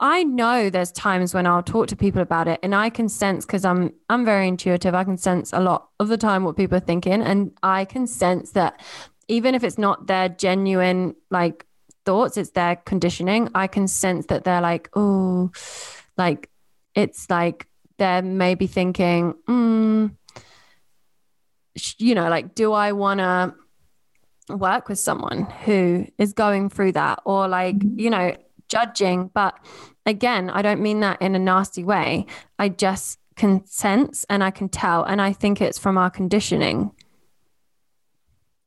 i 0.00 0.24
know 0.24 0.68
there's 0.68 0.90
times 0.90 1.32
when 1.32 1.46
i'll 1.46 1.62
talk 1.62 1.86
to 1.86 1.94
people 1.94 2.20
about 2.20 2.48
it 2.48 2.58
and 2.60 2.74
i 2.74 2.90
can 2.90 3.08
sense 3.08 3.46
because 3.46 3.64
i'm 3.64 3.92
i'm 4.08 4.24
very 4.24 4.48
intuitive. 4.48 4.94
I 4.94 5.04
can 5.04 5.16
sense 5.16 5.52
a 5.52 5.60
lot 5.60 5.90
of 6.00 6.08
the 6.08 6.16
time 6.16 6.42
what 6.42 6.56
people 6.56 6.76
are 6.76 6.80
thinking 6.80 7.22
and 7.22 7.52
i 7.62 7.84
can 7.84 8.08
sense 8.08 8.50
that 8.52 8.80
even 9.28 9.54
if 9.54 9.62
it's 9.62 9.78
not 9.78 10.08
their 10.08 10.28
genuine 10.28 11.14
like 11.30 11.66
thoughts, 12.04 12.36
it's 12.36 12.50
their 12.50 12.76
conditioning. 12.76 13.48
I 13.54 13.66
can 13.66 13.88
sense 13.88 14.26
that 14.26 14.44
they're 14.44 14.60
like, 14.60 14.90
oh, 14.94 15.50
like 16.16 16.50
it's 16.94 17.28
like 17.30 17.66
they're 17.98 18.22
maybe 18.22 18.66
thinking, 18.66 19.34
mm, 19.48 20.14
you 21.98 22.14
know, 22.14 22.28
like, 22.28 22.54
do 22.54 22.72
I 22.72 22.92
want 22.92 23.20
to 23.20 23.54
work 24.54 24.88
with 24.88 24.98
someone 24.98 25.44
who 25.64 26.06
is 26.18 26.32
going 26.32 26.68
through 26.68 26.92
that 26.92 27.20
or 27.24 27.48
like, 27.48 27.76
you 27.96 28.10
know, 28.10 28.36
judging? 28.68 29.30
But 29.32 29.58
again, 30.04 30.50
I 30.50 30.62
don't 30.62 30.80
mean 30.80 31.00
that 31.00 31.22
in 31.22 31.34
a 31.34 31.38
nasty 31.38 31.84
way. 31.84 32.26
I 32.58 32.68
just 32.68 33.18
can 33.36 33.64
sense 33.66 34.26
and 34.28 34.44
I 34.44 34.50
can 34.50 34.68
tell. 34.68 35.04
And 35.04 35.20
I 35.20 35.32
think 35.32 35.60
it's 35.60 35.78
from 35.78 35.96
our 35.96 36.10
conditioning. 36.10 36.92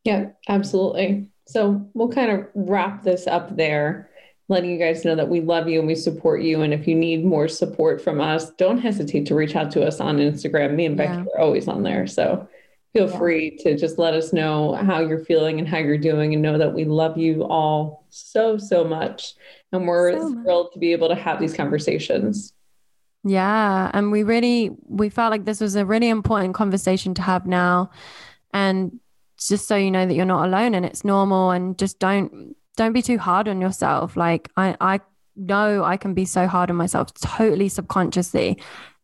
Yeah, 0.04 0.32
absolutely. 0.48 1.30
So 1.48 1.88
we'll 1.94 2.10
kind 2.10 2.32
of 2.32 2.48
wrap 2.56 3.04
this 3.04 3.28
up 3.28 3.56
there, 3.56 4.10
letting 4.48 4.72
you 4.72 4.80
guys 4.80 5.06
know 5.06 5.16
that 5.16 5.30
we 5.30 5.42
love 5.42 5.68
you 5.68 5.80
and 5.80 5.88
we 5.88 5.96
support 5.96 6.42
you. 6.42 6.62
And 6.62 6.74
if 6.74 6.88
you 6.88 6.96
need 6.96 7.24
more 7.24 7.48
support 7.48 8.02
from 8.02 8.20
us, 8.20 8.52
don't 8.52 8.80
hesitate 8.80 9.26
to 9.28 9.36
reach 9.36 9.56
out 9.56 9.72
to 9.72 9.86
us 9.86 10.00
on 10.00 10.18
Instagram. 10.18 10.76
Me 10.76 10.86
and 10.86 10.98
Becky 10.98 11.14
yeah. 11.14 11.26
are 11.36 11.40
always 11.40 11.68
on 11.68 11.84
there. 11.84 12.08
So 12.08 12.48
feel 12.94 13.10
yeah. 13.10 13.18
free 13.18 13.58
to 13.58 13.76
just 13.76 14.00
let 14.00 14.14
us 14.14 14.34
know 14.34 14.74
how 14.74 15.02
you're 15.02 15.24
feeling 15.26 15.60
and 15.60 15.68
how 15.68 15.78
you're 15.78 15.98
doing 15.98 16.34
and 16.34 16.42
know 16.42 16.58
that 16.58 16.74
we 16.74 16.86
love 16.86 17.18
you 17.18 17.44
all 17.44 18.06
so, 18.10 18.58
so 18.58 18.84
much. 18.84 19.34
And 19.72 19.88
we're 19.88 20.14
so 20.14 20.34
thrilled 20.44 20.68
much. 20.68 20.74
to 20.74 20.80
be 20.80 20.94
able 20.94 21.10
to 21.10 21.16
have 21.16 21.40
these 21.40 21.54
conversations. 21.54 22.54
Yeah. 23.24 23.92
And 23.94 24.12
we 24.12 24.24
really, 24.24 24.72
we 24.88 25.10
felt 25.10 25.32
like 25.32 25.46
this 25.46 25.60
was 25.60 25.76
a 25.76 25.86
really 25.86 26.10
important 26.10 26.54
conversation 26.54 27.14
to 27.16 27.22
have 27.22 27.46
now. 27.46 27.90
And 28.54 29.00
just 29.48 29.68
so 29.68 29.76
you 29.76 29.92
know 29.92 30.06
that 30.06 30.14
you're 30.14 30.26
not 30.26 30.46
alone 30.46 30.76
and 30.76 30.86
it's 30.86 31.04
normal 31.04 31.52
and 31.52 31.78
just 31.78 32.00
don't 32.00 32.56
don't 32.78 32.94
be 32.94 33.02
too 33.02 33.18
hard 33.18 33.48
on 33.48 33.62
yourself. 33.62 34.16
Like 34.16 34.50
i 34.58 34.76
i 34.80 35.00
know 35.38 35.84
i 35.84 35.98
can 35.98 36.14
be 36.14 36.24
so 36.24 36.48
hard 36.48 36.70
on 36.70 36.78
myself 36.78 37.14
totally 37.14 37.70
subconsciously. 37.70 38.58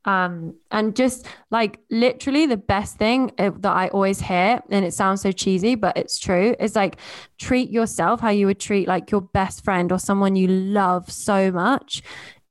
Um 0.06 0.56
and 0.72 0.96
just 0.96 1.28
like 1.52 1.80
literally 1.92 2.48
the 2.48 2.58
best 2.58 2.98
thing 2.98 3.32
uh, 3.38 3.52
that 3.60 3.72
i 3.72 3.88
always 3.90 4.20
hear 4.20 4.60
and 4.72 4.84
it 4.84 4.96
sounds 4.96 5.22
so 5.22 5.32
cheesy 5.32 5.76
but 5.76 5.96
it's 5.96 6.18
true 6.18 6.56
is 6.60 6.76
like 6.76 6.98
treat 7.38 7.70
yourself 7.70 8.20
how 8.20 8.30
you 8.30 8.48
would 8.48 8.60
treat 8.60 8.88
like 8.88 9.12
your 9.12 9.22
best 9.22 9.64
friend 9.64 9.92
or 9.92 10.00
someone 10.00 10.36
you 10.36 10.48
love 10.48 11.12
so 11.12 11.52
much. 11.52 12.02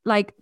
Like 0.05 0.32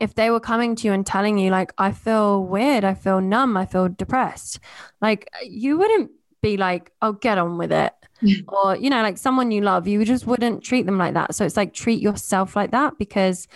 if 0.00 0.14
they 0.14 0.30
were 0.30 0.40
coming 0.40 0.74
to 0.76 0.88
you 0.88 0.92
and 0.92 1.06
telling 1.06 1.38
you 1.38 1.50
like 1.50 1.72
i 1.78 1.92
feel 1.92 2.44
weird 2.44 2.84
i 2.84 2.94
feel 2.94 3.20
numb 3.20 3.56
i 3.56 3.64
feel 3.64 3.88
depressed 3.88 4.58
like 5.00 5.28
you 5.44 5.78
wouldn't 5.78 6.10
be 6.44 6.56
like, 6.58 6.92
oh, 7.00 7.12
get 7.12 7.38
on 7.38 7.56
with 7.58 7.72
it. 7.72 7.92
or, 8.48 8.76
you 8.76 8.90
know, 8.90 9.02
like 9.02 9.18
someone 9.18 9.50
you 9.50 9.62
love, 9.62 9.88
you 9.88 10.04
just 10.04 10.26
wouldn't 10.26 10.62
treat 10.62 10.86
them 10.86 10.98
like 10.98 11.14
that. 11.14 11.34
So 11.34 11.44
it's 11.44 11.56
like 11.56 11.72
treat 11.72 12.00
yourself 12.00 12.54
like 12.54 12.70
that 12.70 12.98
because 12.98 13.48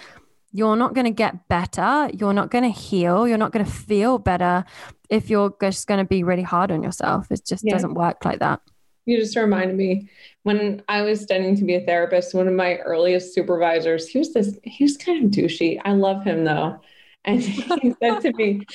you're 0.53 0.77
not 0.77 0.95
going 0.95 1.05
to 1.05 1.11
get 1.11 1.49
better. 1.49 2.11
You're 2.13 2.33
not 2.33 2.51
going 2.51 2.65
to 2.65 2.71
heal. 2.71 3.29
You're 3.29 3.39
not 3.39 3.53
going 3.53 3.65
to 3.65 3.71
feel 3.71 4.19
better 4.19 4.65
if 5.11 5.29
you're 5.29 5.55
just 5.61 5.87
going 5.87 5.99
to 5.99 6.09
be 6.09 6.23
really 6.23 6.43
hard 6.43 6.71
on 6.71 6.83
yourself. 6.83 7.31
It 7.31 7.45
just 7.47 7.65
yeah. 7.65 7.73
doesn't 7.75 7.95
work 7.95 8.25
like 8.25 8.39
that. 8.41 8.61
You 9.05 9.19
just 9.19 9.37
reminded 9.37 9.77
me 9.77 10.09
when 10.43 10.83
I 10.89 11.03
was 11.03 11.21
studying 11.21 11.57
to 11.57 11.65
be 11.65 11.75
a 11.75 11.81
therapist, 11.81 12.35
one 12.35 12.49
of 12.49 12.55
my 12.55 12.77
earliest 12.77 13.35
supervisors, 13.35 14.09
he 14.09 14.19
was 14.19 14.35
this, 14.35 14.59
he 14.65 14.85
was 14.85 14.97
kind 14.97 15.25
of 15.25 15.31
douchey. 15.31 15.81
I 15.85 15.93
love 15.93 16.25
him 16.25 16.45
though. 16.45 16.81
And 17.25 17.41
he 17.83 17.95
said 18.03 18.21
to 18.21 18.33
me, 18.35 18.67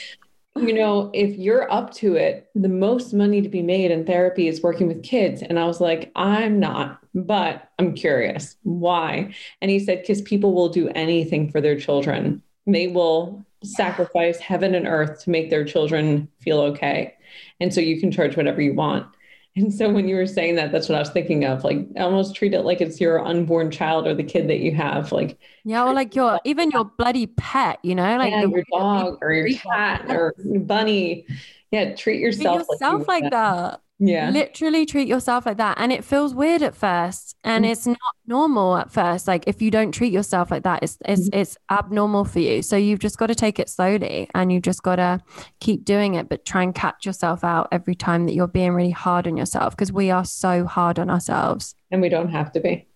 you 0.56 0.74
know, 0.74 1.10
if 1.14 1.36
you're 1.38 1.72
up 1.72 1.94
to 1.96 2.16
it, 2.16 2.50
the 2.54 2.70
most 2.70 3.14
money 3.14 3.42
to 3.42 3.50
be 3.50 3.62
made 3.62 3.92
in 3.92 4.06
therapy 4.06 4.48
is 4.48 4.62
working 4.62 4.88
with 4.88 5.04
kids. 5.04 5.42
And 5.42 5.58
I 5.58 5.66
was 5.66 5.82
like, 5.82 6.12
I'm 6.16 6.60
not, 6.60 7.00
but 7.16 7.70
I'm 7.80 7.94
curious. 7.96 8.56
Why? 8.64 9.34
And 9.62 9.72
he 9.72 9.80
said, 9.80 10.02
because 10.02 10.22
people 10.22 10.54
will 10.54 10.70
do 10.70 10.90
anything 10.90 11.52
for 11.52 11.60
their 11.60 11.80
children. 11.80 12.42
They 12.68 12.88
will 12.88 13.44
sacrifice 13.64 14.40
heaven 14.40 14.76
and 14.76 14.88
earth 14.88 15.24
to 15.24 15.30
make 15.30 15.50
their 15.50 15.66
children 15.66 16.28
feel 16.42 16.60
okay. 16.60 17.16
And 17.60 17.74
so 17.74 17.82
you 17.82 18.00
can 18.00 18.12
charge 18.12 18.38
whatever 18.38 18.62
you 18.62 18.74
want. 18.74 19.08
And 19.56 19.72
so 19.72 19.92
when 19.92 20.08
you 20.08 20.16
were 20.16 20.26
saying 20.26 20.56
that, 20.56 20.72
that's 20.72 20.90
what 20.90 20.96
I 20.96 21.00
was 21.00 21.12
thinking 21.12 21.46
of. 21.46 21.64
Like 21.64 21.88
almost 21.98 22.36
treat 22.36 22.54
it 22.54 22.62
like 22.62 22.82
it's 22.82 23.00
your 23.00 23.24
unborn 23.24 23.70
child 23.70 24.08
or 24.08 24.16
the 24.16 24.24
kid 24.24 24.50
that 24.50 24.60
you 24.60 24.74
have. 24.74 25.12
Like 25.12 25.38
yeah, 25.64 25.84
or 25.84 25.94
like 25.94 26.16
your 26.16 26.40
even 26.44 26.72
your 26.72 26.86
bloody 26.86 27.28
pet, 27.28 27.78
you 27.84 27.94
know, 27.94 28.18
like 28.18 28.32
yeah, 28.32 28.46
the, 28.46 28.50
your 28.50 28.64
dog 28.72 29.20
or 29.22 29.32
your 29.32 29.56
cat 29.58 30.06
or 30.10 30.34
bunny. 30.62 31.28
Yeah, 31.70 31.96
treat 31.96 32.20
yourself, 32.20 32.66
treat 32.68 32.74
yourself 32.74 33.08
like, 33.08 33.24
like 33.24 33.32
that. 33.32 33.72
that. 33.72 33.82
Yeah. 34.06 34.30
Literally 34.32 34.86
treat 34.86 35.08
yourself 35.08 35.46
like 35.46 35.58
that. 35.58 35.78
And 35.80 35.92
it 35.94 36.04
feels 36.04 36.36
weird 36.36 36.62
at 36.62 36.76
first. 36.76 37.38
And 37.44 37.64
mm-hmm. 37.64 37.72
it's 37.72 37.88
not 37.88 37.98
normal 38.28 38.76
at 38.76 38.92
first. 38.92 39.28
Like 39.28 39.46
if 39.48 39.62
you 39.62 39.72
don't 39.72 39.94
treat 39.94 40.12
yourself 40.12 40.52
like 40.52 40.64
that, 40.64 40.84
it's 40.84 40.98
it's 41.06 41.30
mm-hmm. 41.30 41.40
it's 41.40 41.58
abnormal 41.72 42.26
for 42.26 42.40
you. 42.40 42.62
So 42.62 42.76
you've 42.76 43.00
just 43.00 43.18
got 43.18 43.28
to 43.28 43.36
take 43.36 43.60
it 43.60 43.70
slowly 43.70 44.30
and 44.36 44.52
you've 44.52 44.64
just 44.64 44.84
gotta 44.84 45.22
keep 45.62 45.86
doing 45.86 46.16
it, 46.16 46.28
but 46.28 46.46
try 46.46 46.64
and 46.64 46.76
catch 46.76 47.06
yourself 47.06 47.46
out 47.46 47.70
every 47.72 47.96
time 47.96 48.26
that 48.26 48.34
you're 48.34 48.48
being 48.48 48.74
really 48.74 48.92
hard 48.92 49.26
on 49.26 49.38
yourself 49.38 49.76
because 49.76 49.92
we 49.92 50.12
are 50.12 50.26
so 50.26 50.66
hard 50.66 51.00
on 51.00 51.10
ourselves. 51.10 51.74
And 51.90 52.02
we 52.02 52.10
don't 52.10 52.30
have 52.30 52.52
to 52.54 52.60
be. 52.60 52.88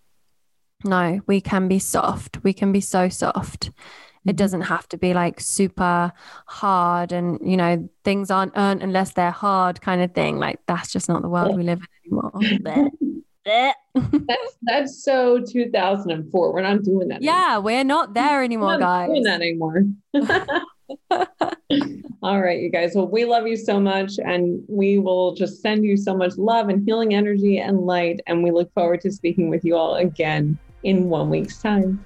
No, 0.83 1.21
we 1.25 1.39
can 1.41 1.67
be 1.69 1.79
soft. 1.79 2.43
We 2.43 2.53
can 2.53 2.71
be 2.71 2.81
so 2.81 3.07
soft. 3.07 3.71
It 4.27 4.31
mm-hmm. 4.31 4.35
doesn't 4.35 4.61
have 4.61 4.87
to 4.89 4.97
be 4.97 5.13
like 5.13 5.39
super 5.39 6.11
hard 6.45 7.13
and, 7.13 7.39
you 7.41 7.55
know, 7.55 7.87
things 8.03 8.29
aren't 8.29 8.57
earned 8.57 8.83
unless 8.83 9.13
they're 9.13 9.31
hard 9.31 9.79
kind 9.81 10.01
of 10.01 10.13
thing. 10.13 10.37
Like 10.37 10.59
that's 10.67 10.91
just 10.91 11.07
not 11.07 11.21
the 11.21 11.29
world 11.29 11.55
we 11.55 11.63
live 11.63 11.79
in 11.79 11.87
anymore. 12.05 12.33
that's 13.45 13.77
that's 14.63 15.03
so 15.03 15.41
2004. 15.41 16.53
We're 16.53 16.61
not 16.61 16.83
doing 16.83 17.07
that. 17.07 17.21
Yeah, 17.21 17.45
anymore. 17.45 17.61
we're 17.61 17.83
not 17.83 18.13
there 18.13 18.43
anymore, 18.43 18.77
not 18.77 18.79
guys. 18.79 19.07
Doing 19.07 19.23
that 19.23 19.41
anymore. 19.41 19.83
All 22.23 22.41
right, 22.41 22.59
you 22.59 22.69
guys. 22.69 22.93
Well, 22.95 23.07
we 23.07 23.25
love 23.25 23.47
you 23.47 23.55
so 23.55 23.79
much, 23.79 24.13
and 24.23 24.63
we 24.67 24.99
will 24.99 25.35
just 25.35 25.61
send 25.61 25.85
you 25.85 25.97
so 25.97 26.15
much 26.15 26.37
love 26.37 26.69
and 26.69 26.85
healing 26.85 27.13
energy 27.13 27.59
and 27.59 27.85
light. 27.85 28.21
And 28.27 28.43
we 28.43 28.51
look 28.51 28.73
forward 28.73 29.01
to 29.01 29.11
speaking 29.11 29.49
with 29.49 29.63
you 29.63 29.75
all 29.75 29.95
again 29.95 30.57
in 30.83 31.09
one 31.09 31.29
week's 31.29 31.61
time. 31.61 32.05